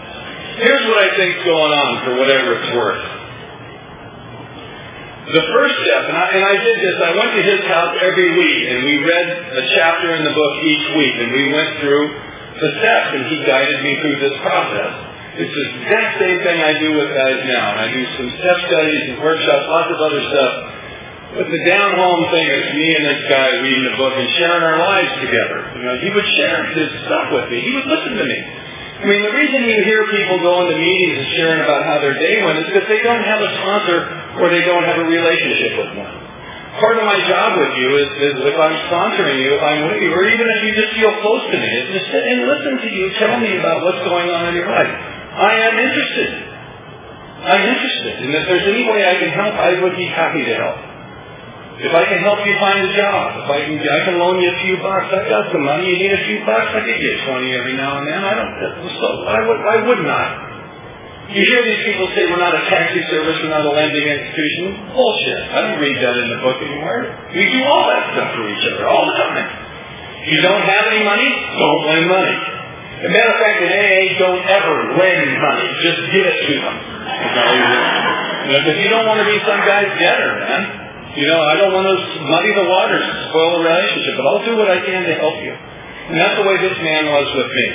here's 0.59 0.85
what 0.87 0.99
I 1.03 1.09
think's 1.15 1.41
going 1.43 1.73
on 1.73 1.91
for 2.05 2.11
whatever 2.19 2.49
it's 2.59 2.71
worth. 2.75 3.05
The 5.25 5.45
first 5.51 5.75
step, 5.81 6.03
and 6.05 6.17
I, 6.21 6.25
and 6.37 6.43
I 6.45 6.55
did 6.61 6.77
this, 6.85 6.97
I 7.01 7.11
went 7.17 7.31
to 7.33 7.43
his 7.43 7.61
house 7.65 7.97
every 7.97 8.29
week 8.37 8.61
and 8.69 8.77
we 8.85 8.95
read 9.01 9.27
a 9.57 9.63
chapter 9.73 10.13
in 10.13 10.21
the 10.21 10.29
book 10.29 10.53
each 10.61 10.85
week 10.93 11.15
and 11.17 11.29
we 11.33 11.45
went 11.49 11.71
through 11.81 12.05
the 12.61 12.69
steps 12.77 13.09
and 13.17 13.23
he 13.25 13.37
guided 13.41 13.79
me 13.81 13.91
through 14.05 14.17
this 14.21 14.37
process. 14.45 15.15
It's 15.35 15.51
the 15.51 15.65
exact 15.75 16.23
same 16.23 16.39
thing 16.45 16.57
I 16.63 16.73
do 16.79 16.95
with 16.95 17.09
guys 17.11 17.39
now. 17.49 17.65
And 17.75 17.79
I 17.83 17.87
do 17.91 18.03
some 18.15 18.29
step 18.39 18.57
studies 18.71 19.01
and 19.11 19.19
workshops, 19.19 19.65
lots 19.67 19.91
of 19.91 19.99
other 19.99 20.23
stuff. 20.29 20.53
But 21.35 21.51
the 21.51 21.61
down 21.67 21.91
home 21.99 22.23
thing 22.31 22.47
is 22.47 22.63
me 22.71 22.87
and 22.95 23.03
this 23.11 23.23
guy 23.27 23.59
reading 23.59 23.85
a 23.91 23.95
book 23.99 24.13
and 24.15 24.29
sharing 24.39 24.63
our 24.63 24.79
lives 24.79 25.11
together. 25.19 25.59
You 25.75 25.83
know, 25.83 25.95
he 25.99 26.09
would 26.15 26.29
share 26.39 26.63
his 26.71 26.89
stuff 27.03 27.35
with 27.35 27.51
me. 27.51 27.59
He 27.59 27.71
would 27.75 27.87
listen 27.91 28.13
to 28.15 28.23
me. 28.23 28.39
I 29.05 29.07
mean, 29.07 29.21
the 29.21 29.37
reason 29.37 29.69
you 29.69 29.85
hear 29.85 30.01
people 30.09 30.41
going 30.41 30.65
to 30.65 30.77
meetings 30.81 31.21
and 31.21 31.29
sharing 31.37 31.61
about 31.61 31.85
how 31.85 32.01
their 32.01 32.17
day 32.17 32.41
went 32.41 32.57
is 32.57 32.73
because 32.73 32.89
they 32.89 33.05
don't 33.05 33.21
have 33.21 33.37
a 33.37 33.49
sponsor 33.61 33.97
or 34.41 34.49
they 34.49 34.65
don't 34.65 34.81
have 34.81 34.97
a 34.97 35.05
relationship 35.05 35.77
with 35.77 35.93
one. 35.93 36.09
Part 36.81 36.97
of 36.97 37.05
my 37.05 37.21
job 37.29 37.53
with 37.53 37.77
you 37.77 38.01
is, 38.01 38.09
is 38.17 38.35
if 38.49 38.57
I'm 38.57 38.73
sponsoring 38.89 39.45
you, 39.45 39.53
if 39.53 39.61
I'm 39.61 39.93
with 39.93 40.01
you, 40.01 40.09
or 40.09 40.25
even 40.25 40.49
if 40.49 40.59
you 40.65 40.71
just 40.73 40.97
feel 40.97 41.13
close 41.21 41.45
to 41.53 41.57
me, 41.61 41.69
is 41.85 41.87
to 41.93 42.01
sit 42.01 42.23
and 42.33 42.49
listen 42.49 42.73
to 42.81 42.89
you 42.89 43.05
tell 43.21 43.37
me 43.37 43.53
about 43.61 43.85
what's 43.85 44.01
going 44.09 44.25
on 44.33 44.49
in 44.49 44.57
your 44.57 44.73
life. 44.73 44.89
I 44.89 45.53
am 45.69 45.75
interested. 45.77 46.29
I'm 47.45 47.61
interested. 47.61 48.25
And 48.25 48.33
if 48.33 48.43
there's 48.49 48.67
any 48.73 48.89
way 48.89 49.05
I 49.05 49.21
can 49.21 49.29
help, 49.37 49.53
I 49.53 49.85
would 49.85 49.93
be 49.93 50.09
happy 50.09 50.49
to 50.49 50.53
help. 50.57 50.94
If 51.75 51.91
I 51.91 52.07
can 52.07 52.23
help 52.23 52.39
you 52.47 52.55
find 52.55 52.79
a 52.87 52.91
job, 52.95 53.43
if 53.43 53.47
I 53.51 53.59
can, 53.67 53.75
I 53.83 53.99
can 54.07 54.15
loan 54.15 54.39
you 54.39 54.47
a 54.47 54.57
few 54.63 54.79
bucks. 54.79 55.11
I 55.11 55.27
got 55.27 55.51
some 55.51 55.67
money. 55.67 55.91
You 55.91 55.97
need 55.99 56.13
a 56.15 56.23
few 56.23 56.39
bucks. 56.47 56.71
I 56.71 56.79
could 56.87 56.95
get 56.95 57.15
twenty 57.27 57.51
every 57.51 57.75
now 57.75 57.99
and 57.99 58.07
then. 58.07 58.23
I 58.23 58.31
don't. 58.31 58.53
So 58.95 59.07
I 59.27 59.39
would. 59.43 59.59
I 59.59 59.77
would 59.83 60.01
not. 60.07 60.29
You 61.35 61.41
hear 61.41 61.61
these 61.65 61.83
people 61.89 62.05
say 62.13 62.29
we're 62.29 62.37
not 62.37 62.53
a 62.53 62.63
taxi 62.69 63.01
service, 63.09 63.41
we're 63.41 63.49
not 63.49 63.65
a 63.65 63.73
lending 63.73 64.05
institution. 64.05 64.93
Bullshit. 64.93 65.41
I 65.51 65.57
don't 65.67 65.81
read 65.81 65.97
that 65.97 66.15
in 66.21 66.27
the 66.31 66.39
book 66.45 66.61
anymore. 66.61 67.01
We 67.33 67.49
do 67.49 67.65
all 67.65 67.89
that 67.89 68.13
stuff 68.13 68.29
for 68.37 68.45
each 68.45 68.61
other 68.61 68.85
all 68.85 69.09
the 69.09 69.17
time. 69.17 69.49
If 70.21 70.37
you 70.37 70.41
don't 70.45 70.61
have 70.61 70.85
any 70.93 71.01
money, 71.01 71.25
don't 71.25 71.81
lend 71.89 72.05
money. 72.07 72.37
As 73.01 73.09
a 73.09 73.11
matter 73.11 73.33
of 73.33 73.39
fact, 73.41 73.57
in 73.57 73.71
AA, 73.73 74.01
don't 74.21 74.43
ever 74.47 74.75
lend 75.01 75.29
money. 75.41 75.67
Just 75.81 75.99
give 76.13 76.25
it 76.29 76.37
to 76.45 76.53
them. 76.61 76.75
Because 78.45 78.77
you 78.79 78.89
don't 78.93 79.09
want 79.09 79.19
to 79.19 79.27
be 79.27 79.41
some 79.49 79.59
guy's 79.65 79.89
debtor, 79.97 80.31
man. 80.45 80.84
You 81.15 81.25
know, 81.31 81.39
I 81.39 81.55
don't 81.55 81.71
want 81.71 81.87
to 81.87 81.95
muddy 82.27 82.51
the 82.51 82.67
waters, 82.67 83.05
and 83.07 83.17
spoil 83.31 83.49
the 83.55 83.63
relationship, 83.63 84.13
but 84.19 84.25
I'll 84.27 84.43
do 84.43 84.55
what 84.59 84.67
I 84.67 84.83
can 84.83 85.01
to 85.07 85.15
help 85.15 85.39
you. 85.39 85.55
And 86.11 86.19
that's 86.19 86.35
the 86.35 86.43
way 86.43 86.59
this 86.59 86.75
man 86.83 87.07
was 87.07 87.27
with 87.39 87.49
me. 87.55 87.67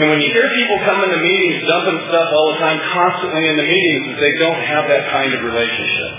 And 0.00 0.06
when 0.08 0.20
you 0.22 0.30
hear 0.32 0.48
people 0.54 0.78
come 0.86 1.02
into 1.04 1.18
meetings 1.18 1.66
dumping 1.66 1.98
stuff 2.08 2.28
all 2.32 2.54
the 2.54 2.58
time, 2.62 2.78
constantly 2.94 3.42
in 3.42 3.56
the 3.58 3.68
meetings, 3.68 4.16
they 4.16 4.32
don't 4.38 4.62
have 4.64 4.88
that 4.88 5.12
kind 5.12 5.34
of 5.34 5.44
relationship. 5.44 6.12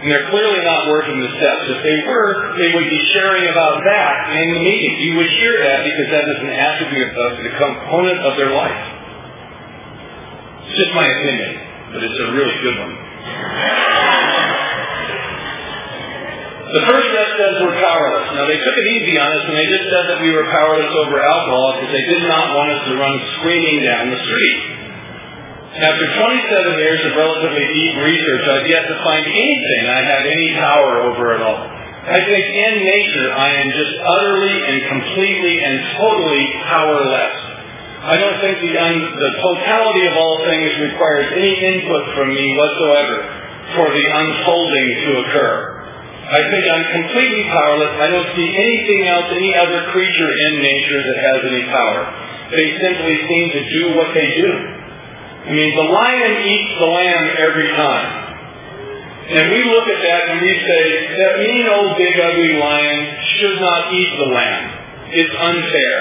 And 0.00 0.08
they're 0.08 0.30
clearly 0.30 0.62
not 0.64 0.88
working 0.88 1.20
the 1.20 1.32
steps. 1.36 1.64
If 1.74 1.80
they 1.84 1.98
were, 2.06 2.54
they 2.56 2.70
would 2.76 2.88
be 2.88 3.02
sharing 3.12 3.50
about 3.50 3.82
that 3.84 4.14
in 4.40 4.56
the 4.56 4.62
meeting. 4.62 4.94
You 5.04 5.16
would 5.20 5.30
hear 5.36 5.58
that 5.68 5.84
because 5.84 6.08
that 6.12 6.24
is 6.32 6.38
an 6.48 6.52
attribute 6.54 7.12
of 7.12 7.30
the 7.44 7.52
component 7.60 8.18
of 8.24 8.36
their 8.40 8.52
life. 8.56 8.82
It's 10.64 10.76
just 10.80 10.92
my 10.96 11.08
opinion, 11.08 11.50
but 11.92 12.00
it's 12.04 12.20
a 12.24 12.28
really 12.32 12.56
good 12.62 12.76
one. 12.78 12.94
The 16.74 16.82
first 16.90 17.06
step 17.06 17.30
says 17.38 17.54
we're 17.62 17.78
powerless. 17.78 18.34
Now 18.34 18.50
they 18.50 18.58
took 18.58 18.74
it 18.74 18.86
easy 18.98 19.14
on 19.14 19.30
us 19.30 19.46
and 19.46 19.54
they 19.54 19.68
just 19.70 19.86
said 19.94 20.10
that 20.10 20.18
we 20.18 20.34
were 20.34 20.42
powerless 20.50 20.90
over 20.90 21.22
alcohol 21.22 21.78
because 21.78 21.94
they 21.94 22.02
did 22.02 22.26
not 22.26 22.50
want 22.50 22.74
us 22.74 22.82
to 22.90 22.98
run 22.98 23.14
screaming 23.38 23.86
down 23.86 24.10
the 24.10 24.18
street. 24.18 24.58
After 25.74 26.06
27 26.18 26.82
years 26.82 26.98
of 27.06 27.14
relatively 27.14 27.62
deep 27.62 27.94
research, 28.02 28.44
I've 28.50 28.66
yet 28.66 28.90
to 28.90 28.96
find 29.06 29.22
anything 29.22 29.82
I 29.86 30.00
have 30.02 30.24
any 30.26 30.48
power 30.58 30.92
over 31.14 31.24
at 31.38 31.46
all. 31.46 31.62
I 32.10 32.18
think 32.26 32.42
in 32.42 32.74
nature 32.82 33.28
I 33.30 33.54
am 33.54 33.68
just 33.70 33.94
utterly 34.02 34.56
and 34.66 34.78
completely 34.98 35.62
and 35.62 35.78
totally 35.94 36.44
powerless. 36.66 37.34
I 38.02 38.18
don't 38.18 38.38
think 38.42 38.58
the, 38.66 38.74
un- 38.82 39.14
the 39.14 39.32
totality 39.46 40.10
of 40.10 40.14
all 40.18 40.42
things 40.42 40.90
requires 40.90 41.38
any 41.38 41.54
input 41.54 42.02
from 42.18 42.34
me 42.34 42.46
whatsoever 42.58 43.16
for 43.78 43.86
the 43.94 44.06
unfolding 44.10 44.88
to 45.06 45.10
occur. 45.22 45.73
I 46.24 46.40
think 46.48 46.64
I'm 46.72 46.86
completely 47.04 47.44
powerless. 47.52 47.92
I 48.00 48.08
don't 48.08 48.30
see 48.32 48.48
anything 48.48 49.00
else, 49.12 49.28
any 49.28 49.52
other 49.60 49.92
creature 49.92 50.30
in 50.48 50.52
nature 50.64 51.00
that 51.04 51.18
has 51.20 51.38
any 51.52 51.64
power. 51.68 52.00
They 52.48 52.66
simply 52.80 53.16
seem 53.28 53.46
to 53.52 53.62
do 53.68 53.82
what 53.92 54.08
they 54.16 54.28
do. 54.40 54.50
I 55.44 55.52
mean, 55.52 55.70
the 55.76 55.88
lion 55.92 56.32
eats 56.48 56.72
the 56.80 56.88
lamb 56.88 57.24
every 57.36 57.68
time. 57.76 58.08
And 59.24 59.52
we 59.52 59.60
look 59.68 59.88
at 59.88 60.00
that 60.00 60.22
and 60.32 60.40
we 60.40 60.52
say, 60.52 60.82
that 61.16 61.32
mean 61.44 61.64
old 61.68 61.96
big 61.96 62.16
ugly 62.16 62.56
lion 62.56 63.00
should 63.36 63.60
not 63.60 63.92
eat 63.92 64.10
the 64.16 64.28
lamb. 64.32 64.64
It's 65.12 65.36
unfair. 65.36 65.96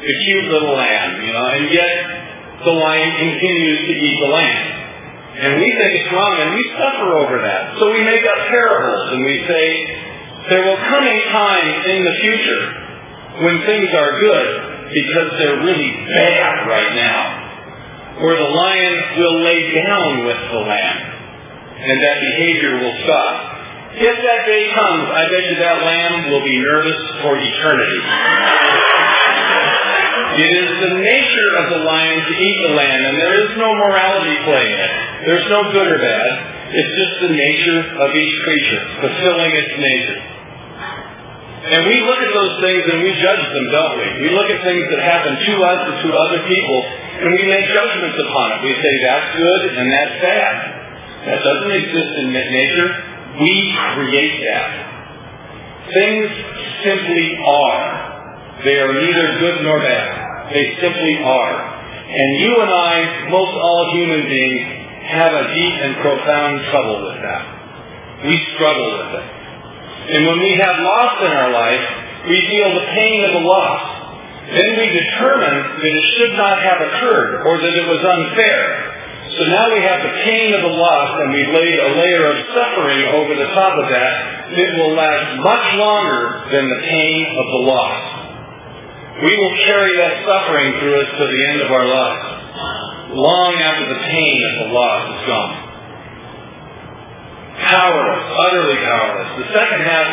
The 0.00 0.14
cute 0.24 0.52
little 0.52 0.76
lamb, 0.76 1.20
you 1.24 1.32
know, 1.32 1.46
and 1.48 1.72
yet 1.72 1.96
the 2.64 2.72
lion 2.72 3.10
continues 3.16 3.80
to 3.88 3.92
eat 3.92 4.16
the 4.20 4.32
lamb. 4.32 4.85
And 5.36 5.60
we 5.60 5.68
think 5.68 5.90
it's 6.00 6.12
wrong 6.16 6.34
and 6.40 6.50
we 6.56 6.64
suffer 6.80 7.08
over 7.20 7.36
that. 7.44 7.76
So 7.76 7.92
we 7.92 8.00
make 8.00 8.24
up 8.24 8.40
parables 8.48 9.04
and 9.12 9.20
we 9.20 9.36
say, 9.44 9.66
there 10.48 10.64
will 10.64 10.80
come 10.88 11.04
a 11.04 11.18
time 11.28 11.68
in 11.92 11.98
the 12.04 12.14
future 12.24 12.64
when 13.44 13.56
things 13.68 13.90
are 13.92 14.12
good 14.16 14.48
because 14.96 15.28
they're 15.36 15.60
really 15.60 15.92
bad 16.08 16.64
right 16.64 16.92
now. 16.96 17.20
Where 18.24 18.38
the 18.38 18.48
lion 18.48 18.94
will 19.20 19.44
lay 19.44 19.60
down 19.76 20.24
with 20.24 20.40
the 20.56 20.62
lamb 20.64 21.00
and 21.84 21.96
that 22.00 22.16
behavior 22.16 22.80
will 22.80 22.96
stop. 23.04 23.34
If 23.96 24.16
that 24.16 24.40
day 24.48 24.72
comes, 24.72 25.04
I 25.12 25.22
bet 25.28 25.44
you 25.52 25.56
that 25.60 25.84
lamb 25.84 26.30
will 26.32 26.44
be 26.44 26.56
nervous 26.64 27.00
for 27.20 27.36
eternity. 27.36 28.00
It 30.36 30.52
is 30.52 30.68
the 30.84 30.92
nature 31.00 31.50
of 31.64 31.64
the 31.72 31.80
lion 31.84 32.20
to 32.20 32.34
eat 32.36 32.58
the 32.68 32.74
lamb, 32.76 33.00
and 33.08 33.16
there 33.16 33.40
is 33.40 33.56
no 33.56 33.72
morality 33.72 34.36
play 34.44 34.68
in 34.68 34.80
it. 34.84 35.05
There's 35.24 35.48
no 35.48 35.72
good 35.72 35.88
or 35.88 35.98
bad. 35.98 36.28
It's 36.76 36.92
just 36.92 37.14
the 37.24 37.32
nature 37.32 37.80
of 38.04 38.08
each 38.12 38.34
creature, 38.44 38.82
fulfilling 39.00 39.52
its 39.54 39.74
nature. 39.80 40.20
And 41.66 41.82
we 41.82 41.98
look 42.04 42.20
at 42.20 42.30
those 42.30 42.54
things 42.62 42.82
and 42.94 43.02
we 43.02 43.10
judge 43.16 43.44
them, 43.48 43.66
don't 43.72 43.94
we? 43.98 44.06
We 44.22 44.30
look 44.34 44.46
at 44.50 44.62
things 44.62 44.84
that 44.86 45.00
happen 45.02 45.34
to 45.34 45.52
us 45.66 45.80
and 45.88 45.96
to 46.04 46.08
other 46.14 46.40
people, 46.46 46.78
and 47.22 47.28
we 47.32 47.42
make 47.48 47.66
judgments 47.66 48.18
upon 48.22 48.46
it. 48.54 48.58
We 48.62 48.74
say 48.76 48.92
that's 49.02 49.30
good 49.34 49.62
and 49.78 49.86
that's 49.90 50.16
bad. 50.22 50.54
That 51.26 51.38
doesn't 51.42 51.74
exist 51.74 52.12
in 52.22 52.26
nature. 52.30 52.90
We 53.40 53.54
create 53.98 54.36
that. 54.46 54.70
Things 55.90 56.28
simply 56.86 57.34
are. 57.42 57.82
They 58.62 58.78
are 58.78 58.92
neither 58.94 59.26
good 59.38 59.62
nor 59.62 59.80
bad. 59.80 60.52
They 60.54 60.76
simply 60.78 61.18
are. 61.24 61.54
And 62.06 62.30
you 62.38 62.52
and 62.62 62.70
I, 62.70 62.94
most 63.30 63.54
all 63.58 63.90
human 63.92 64.22
beings, 64.30 64.85
have 65.08 65.32
a 65.32 65.44
deep 65.54 65.76
and 65.82 65.92
profound 66.02 66.52
trouble 66.70 66.98
with 67.06 67.18
that. 67.22 67.44
We 68.24 68.34
struggle 68.54 68.90
with 68.98 69.22
it. 69.22 69.26
And 70.06 70.20
when 70.26 70.38
we 70.38 70.52
have 70.58 70.76
loss 70.78 71.14
in 71.22 71.32
our 71.32 71.50
life, 71.50 71.86
we 72.28 72.38
feel 72.50 72.74
the 72.74 72.86
pain 72.94 73.24
of 73.24 73.32
the 73.38 73.44
loss. 73.46 73.82
Then 74.46 74.70
we 74.78 74.86
determine 74.86 75.58
that 75.82 75.92
it 75.94 76.06
should 76.18 76.34
not 76.38 76.62
have 76.62 76.78
occurred 76.78 77.46
or 77.46 77.54
that 77.58 77.74
it 77.74 77.86
was 77.90 78.02
unfair. 78.02 78.62
So 79.36 79.42
now 79.50 79.66
we 79.74 79.82
have 79.82 80.00
the 80.06 80.14
pain 80.22 80.54
of 80.54 80.62
the 80.62 80.74
loss 80.74 81.10
and 81.20 81.34
we've 81.34 81.50
laid 81.50 81.76
a 81.78 81.90
layer 81.98 82.24
of 82.30 82.36
suffering 82.54 83.02
over 83.10 83.34
the 83.34 83.50
top 83.52 83.74
of 83.78 83.90
that 83.90 84.12
that 84.54 84.70
will 84.78 84.94
last 84.94 85.42
much 85.42 85.66
longer 85.74 86.46
than 86.54 86.64
the 86.70 86.80
pain 86.86 87.26
of 87.26 87.46
the 87.50 87.62
loss 87.66 88.16
we 89.22 89.32
will 89.32 89.56
carry 89.64 89.96
that 89.96 90.28
suffering 90.28 90.76
through 90.78 91.00
us 91.00 91.08
to 91.08 91.24
the 91.24 91.40
end 91.48 91.60
of 91.62 91.70
our 91.72 91.88
lives, 91.88 92.26
long 93.14 93.52
after 93.60 93.86
the 93.94 94.00
pain 94.02 94.38
of 94.42 94.52
the 94.66 94.68
loss 94.74 95.02
is 95.14 95.22
gone. 95.26 95.54
Powerless, 97.56 98.24
utterly 98.34 98.78
powerless. 98.82 99.28
The 99.46 99.48
second 99.54 99.80
half 99.86 100.08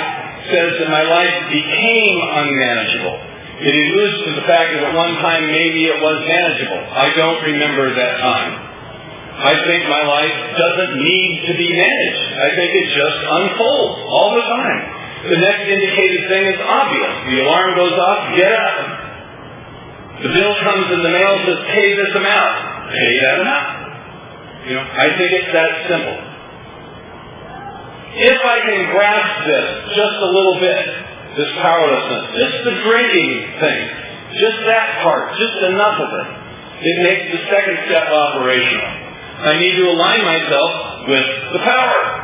says 0.52 0.70
that 0.80 0.90
my 0.90 1.04
life 1.04 1.38
became 1.50 2.18
unmanageable. 2.22 3.18
It 3.64 3.74
alludes 3.74 4.18
to 4.28 4.30
the 4.42 4.46
fact 4.50 4.76
that 4.76 4.82
at 4.84 4.94
one 4.96 5.16
time 5.24 5.48
maybe 5.48 5.88
it 5.88 5.98
was 6.02 6.18
manageable. 6.28 6.84
I 6.84 7.08
don't 7.16 7.40
remember 7.48 7.96
that 7.96 8.14
time. 8.20 8.52
I 9.34 9.54
think 9.66 9.82
my 9.90 10.04
life 10.04 10.36
doesn't 10.58 10.94
need 11.00 11.34
to 11.50 11.54
be 11.58 11.70
managed. 11.74 12.26
I 12.38 12.50
think 12.54 12.70
it 12.70 12.88
just 12.94 13.20
unfolds 13.24 13.98
all 14.06 14.30
the 14.36 14.46
time. 14.46 14.80
The 15.24 15.40
next 15.40 15.64
indicated 15.64 16.22
thing 16.28 16.44
is 16.54 16.60
obvious. 16.60 17.14
The 17.32 17.38
alarm 17.42 17.70
goes 17.76 17.96
off, 17.98 18.36
get 18.36 18.52
up. 18.52 18.78
The 20.22 20.32
bill 20.32 20.54
comes 20.62 20.88
in 20.92 21.00
the 21.02 21.10
mail, 21.10 21.34
says 21.48 21.60
pay 21.72 21.88
this 21.96 22.14
amount. 22.14 22.74
Pay 22.94 23.12
that 23.26 23.38
amount. 23.42 23.70
You 24.70 24.74
know, 24.78 24.86
I 24.86 25.08
think 25.18 25.30
it's 25.34 25.52
that 25.52 25.72
simple. 25.90 26.20
If 28.14 28.40
I 28.46 28.58
can 28.62 28.80
grasp 28.94 29.36
this 29.50 29.68
just 29.98 30.18
a 30.22 30.30
little 30.30 30.58
bit, 30.62 30.82
this 31.36 31.52
powerlessness, 31.58 32.38
just 32.38 32.56
the 32.64 32.76
drinking 32.86 33.32
thing, 33.58 33.82
just 34.38 34.60
that 34.70 35.02
part, 35.02 35.34
just 35.34 35.58
enough 35.74 35.98
of 35.98 36.10
it, 36.22 36.30
it 36.86 36.98
makes 37.02 37.26
the 37.34 37.42
second 37.50 37.78
step 37.90 38.06
operational. 38.06 38.94
I 39.44 39.58
need 39.58 39.76
to 39.76 39.86
align 39.90 40.22
myself 40.24 40.72
with 41.10 41.28
the 41.58 41.62
power 41.66 42.24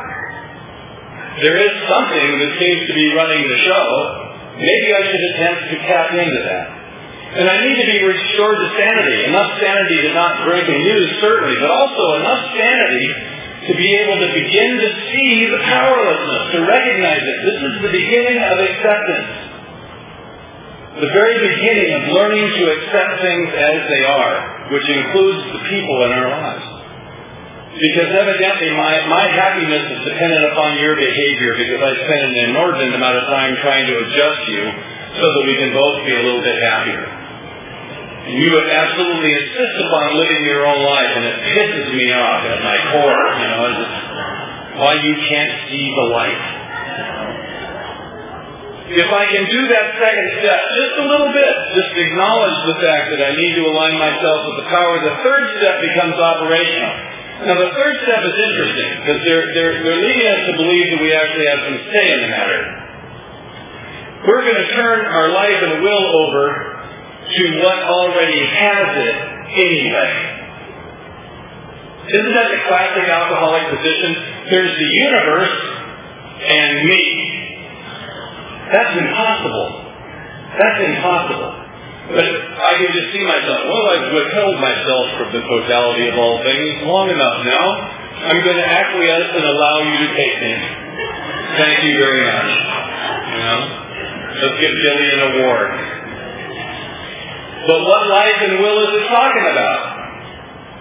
there 1.38 1.56
is 1.56 1.72
something 1.88 2.28
that 2.42 2.52
seems 2.58 2.82
to 2.90 2.94
be 2.94 3.06
running 3.16 3.48
the 3.48 3.60
show. 3.64 3.86
Maybe 4.58 4.88
I 4.92 5.02
should 5.08 5.24
attempt 5.34 5.62
to 5.72 5.76
tap 5.88 6.10
into 6.12 6.40
that. 6.44 6.79
And 7.30 7.46
I 7.46 7.62
need 7.62 7.78
to 7.78 7.86
be 7.86 8.00
restored 8.02 8.58
to 8.58 8.68
sanity. 8.74 9.30
Enough 9.30 9.50
sanity 9.62 10.02
to 10.02 10.10
not 10.18 10.42
drink 10.42 10.66
and 10.66 10.82
use, 10.82 11.10
certainly, 11.22 11.54
but 11.62 11.70
also 11.70 12.18
enough 12.18 12.42
sanity 12.58 13.06
to 13.70 13.72
be 13.78 13.88
able 14.02 14.18
to 14.18 14.28
begin 14.34 14.70
to 14.82 14.90
see 15.14 15.46
the 15.46 15.62
powerlessness, 15.62 16.42
to 16.58 16.60
recognize 16.66 17.22
it. 17.22 17.38
This 17.46 17.58
is 17.62 17.74
the 17.86 17.92
beginning 17.92 18.38
of 18.42 18.56
acceptance. 18.66 19.30
The 21.06 21.12
very 21.14 21.38
beginning 21.38 21.90
of 21.94 22.02
learning 22.18 22.50
to 22.50 22.62
accept 22.66 23.22
things 23.22 23.48
as 23.54 23.78
they 23.86 24.02
are, 24.02 24.74
which 24.74 24.86
includes 24.90 25.54
the 25.54 25.62
people 25.70 26.02
in 26.02 26.10
our 26.10 26.34
lives. 26.34 26.66
Because 27.78 28.10
evidently 28.10 28.74
my, 28.74 29.06
my 29.06 29.30
happiness 29.30 29.86
is 29.86 30.00
dependent 30.02 30.50
upon 30.50 30.82
your 30.82 30.98
behavior 30.98 31.54
because 31.54 31.78
I 31.78 31.92
spend 31.94 32.22
an 32.26 32.34
inordinate 32.50 32.98
amount 32.98 33.22
of 33.22 33.30
time 33.30 33.54
trying 33.62 33.86
to 33.86 33.94
adjust 34.02 34.42
you 34.50 34.62
so 35.14 35.26
that 35.30 35.44
we 35.46 35.54
can 35.62 35.70
both 35.70 36.02
be 36.02 36.10
a 36.10 36.22
little 36.26 36.42
bit 36.42 36.58
happier. 36.58 37.19
And 38.20 38.36
you 38.36 38.52
would 38.52 38.68
absolutely 38.68 39.32
insist 39.32 39.74
upon 39.80 40.20
living 40.20 40.44
your 40.44 40.68
own 40.68 40.80
life 40.84 41.12
and 41.16 41.24
it 41.24 41.36
pisses 41.56 41.88
me 41.96 42.12
off 42.12 42.44
at 42.44 42.60
my 42.60 42.78
core, 42.92 43.24
you 43.40 43.48
know, 43.48 43.64
why 44.76 44.92
you 45.00 45.14
can't 45.24 45.54
see 45.72 45.84
the 45.88 46.06
light. 46.12 46.42
if 48.90 49.08
I 49.08 49.24
can 49.24 49.44
do 49.48 49.60
that 49.72 49.86
second 49.96 50.28
step 50.42 50.60
just 50.76 50.94
a 51.00 51.06
little 51.08 51.32
bit, 51.32 51.52
just 51.78 51.92
acknowledge 51.96 52.58
the 52.68 52.78
fact 52.82 53.04
that 53.16 53.22
I 53.24 53.32
need 53.36 53.54
to 53.56 53.64
align 53.70 53.96
myself 53.96 54.38
with 54.52 54.56
the 54.64 54.68
power, 54.68 54.92
the 55.00 55.16
third 55.24 55.44
step 55.56 55.80
becomes 55.80 56.16
operational. 56.20 56.94
Now 57.40 57.56
the 57.56 57.72
third 57.72 57.94
step 58.04 58.20
is 58.20 58.36
interesting 58.36 58.90
because 59.00 59.20
they're, 59.24 59.46
they're, 59.56 59.74
they're 59.80 60.02
leading 60.04 60.28
us 60.28 60.42
to 60.44 60.52
believe 60.60 60.86
that 60.92 61.00
we 61.00 61.10
actually 61.16 61.48
have 61.48 61.60
some 61.72 61.78
say 61.88 62.04
in 62.12 62.20
the 62.20 62.30
matter. 62.36 62.60
We're 64.28 64.44
going 64.44 64.60
to 64.60 64.70
turn 64.76 65.08
our 65.08 65.32
life 65.32 65.56
and 65.64 65.80
will 65.80 66.04
over 66.28 66.79
to 67.30 67.42
what 67.62 67.78
already 67.78 68.42
has 68.42 68.88
it 68.96 69.16
anyway. 69.54 70.12
Isn't 72.10 72.34
that 72.34 72.48
the 72.50 72.60
classic 72.66 73.06
alcoholic 73.06 73.70
position? 73.70 74.10
There's 74.50 74.74
the 74.74 74.90
universe 75.06 75.54
and 76.42 76.88
me. 76.90 77.04
That's 78.72 78.98
impossible. 78.98 79.68
That's 80.58 80.80
impossible. 80.90 81.52
But 82.10 82.26
I 82.26 82.72
can 82.82 82.90
just 82.90 83.14
see 83.14 83.22
myself, 83.22 83.60
well, 83.70 83.86
I've 83.94 84.10
withheld 84.10 84.58
myself 84.58 85.04
from 85.22 85.28
the 85.30 85.42
totality 85.46 86.10
of 86.10 86.18
all 86.18 86.42
things 86.42 86.82
long 86.82 87.06
enough 87.10 87.46
now. 87.46 87.66
I'm 88.26 88.42
going 88.42 88.58
to 88.58 88.66
acquiesce 88.66 89.30
and 89.30 89.44
allow 89.46 89.76
you 89.86 89.94
to 89.94 90.08
take 90.18 90.36
me. 90.42 90.54
Thank 91.54 91.78
you 91.86 91.94
very 91.94 92.22
much. 92.26 92.50
You 93.30 93.38
know? 93.38 93.60
Let's 94.42 94.56
give 94.58 94.74
Billy 94.74 95.08
an 95.14 95.20
award. 95.30 95.99
But 97.66 97.80
what 97.84 98.02
life 98.08 98.38
and 98.40 98.54
will 98.56 98.78
is 98.88 98.92
it 99.00 99.06
talking 99.12 99.46
about? 99.52 99.80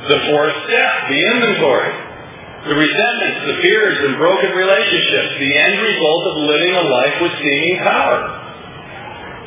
The 0.08 0.20
fourth 0.32 0.56
step, 0.64 0.92
the 1.12 1.22
inventory. 1.36 1.92
The 2.60 2.76
resentments, 2.76 3.40
the 3.48 3.58
fears, 3.64 3.98
and 4.04 4.20
broken 4.20 4.52
relationships, 4.52 5.32
the 5.40 5.54
end 5.60 5.76
result 5.80 6.24
of 6.28 6.36
living 6.44 6.74
a 6.76 6.86
life 6.92 7.16
with 7.24 7.34
seeming 7.40 7.80
power. 7.84 8.20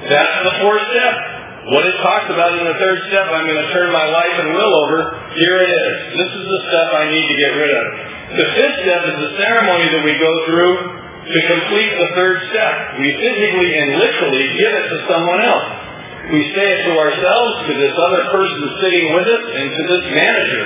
That's 0.08 0.36
the 0.48 0.54
fourth 0.64 0.84
step. 0.96 1.14
What 1.72 1.84
it 1.86 1.96
talks 2.02 2.26
about 2.32 2.58
in 2.58 2.64
the 2.66 2.74
third 2.74 2.98
step, 3.06 3.28
I'm 3.30 3.46
going 3.46 3.62
to 3.64 3.70
turn 3.70 3.92
my 3.92 4.08
life 4.08 4.34
and 4.34 4.56
will 4.56 4.74
over. 4.88 4.98
Here 5.36 5.56
it 5.62 5.70
is. 5.70 5.94
This 6.18 6.30
is 6.40 6.44
the 6.48 6.60
step 6.72 6.88
I 6.90 7.04
need 7.12 7.26
to 7.28 7.36
get 7.36 7.52
rid 7.54 7.70
of. 7.70 7.84
The 8.32 8.48
fifth 8.56 8.78
step 8.82 9.02
is 9.12 9.16
the 9.28 9.32
ceremony 9.38 9.86
that 9.92 10.02
we 10.02 10.16
go 10.18 10.32
through 10.48 10.74
to 11.22 11.38
complete 11.52 11.92
the 11.96 12.10
third 12.16 12.36
step. 12.50 12.98
We 12.98 13.14
physically 13.14 13.70
and 13.78 13.88
literally 13.94 14.44
give 14.58 14.72
it 14.72 14.84
to 14.88 14.98
someone 15.06 15.40
else. 15.44 15.81
We 16.30 16.40
say 16.54 16.66
it 16.70 16.80
to 16.86 16.92
ourselves, 16.94 17.52
to 17.66 17.72
this 17.74 17.94
other 17.98 18.22
person 18.30 18.60
sitting 18.78 19.06
with 19.10 19.26
us, 19.26 19.44
and 19.58 19.66
to 19.74 19.82
this 19.90 20.04
manager. 20.14 20.64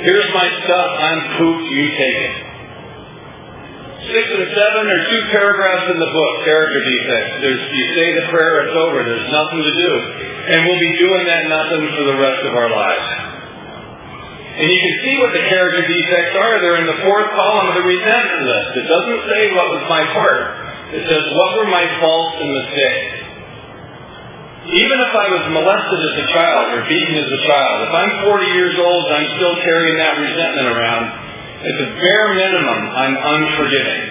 Here's 0.00 0.30
my 0.32 0.48
stuff. 0.64 0.90
I'm 0.96 1.20
pooped. 1.36 1.68
You 1.68 1.86
take 1.92 2.18
it. 2.24 2.36
Six 4.00 4.24
and 4.32 4.48
seven 4.56 4.82
are 4.88 5.02
two 5.12 5.22
paragraphs 5.28 5.92
in 5.92 6.00
the 6.00 6.08
book, 6.08 6.32
character 6.48 6.80
defects. 6.80 7.32
There's, 7.44 7.62
you 7.68 7.86
say 7.92 8.06
the 8.16 8.26
prayer, 8.32 8.64
it's 8.64 8.76
over. 8.80 9.04
There's 9.04 9.28
nothing 9.28 9.60
to 9.60 9.74
do. 9.76 9.90
And 10.50 10.58
we'll 10.64 10.80
be 10.80 10.94
doing 10.96 11.28
that 11.28 11.44
nothing 11.52 11.84
for 11.92 12.04
the 12.08 12.16
rest 12.16 12.40
of 12.48 12.56
our 12.56 12.72
lives. 12.72 13.08
And 14.56 14.66
you 14.66 14.80
can 14.80 14.94
see 15.04 15.14
what 15.20 15.32
the 15.36 15.44
character 15.52 15.84
defects 15.84 16.32
are. 16.32 16.54
They're 16.64 16.80
in 16.80 16.88
the 16.88 17.00
fourth 17.04 17.28
column 17.36 17.70
of 17.70 17.74
the 17.76 17.86
resentment 17.86 18.42
list. 18.48 18.70
It 18.82 18.86
doesn't 18.88 19.20
say 19.28 19.42
what 19.52 19.68
was 19.68 19.84
my 19.92 20.02
part. 20.16 20.42
It 20.96 21.04
says 21.04 21.22
what 21.36 21.50
were 21.60 21.68
my 21.68 21.84
faults 22.00 22.36
and 22.40 22.50
mistakes. 22.56 23.19
Even 24.60 24.98
if 25.00 25.12
I 25.16 25.26
was 25.40 25.44
molested 25.56 26.00
as 26.04 26.14
a 26.20 26.26
child 26.36 26.64
or 26.76 26.84
beaten 26.84 27.16
as 27.16 27.30
a 27.32 27.42
child, 27.48 27.76
if 27.88 27.92
I'm 27.96 28.12
40 28.28 28.44
years 28.60 28.76
old 28.76 29.08
and 29.08 29.14
I'm 29.24 29.30
still 29.40 29.56
carrying 29.56 29.96
that 29.96 30.20
resentment 30.20 30.68
around, 30.68 31.04
at 31.64 31.74
the 31.80 31.88
bare 31.96 32.28
minimum, 32.36 32.80
I'm 32.92 33.16
unforgiving. 33.16 34.04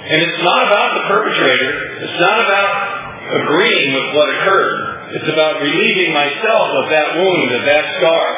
And 0.00 0.18
it's 0.24 0.40
not 0.40 0.64
about 0.64 0.88
the 0.96 1.04
perpetrator. 1.12 1.72
It's 2.08 2.20
not 2.20 2.40
about 2.40 2.68
agreeing 3.44 3.94
with 3.94 4.08
what 4.16 4.28
occurred. 4.32 5.12
It's 5.20 5.28
about 5.28 5.60
relieving 5.60 6.14
myself 6.14 6.66
of 6.80 6.90
that 6.90 7.08
wound, 7.20 7.50
of 7.52 7.62
that 7.68 7.84
scar. 8.00 8.28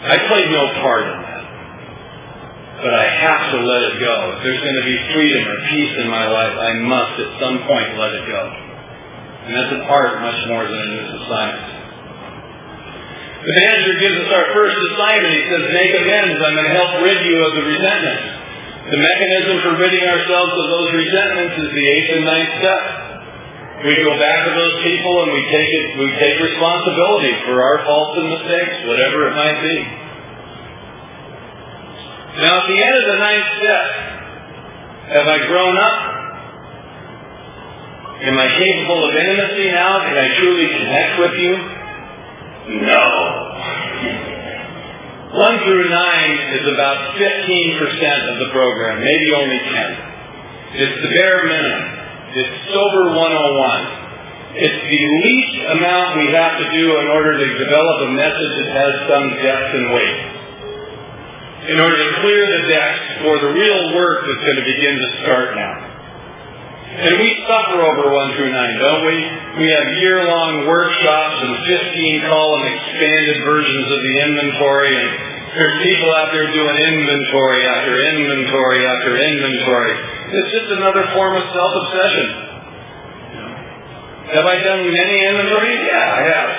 I 0.00 0.16
played 0.30 0.50
no 0.50 0.64
part 0.80 1.04
in 1.10 1.22
that. 1.22 1.29
But 2.80 2.96
I 2.96 3.06
have 3.12 3.42
to 3.52 3.58
let 3.60 3.82
it 3.92 3.96
go. 4.00 4.14
If 4.36 4.38
there's 4.40 4.62
going 4.64 4.78
to 4.80 4.86
be 4.88 4.96
freedom 5.12 5.42
or 5.52 5.56
peace 5.68 5.94
in 6.00 6.08
my 6.08 6.24
life, 6.32 6.56
I 6.56 6.72
must 6.80 7.14
at 7.20 7.30
some 7.36 7.60
point 7.68 7.88
let 8.00 8.16
it 8.16 8.24
go. 8.24 8.42
And 9.44 9.52
that's 9.52 9.72
an 9.76 9.84
art 9.84 10.24
much 10.24 10.40
more 10.48 10.64
than 10.64 10.80
it 10.80 10.92
is 11.04 11.08
a 11.12 11.20
science. 11.28 11.66
The 13.40 13.54
manager 13.56 13.94
gives 14.00 14.16
us 14.24 14.30
our 14.32 14.48
first 14.52 14.76
assignment. 14.76 15.32
He 15.32 15.44
says, 15.48 15.64
make 15.72 15.92
amends. 15.92 16.36
I'm 16.40 16.56
going 16.56 16.68
to 16.72 16.76
help 16.76 16.92
rid 17.04 17.20
you 17.24 17.36
of 17.40 17.52
the 17.56 17.64
resentment. 17.68 18.20
The 18.88 19.00
mechanism 19.00 19.54
for 19.64 19.72
ridding 19.76 20.04
ourselves 20.04 20.52
of 20.56 20.66
those 20.72 20.90
resentments 21.04 21.54
is 21.60 21.68
the 21.72 21.84
eighth 21.84 22.10
and 22.16 22.24
ninth 22.24 22.52
step. 22.64 22.82
We 23.80 23.96
go 24.04 24.12
back 24.16 24.44
to 24.44 24.52
those 24.52 24.76
people 24.84 25.24
and 25.24 25.32
we 25.32 25.42
take 25.48 25.70
it, 25.72 25.86
we 25.96 26.08
take 26.20 26.36
responsibility 26.36 27.32
for 27.48 27.64
our 27.64 27.80
faults 27.88 28.12
and 28.20 28.28
mistakes, 28.28 28.76
whatever 28.88 29.32
it 29.32 29.34
might 29.36 29.60
be. 29.64 29.99
Now 32.30 32.62
at 32.62 32.66
the 32.70 32.78
end 32.78 32.94
of 32.94 33.06
the 33.10 33.18
ninth 33.18 33.48
step, 33.58 33.86
have 35.18 35.26
I 35.26 35.38
grown 35.50 35.76
up? 35.78 35.98
Am 38.22 38.38
I 38.38 38.48
capable 38.54 39.02
of 39.02 39.16
intimacy 39.16 39.72
now? 39.72 39.98
Can 40.06 40.14
I 40.14 40.28
truly 40.38 40.68
connect 40.70 41.18
with 41.18 41.34
you? 41.42 41.54
No. 42.86 43.02
One 45.42 45.58
through 45.66 45.90
nine 45.90 46.32
is 46.54 46.68
about 46.70 47.18
15% 47.18 48.30
of 48.30 48.36
the 48.38 48.48
program, 48.52 49.02
maybe 49.02 49.34
only 49.34 49.58
10. 49.58 50.10
It's 50.86 51.02
the 51.02 51.10
bare 51.10 51.44
minimum. 51.50 51.82
It's 52.30 52.70
sober 52.70 53.10
101. 53.10 54.54
It's 54.54 54.82
the 54.86 55.02
least 55.26 55.66
amount 55.74 56.18
we 56.18 56.30
have 56.30 56.58
to 56.62 56.66
do 56.78 56.94
in 56.94 57.06
order 57.10 57.38
to 57.38 57.46
develop 57.58 57.96
a 58.06 58.10
message 58.14 58.54
that 58.62 58.70
has 58.70 58.92
some 59.10 59.34
depth 59.42 59.74
and 59.74 59.94
weight. 59.94 60.29
In 61.60 61.76
order 61.76 61.92
to 61.92 62.08
clear 62.24 62.40
the 62.40 62.62
decks 62.72 63.04
for 63.20 63.36
the 63.36 63.52
real 63.52 63.92
work 63.92 64.24
that's 64.24 64.44
going 64.48 64.60
to 64.64 64.64
begin 64.64 64.96
to 64.96 65.08
start 65.20 65.52
now. 65.52 65.74
And 66.90 67.20
we 67.20 67.28
suffer 67.46 67.84
over 67.84 68.10
1 68.10 68.34
through 68.34 68.50
9, 68.50 68.82
don't 68.82 69.04
we? 69.06 69.18
We 69.62 69.68
have 69.70 69.84
year-long 70.00 70.66
workshops 70.66 71.36
and 71.44 71.52
15-column 71.68 72.64
expanded 72.66 73.44
versions 73.44 73.86
of 73.92 74.00
the 74.02 74.14
inventory, 74.26 74.90
and 74.90 75.10
there's 75.54 75.76
people 75.84 76.10
out 76.16 76.32
there 76.32 76.50
doing 76.50 76.76
inventory 76.80 77.62
after 77.62 77.94
inventory 78.08 78.80
after 78.90 79.10
inventory. 79.20 79.94
It's 80.34 80.50
just 80.50 80.68
another 80.80 81.04
form 81.14 81.36
of 81.38 81.44
self-obsession. 81.46 82.28
Have 84.34 84.46
I 84.46 84.56
done 84.64 84.82
many 84.90 85.16
inventories? 85.28 85.80
Yeah, 85.86 86.06
I 86.08 86.22
have. 86.24 86.50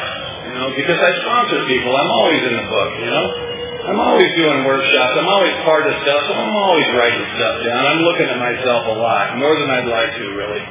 You 0.47 0.53
know, 0.61 0.67
because 0.75 0.99
I 0.99 1.11
sponsor 1.25 1.65
people. 1.67 1.91
I'm 1.91 2.11
always 2.11 2.41
in 2.45 2.53
the 2.55 2.67
book, 2.69 2.91
you 3.01 3.09
know? 3.11 3.50
I'm 3.81 3.97
always 3.97 4.29
doing 4.37 4.61
workshops. 4.63 5.13
I'm 5.17 5.25
always 5.25 5.57
part 5.65 5.89
of 5.89 5.93
stuff, 6.05 6.21
so 6.29 6.33
I'm 6.37 6.53
always 6.53 6.85
writing 6.93 7.25
stuff 7.33 7.55
down. 7.65 7.81
I'm 7.81 8.01
looking 8.05 8.29
at 8.29 8.37
myself 8.37 8.85
a 8.85 8.97
lot, 8.97 9.37
more 9.41 9.57
than 9.57 9.69
I'd 9.73 9.89
like 9.89 10.11
to, 10.21 10.25
really. 10.37 10.63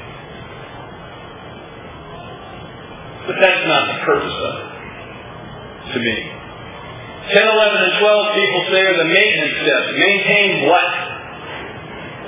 But 3.26 3.36
that's 3.42 3.62
not 3.66 3.82
the 3.90 3.98
purpose 4.06 4.36
of 4.46 4.52
it, 4.62 4.68
to 5.90 5.98
me. 5.98 6.16
10, 7.34 7.46
11, 7.46 7.82
and 7.82 7.94
12 7.98 8.38
people 8.38 8.60
say 8.74 8.80
are 8.90 8.98
the 8.98 9.10
maintenance 9.10 9.54
steps. 9.58 9.86
Maintain 9.98 10.66
what? 10.66 10.90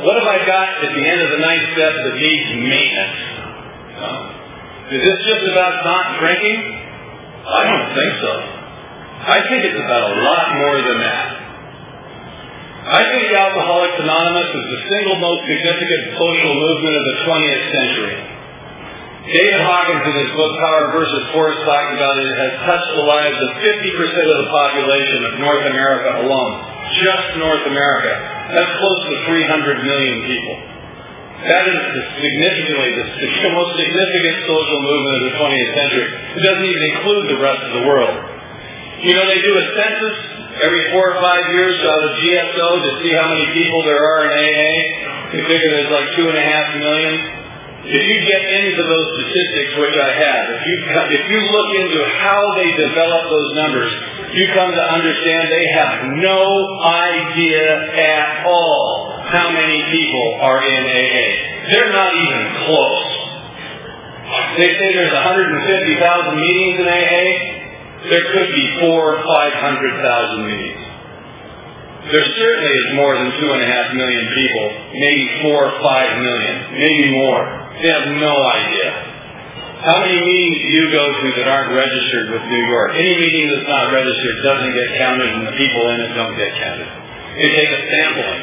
What 0.02 0.14
have 0.18 0.26
I 0.26 0.38
got 0.46 0.82
at 0.82 0.92
the 0.94 1.04
end 1.06 1.20
of 1.22 1.30
the 1.30 1.40
ninth 1.42 1.66
step 1.78 1.94
that 1.94 2.14
needs 2.18 2.46
maintenance? 2.58 3.18
Is 4.92 5.02
this 5.02 5.18
just 5.30 5.44
about 5.54 5.84
not 5.86 6.18
drinking? 6.18 6.58
I 7.46 7.62
don't 7.70 7.88
think 7.94 8.12
so. 8.18 8.61
I 9.22 9.38
think 9.46 9.60
it's 9.70 9.78
about 9.78 10.02
a 10.10 10.18
lot 10.18 10.46
more 10.58 10.78
than 10.82 10.98
that. 10.98 11.26
I 12.82 13.02
think 13.14 13.30
Alcoholics 13.30 14.02
Anonymous 14.02 14.50
is 14.50 14.66
the 14.66 14.80
single 14.90 15.22
most 15.22 15.46
significant 15.46 16.18
social 16.18 16.54
movement 16.58 16.94
of 16.98 17.04
the 17.06 17.16
20th 17.30 17.64
century. 17.70 18.16
David 19.22 19.62
Hawkins 19.62 20.02
in 20.02 20.14
his 20.26 20.30
book 20.34 20.58
Power 20.58 20.90
versus 20.90 21.22
Force 21.30 21.54
talks 21.62 21.94
about 21.94 22.18
it, 22.18 22.26
has 22.34 22.52
touched 22.66 22.90
the 22.98 23.06
lives 23.06 23.38
of 23.38 23.48
50% 23.62 24.34
of 24.34 24.38
the 24.42 24.50
population 24.50 25.18
of 25.30 25.32
North 25.38 25.64
America 25.70 26.26
alone. 26.26 26.52
Just 26.98 27.38
North 27.38 27.62
America. 27.62 28.12
That's 28.50 28.74
close 28.82 29.00
to 29.06 29.14
300 29.30 29.86
million 29.86 30.16
people. 30.26 30.56
That 31.46 31.70
is 31.70 31.78
the 31.78 32.02
significantly 32.18 32.90
the, 32.98 33.06
the 33.06 33.50
most 33.62 33.78
significant 33.78 34.36
social 34.50 34.78
movement 34.82 35.14
of 35.14 35.22
the 35.30 35.34
20th 35.38 35.70
century. 35.78 36.06
It 36.10 36.42
doesn't 36.42 36.66
even 36.66 36.82
include 36.98 37.24
the 37.30 37.38
rest 37.38 37.62
of 37.62 37.72
the 37.78 37.86
world. 37.86 38.31
You 39.02 39.18
know, 39.18 39.26
they 39.26 39.42
do 39.42 39.50
a 39.58 39.66
census 39.74 40.16
every 40.62 40.84
four 40.94 41.10
or 41.10 41.18
five 41.18 41.42
years 41.50 41.74
out 41.82 42.02
of 42.06 42.10
GSO 42.22 42.68
to 42.86 42.90
see 43.02 43.10
how 43.18 43.26
many 43.34 43.50
people 43.50 43.82
there 43.82 43.98
are 43.98 44.30
in 44.30 44.30
AA. 44.30 44.74
They 45.34 45.42
figure 45.42 45.70
there's 45.74 45.90
like 45.90 46.08
two 46.14 46.30
and 46.30 46.38
a 46.38 46.46
half 46.46 46.78
million. 46.78 47.14
If 47.82 47.98
you 47.98 48.18
get 48.30 48.42
into 48.46 48.78
those 48.78 49.06
statistics, 49.18 49.74
which 49.74 49.98
I 49.98 50.10
have, 50.22 50.42
if 50.54 50.62
you 50.70 50.76
if 51.18 51.24
you 51.34 51.40
look 51.50 51.70
into 51.82 51.98
how 52.14 52.54
they 52.54 52.70
develop 52.78 53.26
those 53.26 53.50
numbers, 53.58 53.90
you 54.38 54.46
come 54.54 54.70
to 54.70 54.84
understand 54.86 55.50
they 55.50 55.68
have 55.74 55.92
no 56.22 56.38
idea 56.86 57.66
at 57.98 58.46
all 58.46 59.18
how 59.26 59.50
many 59.50 59.82
people 59.90 60.38
are 60.46 60.62
in 60.62 60.82
AA. 60.86 61.26
They're 61.74 61.90
not 61.90 62.14
even 62.14 62.42
close. 62.70 63.06
They 64.62 64.78
say 64.78 64.94
there's 64.94 65.10
150,000 65.10 66.38
meetings 66.38 66.76
in 66.78 66.86
AA. 66.86 67.61
There 68.10 68.26
could 68.34 68.50
be 68.50 68.66
four 68.82 69.14
or 69.14 69.18
500,000 69.22 70.46
meetings. 70.46 70.82
There 72.10 72.26
certainly 72.34 72.74
is 72.82 72.88
more 72.98 73.14
than 73.14 73.30
two 73.38 73.46
and 73.46 73.62
a 73.62 73.68
half 73.70 73.94
million 73.94 74.26
people, 74.34 74.66
maybe 74.90 75.24
four 75.46 75.70
or 75.70 75.74
five 75.86 76.18
million, 76.18 76.54
maybe 76.74 77.14
more. 77.14 77.46
They 77.78 77.94
have 77.94 78.10
no 78.18 78.34
idea. 78.34 78.90
How 79.86 80.02
many 80.02 80.18
meetings 80.18 80.58
do 80.66 80.70
you 80.78 80.86
go 80.90 81.04
to 81.10 81.26
that 81.38 81.46
aren't 81.46 81.74
registered 81.78 82.34
with 82.34 82.42
New 82.50 82.64
York? 82.74 82.98
Any 82.98 83.14
meeting 83.18 83.50
that's 83.54 83.70
not 83.70 83.94
registered 83.94 84.36
doesn't 84.42 84.74
get 84.74 84.88
counted 84.98 85.30
and 85.30 85.46
the 85.46 85.54
people 85.54 85.82
in 85.94 85.98
it 86.02 86.10
don't 86.18 86.34
get 86.34 86.50
counted. 86.58 86.90
You 87.38 87.48
take 87.54 87.70
a 87.70 87.80
sampling. 87.86 88.42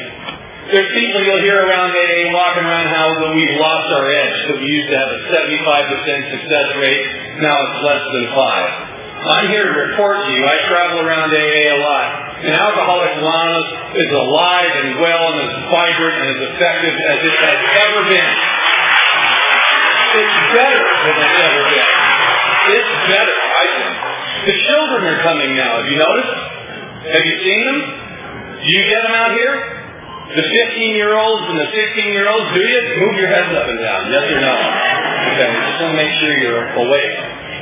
There's 0.72 0.90
people 0.96 1.20
you'll 1.20 1.44
hear 1.44 1.60
around 1.64 1.92
AA 1.92 2.32
walking 2.32 2.64
around 2.64 2.88
how 2.88 3.12
when 3.24 3.36
we've 3.36 3.56
lost 3.60 3.88
our 3.92 4.08
edge, 4.08 4.36
that 4.52 4.56
we 4.60 4.68
used 4.68 4.88
to 4.88 4.96
have 4.96 5.10
a 5.10 5.20
75% 5.36 6.32
success 6.32 6.68
rate, 6.80 7.04
now 7.44 7.56
it's 7.60 7.78
less 7.84 8.04
than 8.08 8.24
5. 8.36 8.89
I'm 9.20 9.52
here 9.52 9.68
to 9.68 9.74
report 9.92 10.24
to 10.24 10.30
you, 10.32 10.42
I 10.48 10.56
travel 10.64 11.04
around 11.04 11.28
AA 11.28 11.62
a 11.68 11.76
lot, 11.76 12.08
and 12.40 12.56
Alcoholics 12.56 13.20
Anonymous 13.20 13.68
is 14.00 14.10
alive 14.16 14.72
and 14.80 14.88
well 14.96 15.24
and 15.36 15.38
as 15.44 15.54
vibrant 15.68 16.16
and 16.24 16.28
as 16.32 16.40
effective 16.48 16.94
as 16.96 17.18
it 17.20 17.36
has 17.36 17.60
ever 17.84 18.00
been. 18.08 18.32
It's 20.10 20.38
better 20.56 20.84
than 20.88 21.14
it's 21.20 21.40
ever 21.44 21.62
been. 21.68 21.90
It's 22.80 22.92
better, 23.12 23.36
I 23.36 23.66
think. 23.76 23.94
The 24.40 24.56
children 24.72 25.00
are 25.04 25.20
coming 25.20 25.52
now. 25.52 25.84
Have 25.84 25.88
you 25.92 26.00
noticed? 26.00 26.34
Have 27.12 27.24
you 27.24 27.36
seen 27.44 27.62
them? 27.68 27.80
Do 28.56 28.68
you 28.72 28.82
get 28.88 29.04
them 29.04 29.14
out 29.14 29.32
here? 29.36 29.54
The 30.32 30.46
15-year-olds 30.48 31.44
and 31.44 31.58
the 31.58 31.68
16-year-olds, 31.76 32.48
do 32.54 32.62
you? 32.62 32.80
Move 33.04 33.20
your 33.20 33.28
heads 33.28 33.52
up 33.52 33.68
and 33.68 33.78
down. 33.84 34.00
Yes 34.08 34.24
or 34.32 34.40
no? 34.40 34.54
Okay, 34.54 35.48
just 35.60 35.78
want 35.82 35.92
to 35.92 35.98
make 35.98 36.12
sure 36.22 36.30
you're 36.40 36.64
awake. 36.72 37.16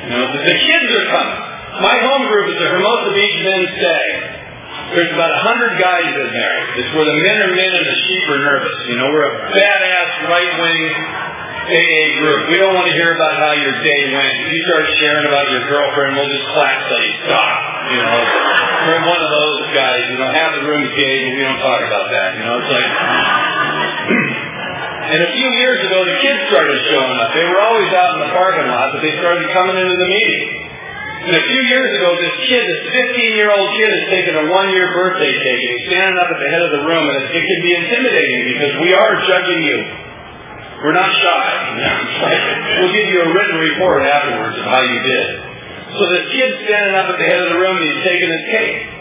You 0.07 0.11
know, 0.15 0.25
the, 0.33 0.39
the 0.39 0.57
kids 0.57 0.89
are 0.89 1.09
coming. 1.09 1.48
My 1.77 1.97
home 2.01 2.25
group 2.33 2.49
is 2.49 2.57
the 2.57 2.69
Hermosa 2.73 3.13
Beach 3.13 3.39
Men's 3.45 3.71
Stag. 3.77 4.09
There's 4.97 5.13
about 5.13 5.29
a 5.29 5.41
hundred 5.45 5.77
guys 5.77 6.09
in 6.09 6.31
there. 6.33 6.57
It's 6.81 6.91
where 6.97 7.05
the 7.05 7.19
men 7.21 7.39
are 7.45 7.53
men 7.53 7.73
and 7.77 7.85
the 7.85 7.99
sheep 8.09 8.25
are 8.33 8.41
nervous. 8.41 8.79
You 8.89 8.97
know, 8.97 9.09
we're 9.13 9.29
a 9.29 9.35
badass 9.53 10.11
right-wing 10.33 10.83
AA 11.69 12.05
group. 12.25 12.41
We 12.49 12.57
don't 12.57 12.73
want 12.73 12.89
to 12.89 12.97
hear 12.97 13.13
about 13.13 13.37
how 13.37 13.53
your 13.53 13.77
day 13.85 14.01
went. 14.17 14.49
If 14.49 14.57
you 14.57 14.61
start 14.65 14.89
sharing 14.97 15.29
about 15.29 15.53
your 15.53 15.69
girlfriend, 15.69 16.17
we'll 16.17 16.33
just 16.33 16.49
clap 16.57 16.89
till 16.89 17.05
you 17.05 17.15
stop. 17.29 17.53
You 17.93 18.01
know, 18.01 18.17
we're 18.89 19.05
one 19.05 19.21
of 19.21 19.29
those 19.29 19.61
guys. 19.77 20.01
You 20.09 20.17
know, 20.25 20.33
half 20.33 20.57
the 20.57 20.65
room's 20.65 20.93
gay, 20.97 21.17
but 21.29 21.33
we 21.37 21.43
don't 21.45 21.61
talk 21.61 21.81
about 21.85 22.07
that. 22.09 22.29
You 22.41 22.43
know, 22.49 22.55
it's 22.65 22.73
like. 22.73 22.91
and 25.13 25.21
a 25.21 25.31
few 25.37 25.49
years 25.53 25.85
ago, 25.85 26.01
the 26.01 26.17
kids 26.25 26.41
started 26.49 26.81
showing 26.89 27.17
up. 27.21 27.29
They 27.37 27.45
were 27.45 27.61
always 27.61 27.93
out 27.93 28.17
in 28.17 28.21
the 28.25 28.33
parking 28.33 28.69
lot, 28.73 28.89
but 28.97 29.05
they 29.05 29.13
started 29.21 29.45
coming 29.53 29.77
into 29.77 29.97
the 30.01 30.09
meeting. 30.09 30.68
And 31.19 31.35
a 31.35 31.45
few 31.51 31.63
years 31.67 31.91
ago, 31.99 32.09
this 32.23 32.37
kid, 32.47 32.63
this 32.63 32.83
15-year-old 32.95 33.69
kid, 33.75 33.91
is 33.91 34.05
taking 34.07 34.37
a 34.39 34.45
one-year 34.47 34.87
birthday 34.95 35.35
cake, 35.35 35.63
and 35.67 35.71
he's 35.75 35.87
standing 35.91 36.15
up 36.15 36.31
at 36.31 36.39
the 36.39 36.47
head 36.47 36.63
of 36.63 36.71
the 36.79 36.83
room, 36.87 37.05
and 37.11 37.17
it, 37.19 37.27
it 37.35 37.43
can 37.43 37.61
be 37.61 37.73
intimidating 37.75 38.41
because 38.55 38.73
we 38.79 38.91
are 38.95 39.13
judging 39.27 39.61
you. 39.67 39.79
We're 40.79 40.95
not 40.95 41.11
shy. 41.11 41.49
we'll 42.79 42.95
give 42.95 43.09
you 43.11 43.19
a 43.27 43.29
written 43.35 43.59
report 43.59 44.07
afterwards 44.07 44.63
of 44.63 44.67
how 44.71 44.79
you 44.87 44.99
did. 45.03 45.27
So 45.99 46.03
this 46.07 46.25
kid's 46.31 46.57
standing 46.71 46.95
up 46.95 47.11
at 47.11 47.19
the 47.19 47.27
head 47.27 47.43
of 47.43 47.51
the 47.51 47.59
room, 47.59 47.75
and 47.75 47.83
he's 47.83 48.03
taking 48.07 48.31
his 48.31 48.45
cake. 48.55 48.98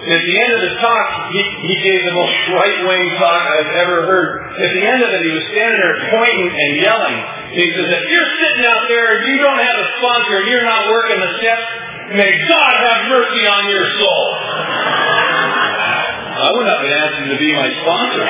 At 0.00 0.22
the 0.24 0.36
end 0.40 0.50
of 0.56 0.60
the 0.64 0.72
talk, 0.80 1.28
he, 1.28 1.42
he 1.60 1.74
gave 1.84 2.00
the 2.08 2.16
most 2.16 2.36
right-wing 2.56 3.04
talk 3.20 3.42
I've 3.52 3.84
ever 3.84 4.08
heard. 4.08 4.48
At 4.56 4.72
the 4.72 4.84
end 4.88 5.04
of 5.04 5.10
it, 5.12 5.20
he 5.28 5.32
was 5.36 5.44
standing 5.52 5.76
there 5.76 5.98
pointing 6.08 6.48
and 6.56 6.70
yelling. 6.80 7.18
He 7.52 7.68
says, 7.76 7.84
if 7.84 8.04
you're 8.08 8.32
sitting 8.40 8.64
out 8.64 8.88
there 8.88 9.20
and 9.20 9.28
you 9.28 9.36
don't 9.44 9.60
have 9.60 9.76
a 9.76 9.86
sponsor 10.00 10.40
and 10.40 10.46
you're 10.48 10.64
not 10.64 10.88
working 10.88 11.20
the 11.20 11.32
steps, 11.44 11.64
may 12.16 12.32
God 12.48 12.72
have 12.80 13.12
mercy 13.12 13.44
on 13.44 13.62
your 13.68 13.84
soul. 14.00 14.24
I 16.32 16.48
went 16.48 16.68
up 16.72 16.80
and 16.80 16.92
asked 16.96 17.18
him 17.20 17.28
to 17.36 17.38
be 17.38 17.50
my 17.52 17.68
sponsor. 17.68 18.24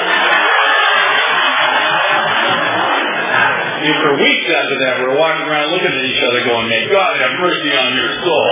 And 3.81 3.95
for 3.95 4.13
weeks 4.19 4.47
after 4.51 4.75
that, 4.75 4.93
we 4.99 5.05
were 5.07 5.19
walking 5.23 5.47
around 5.47 5.71
looking 5.71 5.95
at 5.95 6.03
each 6.03 6.19
other 6.19 6.43
going, 6.51 6.67
may 6.67 6.85
God 6.91 7.15
have 7.15 7.33
mercy 7.39 7.71
on 7.79 7.89
your 7.95 8.11
soul. 8.27 8.51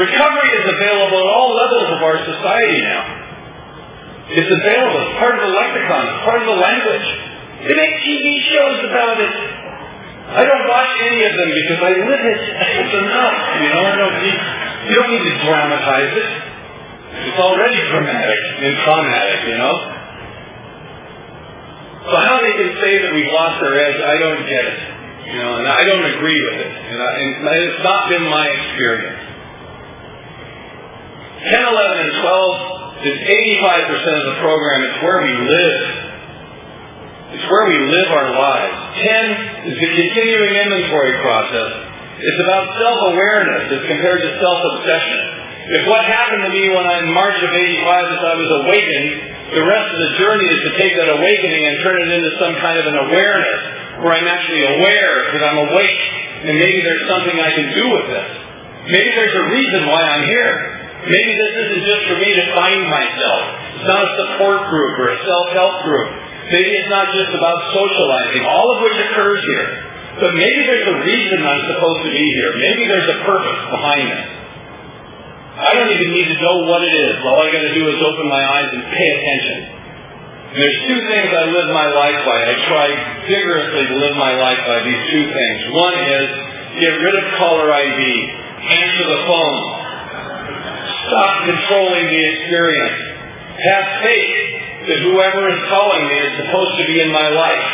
Recovery 0.00 0.50
is 0.56 0.64
available 0.64 1.20
at 1.20 1.28
all 1.28 1.52
levels 1.52 1.88
of 1.92 2.00
our 2.00 2.18
society 2.24 2.80
now. 2.88 3.04
It's 4.32 4.48
available. 4.48 4.96
It's 4.96 5.16
part 5.20 5.36
of 5.36 5.44
the 5.44 5.52
lexicon. 5.52 6.02
It's 6.08 6.24
part 6.24 6.40
of 6.40 6.48
the 6.48 6.56
language. 6.56 7.06
They 7.68 7.76
make 7.76 7.94
TV 8.00 8.24
shows 8.48 8.80
about 8.88 9.20
it. 9.20 9.34
I 10.30 10.46
don't 10.48 10.64
watch 10.72 10.94
any 11.04 11.20
of 11.26 11.34
them 11.36 11.50
because 11.52 11.80
I 11.84 11.92
live 12.00 12.24
it. 12.32 12.40
It's 12.80 12.94
enough. 12.96 13.36
You 13.60 13.68
know, 13.76 13.82
I 13.84 13.94
don't 14.00 14.16
need, 14.24 14.38
you 14.88 14.94
don't 14.96 15.10
need 15.12 15.26
to 15.26 15.36
dramatize 15.44 16.12
it. 16.16 16.28
It's 17.28 17.40
already 17.42 17.76
dramatic 17.92 18.40
and 18.56 18.72
traumatic, 18.80 19.38
you 19.52 19.58
know. 19.60 19.76
So 22.08 22.14
how 22.16 22.40
they 22.40 22.56
can 22.56 22.72
say 22.80 23.04
that 23.04 23.12
we've 23.12 23.28
lost 23.28 23.60
our 23.60 23.76
edge, 23.76 24.00
I 24.00 24.16
don't 24.16 24.48
get 24.48 24.64
it. 24.64 24.80
You 25.28 25.38
know, 25.44 25.52
and 25.60 25.68
I 25.68 25.84
don't 25.84 26.06
agree 26.16 26.40
with 26.40 26.58
it. 26.64 26.72
And, 26.72 26.98
I, 27.02 27.10
and 27.20 27.68
it's 27.68 27.82
not 27.84 28.08
been 28.08 28.24
my 28.24 28.48
experience. 28.48 29.19
10, 31.40 31.56
11, 31.56 32.04
and 32.04 32.12
12 32.20 33.00
is 33.00 33.16
85% 33.64 34.20
of 34.20 34.24
the 34.28 34.36
program. 34.44 34.78
It's 34.84 35.00
where 35.00 35.20
we 35.24 35.32
live. 35.40 35.84
It's 37.32 37.46
where 37.48 37.64
we 37.64 37.78
live 37.88 38.08
our 38.12 38.28
lives. 38.36 38.76
10 39.64 39.72
is 39.72 39.76
the 39.80 39.90
continuing 39.96 40.52
inventory 40.52 41.16
process. 41.24 41.70
It's 42.20 42.40
about 42.44 42.68
self-awareness 42.76 43.72
as 43.72 43.82
compared 43.88 44.20
to 44.20 44.30
self-obsession. 44.36 45.20
If 45.80 45.88
what 45.88 46.04
happened 46.04 46.44
to 46.44 46.52
me 46.52 46.68
when 46.76 46.84
I, 46.84 47.00
in 47.00 47.08
March 47.14 47.38
of 47.40 47.48
85 47.48 47.56
is 47.56 48.20
I 48.20 48.34
was 48.36 48.50
awakened, 48.66 49.08
the 49.56 49.64
rest 49.64 49.88
of 49.88 49.98
the 49.98 50.12
journey 50.20 50.44
is 50.44 50.60
to 50.68 50.72
take 50.76 50.92
that 51.00 51.08
awakening 51.08 51.62
and 51.72 51.74
turn 51.80 51.96
it 52.04 52.10
into 52.10 52.30
some 52.36 52.54
kind 52.60 52.76
of 52.76 52.84
an 52.84 52.98
awareness 53.08 53.60
where 54.04 54.12
I'm 54.12 54.28
actually 54.28 54.64
aware 54.76 55.32
that 55.32 55.42
I'm 55.46 55.58
awake 55.72 56.02
and 56.40 56.56
maybe 56.56 56.80
there's 56.84 57.06
something 57.08 57.36
I 57.36 57.52
can 57.52 57.68
do 57.72 57.84
with 57.96 58.06
this. 58.12 58.28
Maybe 58.88 59.10
there's 59.12 59.36
a 59.36 59.46
reason 59.52 59.80
why 59.88 60.00
I'm 60.00 60.24
here. 60.24 60.79
Maybe 61.00 61.32
this 61.32 61.54
isn't 61.64 61.84
just 61.88 62.02
for 62.12 62.16
me 62.20 62.28
to 62.28 62.44
find 62.52 62.80
myself. 62.84 63.42
It's 63.80 63.88
not 63.88 64.04
a 64.04 64.10
support 64.20 64.68
group 64.68 64.92
or 65.00 65.08
a 65.16 65.18
self-help 65.24 65.74
group. 65.88 66.08
Maybe 66.52 66.70
it's 66.76 66.92
not 66.92 67.08
just 67.14 67.32
about 67.32 67.72
socializing, 67.72 68.44
all 68.44 68.68
of 68.76 68.84
which 68.84 68.98
occurs 69.08 69.40
here. 69.40 69.68
But 70.20 70.36
maybe 70.36 70.60
there's 70.66 70.88
a 70.90 70.98
reason 71.00 71.40
I'm 71.40 71.64
supposed 71.72 72.04
to 72.04 72.12
be 72.12 72.26
here. 72.36 72.50
Maybe 72.58 72.84
there's 72.84 73.08
a 73.16 73.18
purpose 73.24 73.60
behind 73.72 74.06
it. 74.12 74.24
I 75.60 75.70
don't 75.76 75.92
even 75.92 76.10
need 76.12 76.28
to 76.28 76.38
know 76.42 76.68
what 76.68 76.84
it 76.84 76.92
is. 76.92 77.14
All 77.24 77.40
I 77.40 77.48
got 77.52 77.64
to 77.64 77.74
do 77.76 77.84
is 77.88 77.96
open 78.00 78.26
my 78.28 78.42
eyes 78.42 78.68
and 78.72 78.82
pay 78.92 79.08
attention. 79.16 79.58
And 80.50 80.58
there's 80.58 80.80
two 80.84 81.00
things 81.06 81.28
I 81.30 81.44
live 81.48 81.68
my 81.70 81.88
life 81.94 82.20
by. 82.26 82.38
I 82.42 82.54
try 82.66 82.86
vigorously 83.24 83.84
to 83.86 83.96
live 84.02 84.16
my 84.18 84.34
life 84.34 84.60
by 84.66 84.82
these 84.82 85.02
two 85.14 85.24
things. 85.30 85.58
One 85.70 85.94
is 85.94 86.28
get 86.82 86.92
rid 86.96 87.14
of 87.14 87.24
caller 87.38 87.70
ID, 87.70 88.00
answer 88.66 89.04
the 89.06 89.20
phone, 89.30 89.79
stop 91.06 91.44
controlling 91.46 92.06
the 92.06 92.22
experience, 92.34 92.98
have 93.64 93.86
faith 94.02 94.60
that 94.88 94.98
whoever 95.04 95.48
is 95.48 95.60
calling 95.68 96.04
me 96.08 96.18
is 96.18 96.32
supposed 96.46 96.74
to 96.80 96.84
be 96.86 97.00
in 97.00 97.12
my 97.12 97.28
life, 97.28 97.68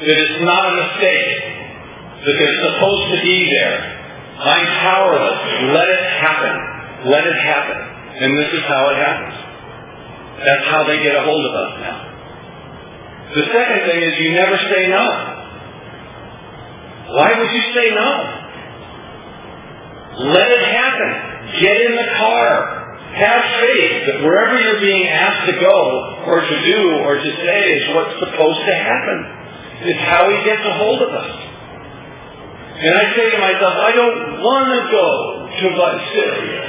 that 0.00 0.16
it's 0.16 0.40
not 0.44 0.62
a 0.70 0.74
mistake, 0.78 1.30
that 2.24 2.34
they're 2.38 2.60
supposed 2.72 3.06
to 3.16 3.18
be 3.22 3.50
there. 3.50 3.76
I'm 4.40 4.66
powerless. 4.80 5.40
Let 5.76 5.88
it 5.88 6.04
happen. 6.24 7.10
Let 7.10 7.26
it 7.26 7.36
happen. 7.36 7.80
And 8.20 8.38
this 8.38 8.52
is 8.52 8.62
how 8.64 8.88
it 8.88 8.96
happens. 8.96 9.36
That's 10.44 10.66
how 10.68 10.84
they 10.84 11.02
get 11.02 11.14
a 11.16 11.22
hold 11.24 11.44
of 11.44 11.52
us 11.52 11.80
now. 11.80 12.10
The 13.34 13.44
second 13.52 13.80
thing 13.86 14.02
is 14.02 14.18
you 14.18 14.32
never 14.32 14.56
say 14.56 14.88
no. 14.88 15.36
Why 17.14 17.38
would 17.38 17.50
you 17.50 17.62
say 17.74 17.90
no? 17.94 18.10
Let 20.32 20.50
it 20.50 20.64
happen. 20.64 21.29
Get 21.58 21.76
in 21.80 21.92
the 21.96 22.08
car. 22.16 22.78
Have 23.10 23.42
faith 23.58 24.06
that 24.06 24.22
wherever 24.22 24.54
you're 24.54 24.78
being 24.78 25.08
asked 25.08 25.50
to 25.50 25.58
go 25.58 25.78
or 26.30 26.40
to 26.40 26.56
do 26.62 26.80
or 27.02 27.18
to 27.18 27.30
say 27.42 27.60
is 27.74 27.94
what's 27.94 28.14
supposed 28.22 28.62
to 28.62 28.74
happen. 28.74 29.18
It's 29.82 29.98
how 30.06 30.30
he 30.30 30.44
gets 30.46 30.62
a 30.62 30.74
hold 30.78 31.02
of 31.02 31.10
us. 31.10 31.50
And 32.80 32.94
I 32.94 33.04
say 33.16 33.30
to 33.34 33.38
myself, 33.38 33.74
I 33.76 33.92
don't 33.92 34.40
want 34.40 34.66
to 34.72 34.80
go 34.94 35.08
to 35.52 35.66
Visalia. 35.74 36.64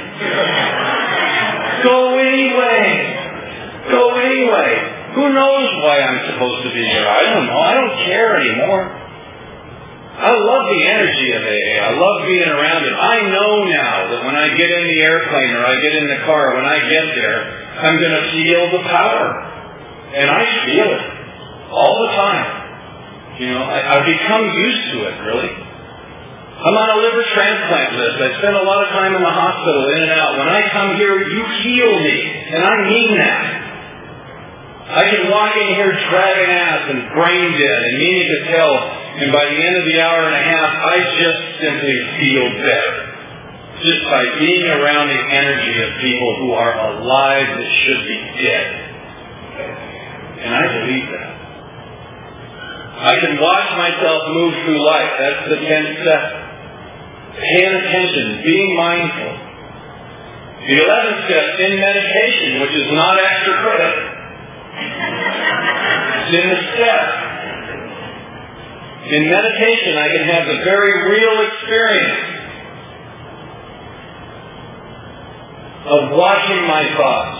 go 1.84 2.18
anyway. 2.18 2.84
Go 3.88 4.02
anyway. 4.18 4.72
Who 5.14 5.32
knows 5.32 5.68
why 5.84 6.00
I'm 6.00 6.20
supposed 6.32 6.62
to 6.64 6.70
be 6.74 6.84
here? 6.84 7.06
I 7.06 7.22
don't 7.32 7.46
know. 7.46 7.60
I 7.60 7.74
don't 7.74 7.96
care 8.04 8.36
anymore. 8.36 9.01
I 10.12 10.28
love 10.28 10.64
the 10.68 10.82
energy 10.84 11.28
of 11.32 11.42
AA. 11.42 11.74
I 11.80 11.90
love 11.96 12.16
being 12.28 12.48
around 12.48 12.84
it. 12.84 12.92
I 12.92 13.16
know 13.32 13.50
now 13.64 13.96
that 14.12 14.20
when 14.28 14.36
I 14.36 14.52
get 14.54 14.68
in 14.68 14.84
the 14.84 15.00
airplane 15.00 15.52
or 15.56 15.64
I 15.64 15.80
get 15.80 15.94
in 15.96 16.06
the 16.06 16.20
car, 16.28 16.54
when 16.54 16.68
I 16.68 16.78
get 16.84 17.06
there, 17.16 17.40
I'm 17.80 17.96
going 17.96 18.16
to 18.20 18.24
feel 18.36 18.62
the 18.76 18.84
power. 18.88 19.26
And 20.12 20.28
I 20.28 20.44
feel 20.68 20.88
it 20.92 21.04
all 21.72 21.96
the 22.04 22.12
time. 22.12 23.40
You 23.40 23.48
know, 23.56 23.64
I, 23.64 23.78
I've 23.96 24.06
become 24.06 24.44
used 24.52 24.84
to 24.92 24.96
it, 25.08 25.16
really. 25.24 25.52
I'm 26.62 26.76
on 26.76 26.88
a 26.94 26.98
liver 27.02 27.24
transplant 27.32 27.96
list. 27.96 28.16
I 28.20 28.28
spend 28.38 28.54
a 28.54 28.62
lot 28.62 28.84
of 28.84 28.88
time 28.92 29.16
in 29.16 29.22
the 29.24 29.34
hospital, 29.34 29.82
in 29.96 30.02
and 30.06 30.12
out. 30.12 30.38
When 30.38 30.46
I 30.46 30.60
come 30.70 30.94
here, 30.94 31.16
you 31.18 31.42
heal 31.64 31.92
me. 32.04 32.18
And 32.52 32.62
I 32.62 32.74
mean 32.86 33.10
that. 33.18 33.44
I 34.92 35.02
can 35.08 35.30
walk 35.32 35.56
in 35.56 35.68
here 35.74 35.90
dragging 35.90 36.52
ass 36.52 36.82
and 36.92 37.00
brain 37.16 37.48
dead 37.56 37.80
and 37.82 37.94
meaning 37.98 38.28
to 38.28 38.40
tell, 38.52 39.01
and 39.12 39.28
by 39.32 39.44
the 39.44 39.60
end 39.60 39.76
of 39.76 39.84
the 39.84 40.00
hour 40.00 40.24
and 40.24 40.34
a 40.34 40.44
half, 40.44 40.70
I 40.72 40.96
just 41.20 41.42
simply 41.60 41.96
feel 42.16 42.46
better. 42.64 42.94
Just 43.84 44.02
by 44.08 44.24
being 44.38 44.66
around 44.72 45.08
the 45.08 45.22
energy 45.36 45.74
of 45.82 45.88
people 46.00 46.30
who 46.40 46.52
are 46.52 46.72
alive 46.96 47.46
that 47.58 47.70
should 47.84 48.02
be 48.08 48.18
dead. 48.40 48.68
And 50.40 50.54
I 50.54 50.64
believe 50.64 51.06
that. 51.12 51.30
I 53.02 53.14
can 53.20 53.34
watch 53.40 53.68
myself 53.76 54.22
move 54.32 54.54
through 54.64 54.80
life. 54.86 55.12
That's 55.18 55.48
the 55.50 55.60
10th 55.60 55.92
step. 56.00 56.22
Paying 57.36 57.74
attention, 57.74 58.42
being 58.44 58.76
mindful. 58.76 59.32
The 60.62 60.76
11th 60.78 61.26
step 61.26 61.58
in 61.58 61.80
meditation, 61.80 62.60
which 62.62 62.70
is 62.70 62.88
not 62.92 63.18
extra 63.18 63.54
credit. 63.60 63.94
It's 66.22 66.32
in 66.32 66.48
the 66.48 66.60
step. 66.74 67.31
In 69.02 69.28
meditation, 69.28 69.98
I 69.98 70.08
can 70.14 70.24
have 70.30 70.46
the 70.46 70.60
very 70.62 71.10
real 71.10 71.36
experience 71.42 72.32
of 75.90 76.00
watching 76.14 76.62
my 76.70 76.86
thoughts. 76.94 77.38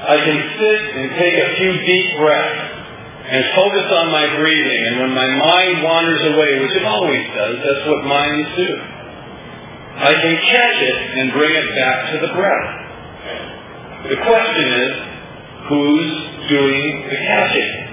I 0.00 0.16
can 0.20 0.38
sit 0.60 0.80
and 0.96 1.10
take 1.16 1.34
a 1.40 1.56
few 1.56 1.72
deep 1.72 2.06
breaths 2.20 2.70
and 3.32 3.44
focus 3.56 3.86
on 3.96 4.12
my 4.12 4.36
breathing. 4.36 4.80
And 4.88 5.00
when 5.00 5.14
my 5.14 5.28
mind 5.28 5.84
wanders 5.84 6.20
away, 6.36 6.60
which 6.60 6.76
it 6.76 6.84
always 6.84 7.24
does, 7.34 7.56
that's 7.64 7.88
what 7.88 8.04
minds 8.04 8.48
do, 8.56 8.70
I 10.04 10.12
can 10.20 10.36
catch 10.36 10.78
it 10.84 10.98
and 11.16 11.32
bring 11.32 11.52
it 11.54 11.68
back 11.76 12.12
to 12.12 12.26
the 12.26 12.32
breath. 12.34 12.68
The 14.08 14.16
question 14.16 14.66
is, 14.84 14.92
who's 15.68 16.12
doing 16.48 17.08
the 17.08 17.16
catching? 17.24 17.89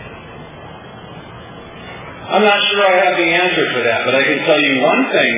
I'm 2.28 2.44
not 2.44 2.60
sure 2.72 2.84
I 2.84 2.96
have 3.08 3.16
the 3.16 3.30
answer 3.32 3.66
for 3.72 3.82
that, 3.88 4.04
but 4.04 4.14
I 4.16 4.24
can 4.28 4.40
tell 4.44 4.60
you 4.60 4.84
one 4.84 5.04
thing 5.16 5.34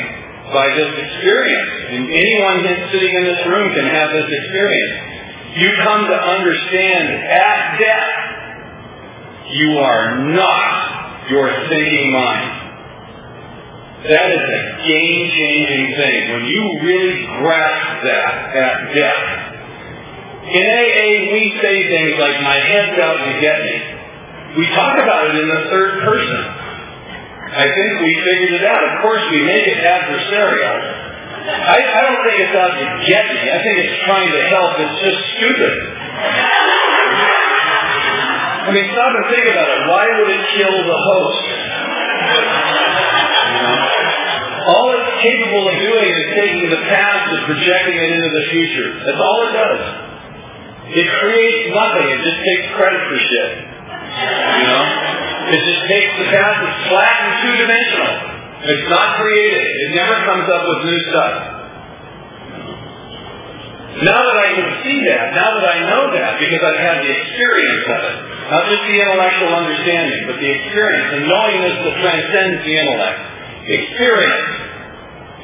by 0.49 0.65
this 0.73 0.89
experience, 0.89 1.71
and 1.93 2.09
anyone 2.09 2.65
sitting 2.89 3.13
in 3.13 3.23
this 3.29 3.45
room 3.45 3.69
can 3.77 3.85
have 3.93 4.09
this 4.09 4.25
experience. 4.25 4.97
You 5.53 5.69
come 5.85 6.09
to 6.09 6.17
understand 6.17 7.29
at 7.29 7.77
death 7.77 8.29
you 9.53 9.77
are 9.77 10.17
not 10.33 11.29
your 11.29 11.49
thinking 11.69 12.11
mind. 12.11 12.51
That 14.09 14.31
is 14.31 14.41
a 14.41 14.61
game-changing 14.87 15.85
thing. 15.93 16.33
When 16.33 16.45
you 16.45 16.61
really 16.81 17.25
grasp 17.37 18.03
that 18.05 18.33
at 18.55 18.93
death. 18.95 19.25
In 20.49 20.65
AA, 20.65 21.33
we 21.33 21.53
say 21.61 21.75
things 21.85 22.17
like, 22.17 22.41
my 22.41 22.57
head's 22.57 22.97
out 22.97 23.17
to 23.17 23.41
get 23.41 23.61
me. 23.61 23.77
We 24.57 24.65
talk 24.73 24.97
about 24.97 25.29
it 25.29 25.35
in 25.35 25.47
the 25.49 25.69
third 25.69 26.01
person. 26.01 26.58
I 27.59 27.67
think 27.75 27.91
we 27.99 28.11
figured 28.23 28.53
it 28.55 28.63
out. 28.63 28.79
Of 28.79 29.03
course, 29.03 29.19
we 29.35 29.43
make 29.43 29.67
it 29.67 29.83
adversarial. 29.83 30.79
I, 31.43 31.75
I 31.75 31.99
don't 32.07 32.21
think 32.23 32.37
it's 32.39 32.55
out 32.55 32.71
to 32.71 32.87
get 33.03 33.25
me. 33.35 33.41
I 33.51 33.59
think 33.59 33.75
it's 33.83 33.99
trying 34.07 34.31
to 34.31 34.41
help. 34.47 34.79
It's 34.79 34.99
just 35.03 35.19
stupid. 35.35 35.75
I 38.63 38.69
mean, 38.71 38.87
stop 38.95 39.11
and 39.11 39.25
think 39.27 39.43
about 39.51 39.67
it. 39.75 39.79
Why 39.91 40.07
would 40.07 40.29
it 40.31 40.43
kill 40.55 40.75
the 40.87 40.99
host? 41.03 41.47
All 44.69 44.87
it's 44.95 45.11
capable 45.19 45.65
of 45.67 45.75
doing 45.83 46.09
is 46.15 46.27
taking 46.39 46.69
the 46.71 46.83
past 46.87 47.27
and 47.27 47.41
projecting 47.43 47.97
it 47.99 48.07
into 48.07 48.29
the 48.39 48.45
future. 48.55 48.89
That's 49.03 49.19
all 49.19 49.39
it 49.49 49.53
does. 49.57 49.81
It 50.95 51.07
creates 51.19 51.75
nothing. 51.75 52.07
It 52.07 52.19
just 52.23 52.39
takes 52.39 52.71
credit 52.79 53.01
for 53.03 53.19
shit. 53.19 53.51
You 53.59 54.63
know? 54.63 55.18
It 55.49 55.61
just 55.65 55.83
takes 55.89 56.13
the 56.21 56.27
past. 56.29 56.57
It's 56.61 56.81
flat 56.93 57.15
and 57.25 57.33
two-dimensional. 57.41 58.13
It's 58.69 58.87
not 58.91 59.17
creative. 59.17 59.65
It 59.65 59.91
never 59.95 60.15
comes 60.27 60.45
up 60.45 60.63
with 60.67 60.79
new 60.85 61.01
stuff. 61.09 61.33
Now 63.99 64.21
that 64.21 64.37
I 64.37 64.49
can 64.55 64.69
see 64.85 64.97
that, 65.09 65.33
now 65.33 65.49
that 65.59 65.65
I 65.65 65.77
know 65.89 66.03
that, 66.13 66.39
because 66.39 66.61
I've 66.61 66.79
had 66.79 66.97
the 67.03 67.11
experience 67.11 67.85
of 67.89 67.99
it, 67.99 68.17
not 68.47 68.63
just 68.69 68.83
the 68.85 68.95
intellectual 68.95 69.51
understanding, 69.51 70.21
but 70.29 70.37
the 70.37 70.51
experience, 70.53 71.07
and 71.17 71.23
knowing 71.27 71.57
this 71.65 71.77
that 71.83 71.95
transcends 71.97 72.59
the 72.63 72.73
intellect. 72.79 73.19
Experience. 73.65 74.49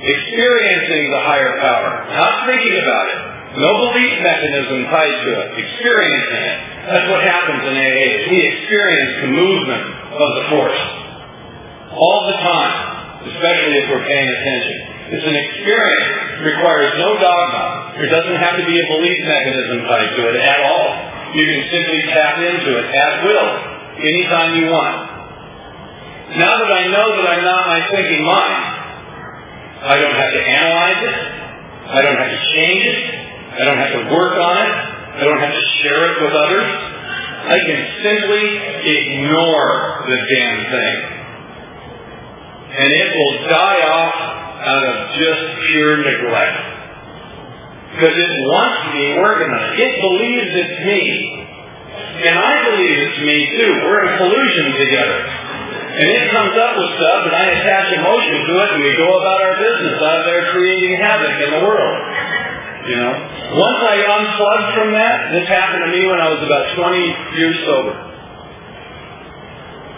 Experiencing 0.05 1.03
the 1.09 1.21
higher 1.25 1.57
power. 1.59 1.89
Not 2.13 2.45
thinking 2.45 2.77
about 2.77 3.05
it. 3.09 3.19
No 3.57 3.71
belief 3.89 4.13
mechanism 4.21 4.85
tied 4.93 5.17
to 5.25 5.29
it. 5.33 5.47
Experiencing 5.65 6.43
it. 6.45 6.74
That's 6.85 7.09
what 7.09 7.21
happens 7.25 7.65
in 7.65 7.73
AA. 7.73 8.29
We 8.29 8.37
experience 8.45 9.13
the 9.25 9.31
movement 9.33 9.83
of 10.13 10.29
the 10.37 10.43
force. 10.53 10.81
All 11.97 12.29
the 12.29 12.37
time. 12.45 12.77
Especially 13.25 13.73
if 13.81 13.89
we're 13.89 14.05
paying 14.05 14.29
attention. 14.29 14.77
It's 15.17 15.25
an 15.25 15.33
experience. 15.33 16.05
It 16.37 16.43
requires 16.45 16.93
no 17.01 17.17
dogma. 17.17 17.97
There 17.97 18.05
doesn't 18.05 18.37
have 18.37 18.61
to 18.61 18.65
be 18.69 18.77
a 18.77 18.85
belief 18.85 19.17
mechanism 19.25 19.81
tied 19.89 20.13
to 20.13 20.21
it 20.29 20.37
at 20.37 20.59
all. 20.61 20.87
You 21.33 21.41
can 21.41 21.61
simply 21.73 22.01
tap 22.13 22.37
into 22.37 22.69
it 22.77 22.85
at 22.93 23.13
will, 23.25 23.49
anytime 23.97 24.61
you 24.61 24.69
want. 24.69 24.93
Now 26.37 26.53
that 26.53 26.69
I 26.69 26.83
know 26.93 27.07
that 27.17 27.25
I'm 27.33 27.43
not 27.43 27.61
my 27.65 27.81
thinking 27.89 28.21
mind, 28.25 28.61
I 29.89 29.95
don't 30.05 30.15
have 30.21 30.33
to 30.37 30.41
analyze 30.41 31.01
it. 31.01 31.17
I 31.89 32.01
don't 32.01 32.17
have 32.17 32.29
to 32.29 32.41
change 32.53 32.83
it. 32.85 32.99
I 33.57 33.65
don't 33.65 33.77
have 33.77 33.93
to 33.93 34.03
work 34.13 34.37
on 34.37 34.57
it. 34.69 34.94
I 35.15 35.23
don't 35.23 35.39
have 35.39 35.55
to 35.55 35.65
share 35.79 36.01
it 36.11 36.15
with 36.27 36.33
others. 36.35 36.67
I 37.45 37.57
can 37.63 37.79
simply 38.03 38.45
ignore 38.83 40.03
the 40.11 40.17
damn 40.27 40.59
thing. 40.67 40.97
And 42.75 42.89
it 42.91 43.07
will 43.15 43.47
die 43.47 43.81
off 43.87 44.17
out 44.59 44.83
of 44.83 44.95
just 45.15 45.43
pure 45.71 46.03
neglect. 46.03 46.57
Because 47.95 48.11
it 48.11 48.31
wants 48.43 48.81
me 48.91 49.05
on 49.15 49.35
it. 49.39 49.79
It 49.87 49.93
believes 50.03 50.51
it's 50.51 50.79
me. 50.83 51.03
And 52.27 52.35
I 52.35 52.53
believe 52.75 52.97
it's 53.07 53.19
me 53.23 53.37
too. 53.55 53.71
We're 53.87 54.03
in 54.03 54.11
collusion 54.19 54.67
together. 54.83 55.19
And 55.95 56.07
it 56.11 56.27
comes 56.27 56.59
up 56.59 56.75
with 56.75 56.91
stuff 56.99 57.19
and 57.23 57.35
I 57.39 57.45
attach 57.55 57.87
emotion 57.95 58.35
to 58.51 58.53
it 58.67 58.69
and 58.75 58.83
we 58.83 58.91
go 58.99 59.07
about 59.15 59.39
our 59.47 59.55
business 59.63 59.95
out 60.03 60.27
there 60.27 60.51
creating 60.51 60.99
havoc 60.99 61.39
in 61.39 61.49
the 61.55 61.61
world. 61.63 61.95
You 62.85 62.97
know? 63.01 63.13
Once 63.57 63.81
I 63.81 63.97
unplugged 63.97 64.69
from 64.77 64.89
that, 64.93 65.33
this 65.33 65.49
happened 65.49 65.89
to 65.89 65.91
me 65.91 66.05
when 66.05 66.21
I 66.21 66.29
was 66.29 66.41
about 66.45 66.65
20 66.77 67.41
years 67.41 67.57
sober. 67.65 67.97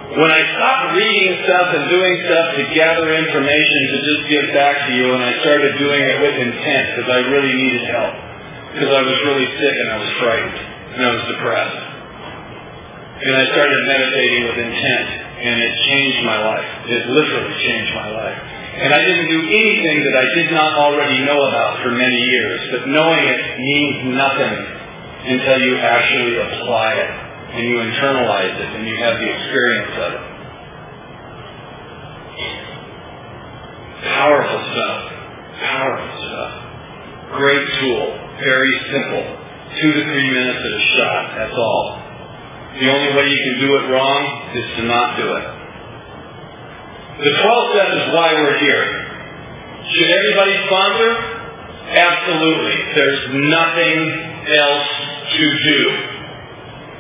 When 0.07 0.31
I 0.31 0.39
stopped 0.55 0.95
reading 0.95 1.35
stuff 1.43 1.67
and 1.75 1.83
doing 1.91 2.15
stuff 2.23 2.47
to 2.55 2.63
gather 2.71 3.11
information 3.11 3.81
to 3.91 3.97
just 4.07 4.21
give 4.31 4.45
back 4.55 4.87
to 4.87 4.91
you, 4.95 5.11
and 5.11 5.19
I 5.19 5.35
started 5.43 5.75
doing 5.75 5.99
it 5.99 6.17
with 6.23 6.35
intent 6.47 6.85
because 6.95 7.11
I 7.11 7.19
really 7.27 7.51
needed 7.51 7.91
help. 7.91 8.15
Because 8.71 8.91
I 8.95 9.03
was 9.03 9.17
really 9.27 9.47
sick 9.59 9.75
and 9.83 9.89
I 9.91 9.97
was 9.99 10.11
frightened 10.23 10.59
and 10.95 11.01
I 11.03 11.11
was 11.11 11.23
depressed. 11.27 11.81
And 13.17 13.33
I 13.35 13.45
started 13.51 13.79
meditating 13.83 14.41
with 14.47 14.57
intent, 14.63 15.07
and 15.43 15.55
it 15.59 15.73
changed 15.91 16.21
my 16.23 16.37
life. 16.39 16.69
It 16.85 17.03
literally 17.09 17.55
changed 17.59 17.91
my 17.97 18.09
life. 18.13 18.56
And 18.77 18.93
I 18.93 19.01
didn't 19.01 19.29
do 19.33 19.41
anything 19.41 19.97
that 20.05 20.15
I 20.21 20.25
did 20.37 20.51
not 20.53 20.77
already 20.77 21.25
know 21.25 21.41
about 21.49 21.81
for 21.81 21.91
many 21.91 22.15
years, 22.15 22.59
but 22.71 22.87
knowing 22.87 23.25
it 23.25 23.41
means 23.57 24.13
nothing 24.13 24.55
until 25.33 25.57
you 25.65 25.77
actually 25.81 26.37
apply 26.37 26.93
it 26.93 27.09
and 27.57 27.63
you 27.67 27.75
internalize 27.81 28.53
it 28.53 28.69
and 28.77 28.87
you 28.87 28.95
have 28.97 29.17
the 29.17 29.29
experience 29.33 29.93
of 29.97 30.09
it. 30.13 30.25
Powerful 34.13 34.61
stuff. 34.71 34.97
Powerful 35.57 36.11
stuff. 36.21 36.51
Great 37.33 37.65
tool. 37.81 38.05
Very 38.45 38.73
simple. 38.93 39.25
Two 39.81 39.91
to 39.93 40.01
three 40.05 40.29
minutes 40.29 40.59
at 40.61 40.73
a 40.73 40.83
shot. 40.93 41.23
That's 41.33 41.57
all. 41.57 41.85
The 42.79 42.89
only 42.93 43.17
way 43.17 43.25
you 43.25 43.41
can 43.41 43.57
do 43.59 43.69
it 43.73 43.83
wrong 43.89 44.21
is 44.53 44.65
to 44.77 44.83
not 44.85 45.17
do 45.17 45.33
it. 45.33 45.56
The 47.17 47.33
12th 47.33 47.69
step 47.73 47.89
is 47.97 48.05
why 48.13 48.33
we're 48.33 48.59
here. 48.59 48.85
Should 49.89 50.11
everybody 50.11 50.53
sponsor? 50.69 51.11
Absolutely. 51.89 52.77
There's 52.93 53.21
nothing 53.33 53.97
else 54.53 54.89
to 55.33 55.45
do. 55.65 55.81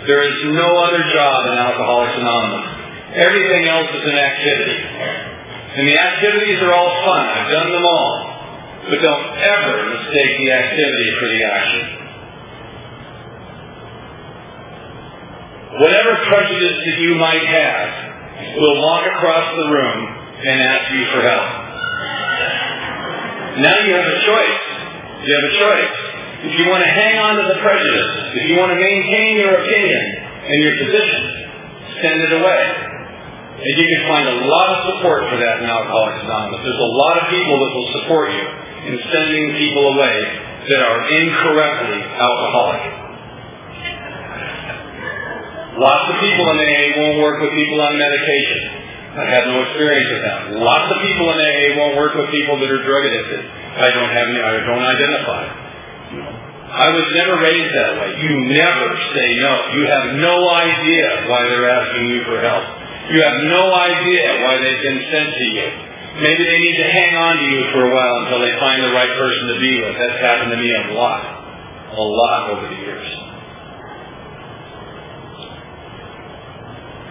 There 0.07 0.23
is 0.25 0.37
no 0.57 0.69
other 0.89 1.03
job 1.13 1.37
in 1.51 1.53
Alcoholics 1.61 2.17
Anonymous. 2.17 2.67
Everything 3.13 3.67
else 3.69 3.89
is 3.93 4.05
an 4.09 4.17
activity. 4.17 4.79
And 5.77 5.87
the 5.87 5.97
activities 5.99 6.61
are 6.65 6.73
all 6.73 6.91
fun. 7.05 7.21
I've 7.21 7.51
done 7.51 7.71
them 7.71 7.85
all. 7.85 8.13
But 8.89 9.01
don't 9.01 9.27
ever 9.37 9.73
mistake 9.85 10.31
the 10.41 10.51
activity 10.51 11.09
for 11.19 11.27
the 11.27 11.43
action. 11.43 11.97
whatever 15.79 16.15
prejudice 16.25 16.77
that 16.85 16.97
you 16.99 17.15
might 17.15 17.45
have, 17.45 18.06
will 18.57 18.77
walk 18.81 19.05
across 19.07 19.47
the 19.57 19.67
room 19.73 19.99
and 20.45 20.55
ask 20.61 20.91
you 20.93 21.03
for 21.09 21.21
help. 21.25 21.49
Now 23.57 23.75
you 23.81 23.91
have 23.97 24.05
a 24.05 24.19
choice. 24.21 24.61
You 25.25 25.31
have 25.33 25.45
a 25.49 25.55
choice. 25.57 25.95
If 26.45 26.53
you 26.53 26.69
want 26.69 26.85
to 26.85 26.91
hang 26.93 27.17
on 27.17 27.41
to 27.41 27.43
the 27.49 27.57
prejudice, 27.65 28.37
if 28.37 28.43
you 28.45 28.61
want 28.61 28.69
to 28.69 28.77
maintain 28.77 29.41
your 29.41 29.57
opinion 29.57 30.03
and 30.45 30.57
your 30.61 30.75
position, 30.85 31.21
send 31.97 32.21
it 32.21 32.33
away. 32.37 32.63
And 33.57 33.73
you 33.73 33.87
can 33.89 34.05
find 34.05 34.29
a 34.29 34.37
lot 34.45 34.67
of 34.69 34.77
support 34.93 35.33
for 35.33 35.37
that 35.41 35.55
in 35.57 35.65
Alcoholics 35.65 36.21
Anonymous. 36.21 36.61
There's 36.61 36.77
a 36.77 36.93
lot 36.93 37.17
of 37.17 37.25
people 37.33 37.55
that 37.57 37.71
will 37.73 37.89
support 37.97 38.29
you 38.29 38.45
in 38.93 39.01
sending 39.09 39.45
people 39.57 39.97
away 39.97 40.17
that 40.69 40.81
are 40.85 40.99
incorrectly 41.09 41.97
alcoholic. 42.21 43.07
Lots 45.77 46.05
of 46.09 46.15
people 46.17 46.45
in 46.49 46.57
AA 46.57 46.85
won't 46.97 47.17
work 47.21 47.37
with 47.37 47.53
people 47.53 47.79
on 47.85 47.93
medication. 48.01 48.61
I 49.13 49.25
have 49.29 49.45
no 49.49 49.61
experience 49.65 50.09
with 50.09 50.23
that. 50.25 50.39
Lots 50.57 50.89
of 50.89 50.97
people 51.05 51.29
in 51.33 51.37
AA 51.37 51.67
won't 51.77 51.95
work 51.97 52.13
with 52.17 52.29
people 52.33 52.57
that 52.61 52.69
are 52.69 52.81
drug 52.81 53.03
addicted. 53.05 53.45
I 53.77 53.89
don't 53.93 54.09
have 54.09 54.25
any, 54.25 54.41
I 54.41 54.53
don't 54.65 54.85
identify. 54.85 55.43
I 56.67 56.87
was 56.93 57.05
never 57.13 57.37
raised 57.41 57.73
that 57.77 57.91
way. 57.93 58.09
You 58.25 58.33
never 58.57 58.87
say 59.13 59.27
no. 59.37 59.53
You 59.73 59.83
have 59.85 60.05
no 60.17 60.35
idea 60.49 61.29
why 61.29 61.45
they're 61.45 61.69
asking 61.69 62.05
you 62.09 62.21
for 62.25 62.41
help. 62.41 62.65
You 63.13 63.21
have 63.21 63.37
no 63.45 63.63
idea 63.73 64.25
why 64.45 64.57
they've 64.57 64.83
been 64.83 65.01
sent 65.13 65.29
to 65.29 65.45
you. 65.45 65.67
Maybe 66.21 66.43
they 66.43 66.59
need 66.59 66.77
to 66.81 66.89
hang 66.89 67.13
on 67.15 67.37
to 67.37 67.45
you 67.45 67.61
for 67.71 67.85
a 67.85 67.91
while 67.93 68.15
until 68.25 68.41
they 68.41 68.53
find 68.59 68.81
the 68.81 68.93
right 68.97 69.13
person 69.13 69.43
to 69.53 69.57
be 69.61 69.71
with. 69.77 69.93
That's 69.97 70.19
happened 70.21 70.51
to 70.51 70.57
me 70.57 70.69
a 70.73 70.93
lot. 70.97 71.21
A 71.93 72.01
lot 72.01 72.41
over 72.49 72.65
the 72.67 72.81
years. 72.81 73.36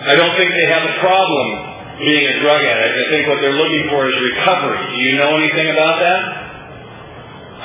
I 0.07 0.15
don't 0.15 0.35
think 0.39 0.55
they 0.55 0.69
have 0.71 0.87
a 0.87 0.95
problem 1.03 1.47
being 1.99 2.25
a 2.31 2.35
drug 2.39 2.63
addict. 2.63 2.95
I 2.95 3.07
think 3.11 3.23
what 3.27 3.43
they're 3.43 3.59
looking 3.59 3.91
for 3.91 4.07
is 4.07 4.15
recovery. 4.15 4.79
Do 4.95 4.99
you 5.03 5.19
know 5.19 5.35
anything 5.35 5.67
about 5.75 5.99
that? 5.99 6.21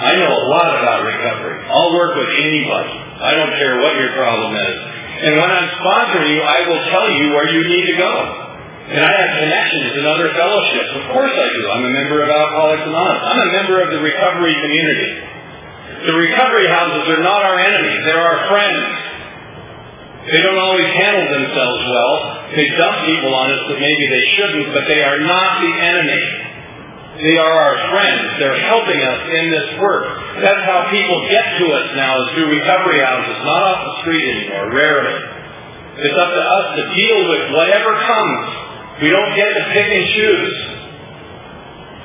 I 0.01 0.17
know 0.17 0.31
a 0.33 0.45
lot 0.49 0.71
about 0.81 1.05
recovery. 1.05 1.61
I'll 1.69 1.93
work 1.93 2.17
with 2.17 2.31
anybody. 2.41 2.95
I 3.21 3.37
don't 3.37 3.53
care 3.53 3.77
what 3.85 3.93
your 4.01 4.17
problem 4.17 4.57
is. 4.57 4.75
And 5.21 5.37
when 5.37 5.49
I'm 5.53 5.69
sponsoring 5.77 6.33
you, 6.33 6.41
I 6.41 6.59
will 6.65 6.81
tell 6.89 7.07
you 7.13 7.29
where 7.37 7.47
you 7.53 7.61
need 7.61 7.85
to 7.93 7.95
go. 8.01 8.13
And 8.89 8.99
I 9.05 9.11
have 9.13 9.31
connections 9.37 10.01
in 10.01 10.03
other 10.09 10.33
fellowships. 10.33 10.89
Of 10.97 11.03
course 11.13 11.31
I 11.31 11.47
do. 11.53 11.61
I'm 11.69 11.85
a 11.85 11.93
member 11.93 12.25
of 12.25 12.29
Alcoholics 12.33 12.83
Anonymous. 12.89 13.23
I'm 13.23 13.41
a 13.45 13.51
member 13.61 13.77
of 13.85 13.89
the 13.93 14.01
recovery 14.01 14.57
community. 14.57 15.11
The 16.09 16.17
recovery 16.17 16.65
houses 16.65 17.05
are 17.13 17.21
not 17.21 17.45
our 17.45 17.59
enemies. 17.61 17.99
They're 18.09 18.25
our 18.25 18.49
friends. 18.49 19.00
They 20.29 20.41
don't 20.45 20.61
always 20.61 20.85
handle 20.85 21.27
themselves 21.33 21.81
well. 21.89 22.13
They 22.53 22.67
dump 22.77 23.09
people 23.09 23.33
on 23.33 23.49
us 23.49 23.63
that 23.73 23.79
maybe 23.81 24.05
they 24.05 24.25
shouldn't, 24.37 24.67
but 24.69 24.85
they 24.85 25.01
are 25.01 25.17
not 25.25 25.49
the 25.65 25.73
enemy. 25.73 26.23
They 27.25 27.37
are 27.37 27.53
our 27.53 27.77
friends. 27.89 28.37
They're 28.37 28.61
helping 28.69 29.01
us 29.01 29.19
in 29.33 29.45
this 29.49 29.67
work. 29.81 30.05
That's 30.41 30.63
how 30.65 30.89
people 30.93 31.25
get 31.29 31.57
to 31.57 31.65
us 31.73 31.87
now 31.97 32.21
is 32.21 32.27
through 32.37 32.49
recovery 32.53 33.01
houses, 33.01 33.37
not 33.45 33.61
off 33.61 33.79
the 33.81 33.95
street 34.05 34.25
anymore, 34.25 34.69
rarely. 34.73 35.17
It's 36.01 36.17
up 36.17 36.31
to 36.33 36.43
us 36.43 36.65
to 36.77 36.83
deal 36.95 37.19
with 37.29 37.43
whatever 37.57 37.93
comes. 37.93 38.45
We 39.01 39.09
don't 39.09 39.33
get 39.33 39.49
to 39.49 39.63
pick 39.73 39.89
and 39.89 40.05
choose. 40.13 40.55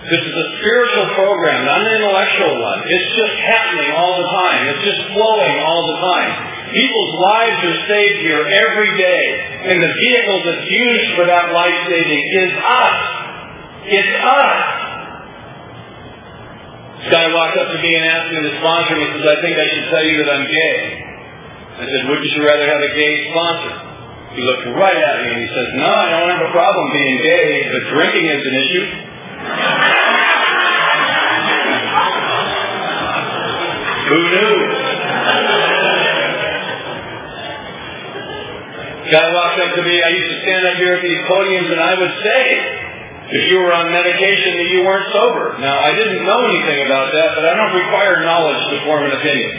This 0.08 0.22
is 0.22 0.34
a 0.34 0.46
spiritual 0.62 1.06
program, 1.18 1.66
not 1.66 1.82
an 1.82 1.90
intellectual 2.00 2.62
one. 2.62 2.80
It's 2.86 3.10
just 3.16 3.34
happening 3.44 3.90
all 3.92 4.16
the 4.16 4.28
time. 4.30 4.60
It's 4.72 4.84
just 4.84 5.02
flowing 5.12 5.56
all 5.66 5.82
the 5.82 5.98
time. 6.00 6.55
People's 6.72 7.14
lives 7.22 7.58
are 7.62 7.78
saved 7.86 8.18
here 8.26 8.42
every 8.42 8.90
day. 8.98 9.24
And 9.70 9.82
the 9.82 9.92
vehicle 9.92 10.42
that's 10.44 10.66
used 10.66 11.14
for 11.14 11.26
that 11.26 11.52
life 11.52 11.78
saving 11.86 12.22
is 12.42 12.50
us. 12.58 12.98
It's 13.86 14.14
us. 14.18 14.58
This 16.98 17.14
guy 17.14 17.30
walked 17.30 17.54
up 17.54 17.70
to 17.70 17.78
me 17.78 17.94
and 17.94 18.02
asked 18.02 18.34
me 18.34 18.42
to 18.42 18.58
sponsor 18.58 18.98
me. 18.98 19.06
He 19.06 19.12
says, 19.14 19.26
I 19.30 19.38
think 19.38 19.54
I 19.54 19.66
should 19.70 19.86
tell 19.94 20.02
you 20.02 20.16
that 20.26 20.30
I'm 20.32 20.46
gay. 20.50 20.78
I 21.76 21.84
said, 21.86 22.02
wouldn't 22.10 22.32
you 22.34 22.42
rather 22.42 22.66
have 22.66 22.82
a 22.82 22.92
gay 22.98 23.14
sponsor? 23.30 23.74
He 24.34 24.42
looked 24.42 24.66
right 24.74 24.96
at 24.96 25.22
me 25.22 25.28
and 25.38 25.40
he 25.40 25.48
says, 25.54 25.68
no, 25.78 25.86
I 25.86 26.10
don't 26.18 26.30
have 26.34 26.42
a 26.42 26.50
problem 26.50 26.92
being 26.92 27.18
gay, 27.22 27.62
but 27.70 27.94
drinking 27.94 28.26
is 28.26 28.42
an 28.42 28.54
issue. 28.58 28.86
Who 34.06 34.18
knew? 34.30 35.76
Guy 39.07 39.26
walked 39.30 39.61
up 39.62 39.72
to 39.78 39.82
me. 39.86 40.02
I 40.02 40.11
used 40.11 40.30
to 40.34 40.38
stand 40.42 40.62
up 40.66 40.76
here 40.82 40.98
at 40.98 41.02
these 41.02 41.22
podiums 41.30 41.70
and 41.70 41.78
I 41.78 41.94
would 41.94 42.14
say, 42.26 42.42
if 43.26 43.42
you 43.50 43.59
were 43.62 43.74
on 43.74 43.90
medication, 43.90 44.59
that 44.59 44.68
you 44.70 44.86
weren't 44.86 45.11
sober. 45.11 45.59
Now, 45.59 45.78
I 45.82 45.94
didn't 45.94 46.22
know 46.22 46.40
anything 46.46 46.86
about 46.86 47.11
that, 47.11 47.34
but 47.34 47.42
I 47.42 47.59
don't 47.59 47.74
require 47.74 48.22
knowledge 48.22 48.62
to 48.70 48.76
form 48.86 49.02
an 49.07 49.14
opinion. 49.18 49.52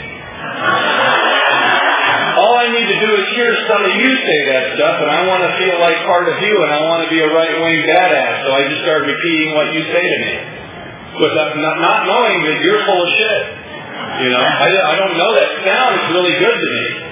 All 2.37 2.55
I 2.59 2.71
need 2.71 2.87
to 2.87 2.97
do 3.01 3.09
is 3.17 3.25
hear 3.35 3.51
some 3.67 3.83
of 3.83 3.91
you 3.91 4.11
say 4.23 4.39
that 4.55 4.63
stuff, 4.79 5.03
and 5.03 5.09
I 5.11 5.27
want 5.27 5.43
to 5.47 5.51
feel 5.59 5.79
like 5.83 5.99
part 6.07 6.31
of 6.31 6.37
you, 6.39 6.55
and 6.63 6.71
I 6.71 6.79
want 6.87 7.03
to 7.03 7.09
be 7.11 7.19
a 7.19 7.27
right-wing 7.27 7.79
badass, 7.87 8.35
so 8.45 8.49
I 8.55 8.61
just 8.71 8.81
start 8.87 9.03
repeating 9.03 9.51
what 9.55 9.67
you 9.73 9.83
say 9.89 10.05
to 10.05 10.17
me. 10.27 10.33
Without 11.17 11.55
not, 11.57 12.05
knowing 12.05 12.37
that 12.45 12.57
you're 12.61 12.83
full 12.87 13.01
of 13.03 13.09
shit. 13.15 13.43
You 14.21 14.29
know, 14.31 14.43
I, 14.43 14.69
I 14.69 14.95
don't 15.01 15.17
know 15.17 15.31
that 15.33 15.49
sounds 15.65 16.01
really 16.13 16.35
good 16.39 16.55
to 16.55 16.69
me. 16.71 17.06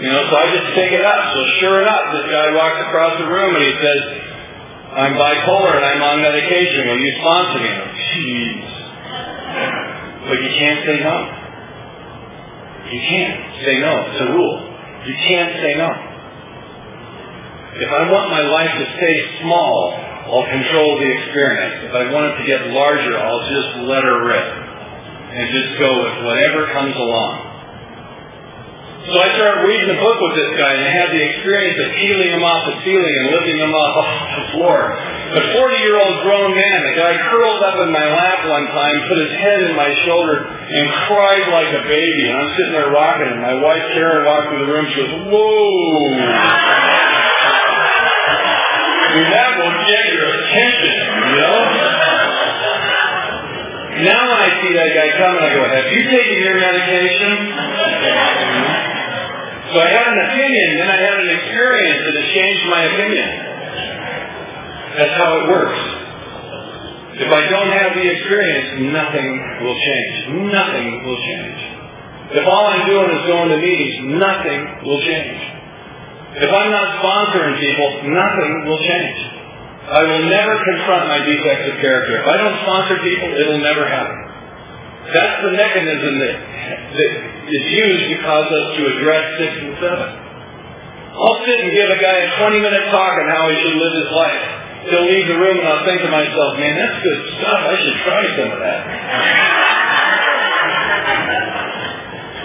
You 0.00 0.08
know, 0.08 0.22
so 0.32 0.34
I 0.36 0.46
just 0.56 0.72
take 0.74 0.92
it 0.96 1.04
up. 1.04 1.20
So 1.36 1.40
sure 1.60 1.84
enough, 1.84 2.16
this 2.16 2.26
guy 2.32 2.56
walks 2.56 2.80
across 2.88 3.20
the 3.20 3.28
room 3.28 3.52
and 3.52 3.64
he 3.68 3.74
says, 3.84 4.00
I'm 4.96 5.14
bipolar 5.14 5.76
and 5.76 5.84
I'm 5.84 6.02
on 6.02 6.16
medication. 6.24 6.88
Will 6.88 6.98
you 6.98 7.12
sponsor 7.20 7.60
me? 7.60 7.72
Jeez. 8.00 8.64
But 10.24 10.38
you 10.40 10.50
can't 10.56 10.80
say 10.88 10.96
no. 11.04 11.16
You 12.90 13.00
can't 13.06 13.40
say 13.60 13.74
no. 13.78 13.92
It's 14.08 14.20
a 14.24 14.30
rule. 14.32 14.56
You 15.04 15.14
can't 15.28 15.52
say 15.60 15.74
no. 15.76 15.90
If 17.80 17.90
I 17.92 18.10
want 18.10 18.30
my 18.32 18.42
life 18.42 18.72
to 18.72 18.86
stay 18.96 19.16
small, 19.44 19.94
I'll 20.32 20.48
control 20.48 20.98
the 20.98 21.10
experience. 21.12 21.86
If 21.86 21.94
I 21.94 22.12
want 22.12 22.34
it 22.34 22.34
to 22.40 22.44
get 22.48 22.66
larger, 22.72 23.16
I'll 23.16 23.46
just 23.52 23.84
let 23.84 24.02
her 24.02 24.26
rip 24.26 24.48
and 25.30 25.44
just 25.54 25.78
go 25.78 25.90
with 26.02 26.24
whatever 26.24 26.66
comes 26.72 26.96
along. 26.96 27.39
So 29.00 29.16
I 29.16 29.32
started 29.32 29.64
reading 29.64 29.96
a 29.96 29.98
book 29.98 30.18
with 30.20 30.36
this 30.36 30.60
guy, 30.60 30.76
and 30.76 30.84
I 30.84 30.92
had 30.92 31.08
the 31.08 31.24
experience 31.24 31.72
of 31.72 31.88
peeling 31.96 32.36
him 32.36 32.44
off 32.44 32.68
the 32.68 32.84
ceiling 32.84 33.14
and 33.16 33.32
lifting 33.32 33.56
him 33.56 33.72
off 33.72 33.96
the 34.36 34.44
floor. 34.52 34.92
A 34.92 35.42
40-year-old 35.56 36.16
grown 36.20 36.52
man, 36.52 36.78
the 36.84 37.00
guy 37.00 37.16
curled 37.32 37.64
up 37.64 37.80
in 37.80 37.88
my 37.96 38.04
lap 38.04 38.44
one 38.44 38.68
time, 38.68 39.00
put 39.08 39.24
his 39.24 39.32
head 39.40 39.72
in 39.72 39.74
my 39.74 39.88
shoulder, 40.04 40.52
and 40.52 40.84
cried 41.08 41.48
like 41.48 41.72
a 41.80 41.82
baby. 41.88 42.24
And 42.28 42.44
I'm 42.44 42.52
sitting 42.60 42.76
there 42.76 42.92
rocking 42.92 43.32
him. 43.32 43.40
My 43.40 43.56
wife 43.64 43.88
Karen 43.96 44.28
walked 44.28 44.52
through 44.52 44.68
the 44.68 44.68
room. 44.68 44.84
She 44.92 45.00
goes, 45.00 45.32
"Whoa!" 45.32 45.48
And 49.16 49.26
that 49.32 49.50
will 49.64 49.76
get 49.88 50.04
your 50.12 50.28
attention, 50.28 50.92
you 51.24 51.34
know. 51.40 51.56
Now 54.12 54.20
when 54.28 54.40
I 54.44 54.50
see 54.60 54.76
that 54.76 54.92
guy 54.92 55.08
coming, 55.16 55.40
I 55.40 55.50
go, 55.56 55.64
"Have 55.72 55.88
you 55.88 56.04
taken 56.04 56.36
your 56.36 56.56
medication?" 56.60 58.69
So 59.70 59.78
I 59.78 59.86
had 59.86 60.08
an 60.10 60.18
opinion, 60.18 60.66
then 60.82 60.88
I 60.90 60.98
had 60.98 61.16
an 61.22 61.30
experience 61.30 62.02
that 62.02 62.24
changed 62.34 62.64
my 62.66 62.82
opinion. 62.90 63.28
That's 64.98 65.14
how 65.14 65.30
it 65.38 65.44
works. 65.46 65.80
If 67.22 67.30
I 67.30 67.42
don't 67.46 67.70
have 67.70 67.94
the 67.94 68.06
experience, 68.10 68.90
nothing 68.90 69.28
will 69.62 69.78
change. 69.78 70.14
Nothing 70.50 70.88
will 71.06 71.20
change. 71.22 71.60
If 72.34 72.44
all 72.46 72.66
I'm 72.66 72.86
doing 72.86 73.10
is 73.14 73.22
going 73.26 73.48
to 73.50 73.58
meetings, 73.58 74.18
nothing 74.18 74.60
will 74.82 75.02
change. 75.02 75.38
If 76.34 76.50
I'm 76.50 76.70
not 76.70 77.02
sponsoring 77.02 77.58
people, 77.58 78.10
nothing 78.10 78.52
will 78.66 78.82
change. 78.82 79.18
I 79.90 80.02
will 80.02 80.24
never 80.30 80.54
confront 80.62 81.10
my 81.10 81.18
defects 81.26 81.66
of 81.70 81.74
character. 81.82 82.22
If 82.22 82.26
I 82.26 82.36
don't 82.38 82.56
sponsor 82.62 82.96
people, 83.02 83.28
it'll 83.34 83.58
never 83.58 83.86
happen. 83.86 84.29
That's 85.08 85.40
the 85.42 85.52
mechanism 85.56 86.12
that, 86.20 86.36
that 86.92 87.12
is 87.48 87.64
used 87.72 88.04
to 88.12 88.16
cause 88.20 88.52
us 88.52 88.66
to 88.76 88.82
address 88.84 89.24
six 89.40 89.50
and 89.64 89.72
seven. 89.80 90.08
I'll 91.16 91.40
sit 91.42 91.58
and 91.66 91.72
give 91.72 91.88
a 91.88 91.98
guy 91.98 92.28
a 92.28 92.36
20 92.36 92.60
minute 92.60 92.84
talk 92.92 93.16
on 93.16 93.26
how 93.32 93.48
he 93.48 93.56
should 93.64 93.80
live 93.80 93.94
his 93.96 94.12
life. 94.12 94.44
He'll 94.92 95.08
leave 95.08 95.26
the 95.28 95.38
room 95.40 95.58
and 95.58 95.68
I'll 95.68 95.84
think 95.84 96.00
to 96.04 96.10
myself, 96.12 96.58
man, 96.60 96.76
that's 96.76 97.00
good 97.02 97.20
stuff. 97.40 97.60
I 97.64 97.74
should 97.80 97.98
try 98.04 98.20
some 98.38 98.50
of 98.54 98.60
that. 98.60 98.80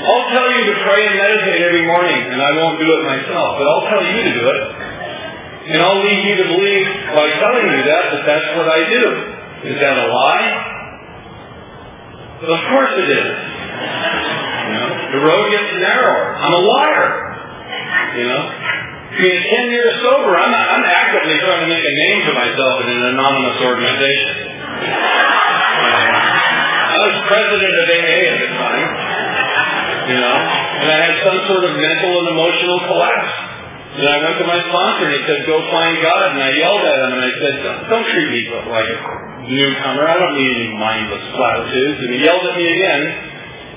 I'll 0.06 0.30
tell 0.30 0.50
you 0.54 0.64
to 0.70 0.76
pray 0.86 1.02
and 1.08 1.18
meditate 1.18 1.66
every 1.66 1.82
morning, 1.88 2.30
and 2.30 2.38
I 2.38 2.52
won't 2.62 2.78
do 2.78 2.86
it 2.86 3.02
myself, 3.10 3.58
but 3.58 3.66
I'll 3.66 3.90
tell 3.90 4.06
you 4.06 4.22
to 4.22 4.34
do 4.38 4.46
it. 4.54 4.62
And 5.66 5.82
I'll 5.82 5.98
lead 5.98 6.22
you 6.30 6.36
to 6.46 6.46
believe 6.46 6.86
by 7.10 7.26
telling 7.42 7.66
you 7.74 7.82
that, 7.90 8.04
that 8.14 8.22
that's 8.22 8.50
what 8.54 8.70
I 8.70 8.86
do. 8.86 9.04
Is 9.66 9.82
that 9.82 9.98
a 9.98 10.08
lie? 10.14 10.75
But 12.42 12.50
of 12.52 12.62
course 12.68 12.94
it 13.00 13.10
is. 13.16 13.30
You 13.32 14.74
know, 14.76 14.88
the 15.16 15.22
road 15.24 15.46
gets 15.52 15.72
narrower. 15.80 16.36
I'm 16.36 16.54
a 16.54 16.64
liar. 16.68 17.10
You 18.16 18.26
know, 18.28 18.42
Being 19.16 19.44
10 19.44 19.76
years 19.76 19.94
sober, 20.04 20.36
I'm, 20.36 20.52
I'm 20.52 20.84
actively 20.84 21.40
trying 21.40 21.64
to 21.64 21.70
make 21.72 21.84
a 21.84 21.96
name 21.96 22.20
for 22.28 22.36
myself 22.36 22.76
in 22.84 22.92
an 22.92 23.04
anonymous 23.16 23.60
organization. 23.64 24.36
I 26.96 26.98
was 27.00 27.16
president 27.28 27.76
of 27.76 27.88
AA 27.92 28.20
at 28.28 28.40
the 28.44 28.52
time, 28.56 28.88
you 30.12 30.20
know, 30.20 30.36
and 30.36 30.88
I 30.92 30.98
had 31.08 31.16
some 31.28 31.40
sort 31.48 31.64
of 31.64 31.72
mental 31.80 32.12
and 32.24 32.28
emotional 32.36 32.80
collapse. 32.88 33.36
And 33.96 34.04
I 34.12 34.18
went 34.20 34.36
to 34.44 34.48
my 34.48 34.60
sponsor 34.60 35.08
and 35.08 35.16
he 35.16 35.24
said, 35.24 35.40
go 35.48 35.64
find 35.72 35.96
God. 36.04 36.36
And 36.36 36.44
I 36.44 36.52
yelled 36.52 36.84
at 36.84 37.00
him 37.00 37.12
and 37.16 37.24
I 37.24 37.32
said, 37.40 37.54
don't, 37.88 38.08
treat 38.12 38.28
me 38.28 38.42
like 38.52 38.92
newcomer. 39.50 40.04
I 40.08 40.16
don't 40.18 40.36
need 40.38 40.54
any 40.58 40.72
mindless 40.78 41.26
platitudes. 41.34 41.98
And 42.06 42.10
he 42.14 42.20
yelled 42.26 42.46
at 42.46 42.56
me 42.58 42.66
again 42.66 43.02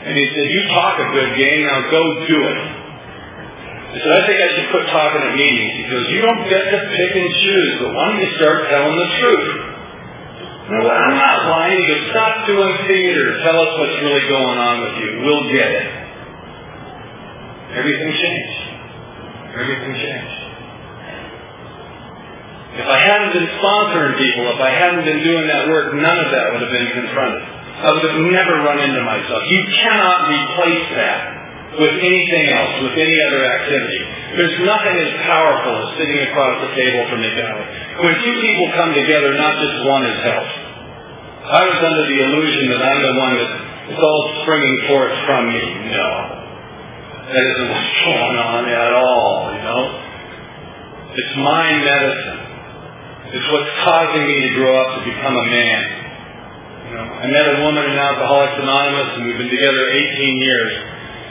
and 0.08 0.12
he 0.16 0.26
said, 0.32 0.46
you 0.48 0.60
talk 0.72 0.94
a 1.00 1.08
good 1.12 1.36
game, 1.36 1.66
now 1.66 1.90
go 1.90 2.02
do 2.24 2.38
it. 2.38 2.58
I 3.88 3.96
said, 4.04 4.12
I 4.12 4.22
think 4.28 4.38
I 4.40 4.48
should 4.52 4.68
quit 4.68 4.86
talking 4.92 5.22
at 5.24 5.34
meetings. 5.36 5.72
He 5.80 5.84
goes, 5.88 6.06
you 6.12 6.20
don't 6.20 6.44
get 6.48 6.60
to 6.60 6.78
pick 6.92 7.12
and 7.16 7.28
choose, 7.40 7.72
but 7.80 7.90
why 7.96 8.02
don't 8.12 8.20
you 8.20 8.30
start 8.36 8.68
telling 8.68 8.96
the 8.96 9.08
truth? 9.16 9.48
No, 10.68 10.78
I'm 10.84 11.16
not 11.16 11.38
lying. 11.48 11.80
He 11.80 11.86
goes, 11.88 12.04
stop 12.12 12.44
doing 12.44 12.72
theater. 12.84 13.40
Tell 13.40 13.56
us 13.56 13.72
what's 13.80 13.98
really 14.04 14.28
going 14.28 14.58
on 14.60 14.76
with 14.84 14.94
you. 15.00 15.10
We'll 15.24 15.48
get 15.48 15.70
it. 15.72 15.88
Everything 17.80 18.12
changed. 18.12 18.60
Everything 19.56 19.92
changed. 19.96 20.47
If 22.76 22.84
I 22.84 22.98
hadn't 23.00 23.32
been 23.32 23.48
sponsoring 23.56 24.14
people, 24.20 24.44
if 24.52 24.60
I 24.60 24.70
hadn't 24.70 25.04
been 25.08 25.24
doing 25.24 25.48
that 25.48 25.72
work, 25.72 25.96
none 25.96 26.18
of 26.20 26.28
that 26.28 26.52
would 26.52 26.62
have 26.62 26.74
been 26.74 26.90
confronted. 26.92 27.42
I 27.78 27.88
would 27.94 28.04
have 28.04 28.20
never 28.28 28.54
run 28.66 28.78
into 28.82 29.02
myself. 29.06 29.40
You 29.46 29.60
cannot 29.70 30.28
replace 30.28 30.86
that 30.98 31.20
with 31.78 31.94
anything 31.94 32.44
else, 32.50 32.72
with 32.90 32.96
any 32.98 33.16
other 33.28 33.40
activity. 33.46 34.02
There's 34.34 34.58
nothing 34.66 34.96
as 34.98 35.12
powerful 35.24 35.74
as 35.86 35.88
sitting 35.96 36.20
across 36.28 36.54
the 36.66 36.70
table 36.74 37.02
from 37.08 37.20
each 37.22 37.38
other. 37.38 37.64
When 38.02 38.14
two 38.20 38.36
people 38.42 38.66
come 38.74 38.92
together, 38.92 39.32
not 39.38 39.54
just 39.62 39.76
one 39.86 40.04
is 40.04 40.18
helped. 40.26 40.56
I 41.48 41.62
was 41.64 41.78
under 41.80 42.04
the 42.04 42.18
illusion 42.18 42.64
that 42.76 42.82
I'm 42.82 43.00
the 43.00 43.14
one 43.16 43.34
that 43.40 43.50
it's 43.94 44.02
all 44.02 44.22
springing 44.44 44.78
forth 44.90 45.14
from 45.24 45.48
me. 45.48 45.64
No. 45.96 46.10
That 47.32 47.44
isn't 47.46 47.68
what's 47.72 47.94
going 48.04 48.36
on 48.36 48.62
at 48.68 48.92
all, 48.92 49.54
you 49.56 49.62
know. 49.64 49.82
It's 51.14 51.34
my 51.40 51.72
medicine. 51.72 52.47
It's 53.28 53.48
what's 53.52 53.72
causing 53.84 54.24
me 54.24 54.36
to 54.40 54.50
grow 54.56 54.72
up 54.72 54.88
to 54.96 55.00
become 55.04 55.36
a 55.36 55.46
man. 55.52 55.80
You 56.88 56.92
know, 56.96 57.04
I 57.04 57.28
met 57.28 57.44
a 57.44 57.56
woman 57.60 57.84
in 57.84 58.00
Alcoholics 58.00 58.56
Anonymous, 58.56 59.20
and 59.20 59.28
we've 59.28 59.36
been 59.36 59.52
together 59.52 59.84
18 59.84 60.48
years, 60.48 60.72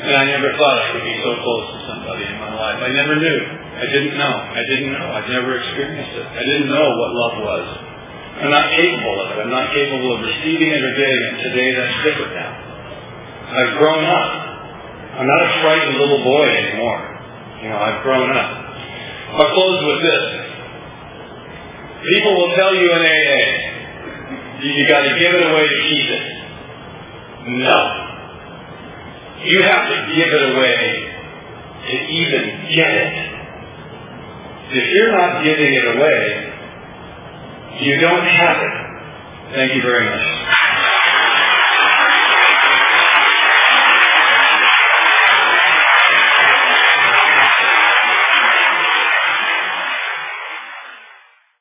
and 0.06 0.14
I 0.14 0.24
never 0.30 0.54
thought 0.62 0.78
I 0.78 0.86
could 0.94 1.02
be 1.02 1.18
so 1.26 1.34
close 1.42 1.66
to 1.74 1.78
somebody 1.90 2.30
in 2.30 2.38
my 2.38 2.54
life. 2.54 2.86
I 2.86 2.94
never 2.94 3.18
knew. 3.18 3.40
I 3.82 3.86
didn't 3.90 4.14
know. 4.14 4.30
I 4.30 4.62
didn't 4.62 4.94
know. 4.94 5.06
I've 5.10 5.30
never 5.34 5.58
experienced 5.58 6.14
it. 6.22 6.28
I 6.38 6.44
didn't 6.46 6.70
know 6.70 6.86
what 7.02 7.10
love 7.18 7.36
was. 7.42 7.66
I'm 8.46 8.54
not 8.54 8.70
capable 8.78 9.18
of 9.18 9.28
it. 9.34 9.38
I'm 9.42 9.50
not 9.50 9.74
capable 9.74 10.12
of 10.14 10.20
receiving 10.22 10.70
it 10.70 10.82
or 10.86 10.94
getting 10.94 11.22
it. 11.34 11.34
Today, 11.50 11.70
that's 11.82 11.98
different 12.06 12.34
now. 12.38 12.54
I've 13.58 13.74
grown 13.82 14.06
up. 14.06 14.30
I'm 15.18 15.26
not 15.26 15.42
a 15.42 15.52
frightened 15.66 15.98
little 15.98 16.22
boy 16.22 16.46
anymore. 16.46 17.02
You 17.66 17.70
know, 17.74 17.80
I've 17.82 18.06
grown 18.06 18.30
up. 18.38 18.50
I'll 19.34 19.50
close 19.50 19.82
with 19.82 20.02
this. 20.06 20.47
People 22.04 22.36
will 22.36 22.56
tell 22.56 22.74
you 22.76 22.92
in 22.92 23.02
AA, 23.02 23.44
you, 24.62 24.88
got 24.88 25.02
to 25.02 25.10
give 25.20 25.34
it 25.34 25.52
away 25.52 25.68
to 25.68 25.78
keep 25.90 26.10
it. 26.10 26.26
No. 27.62 27.80
You 29.44 29.62
have 29.64 29.90
to 29.90 30.16
give 30.16 30.28
it 30.28 30.56
away 30.56 31.14
to 31.88 31.96
even 32.12 32.44
get 32.76 32.92
it. 32.92 33.14
If 34.70 34.84
you're 34.94 35.12
not 35.12 35.44
giving 35.44 35.74
it 35.74 35.96
away, 35.96 36.54
you 37.82 38.00
don't 38.00 38.26
have 38.26 38.58
it. 38.58 39.54
Thank 39.54 39.76
you 39.76 39.82
very 39.82 40.06
much. 40.06 41.17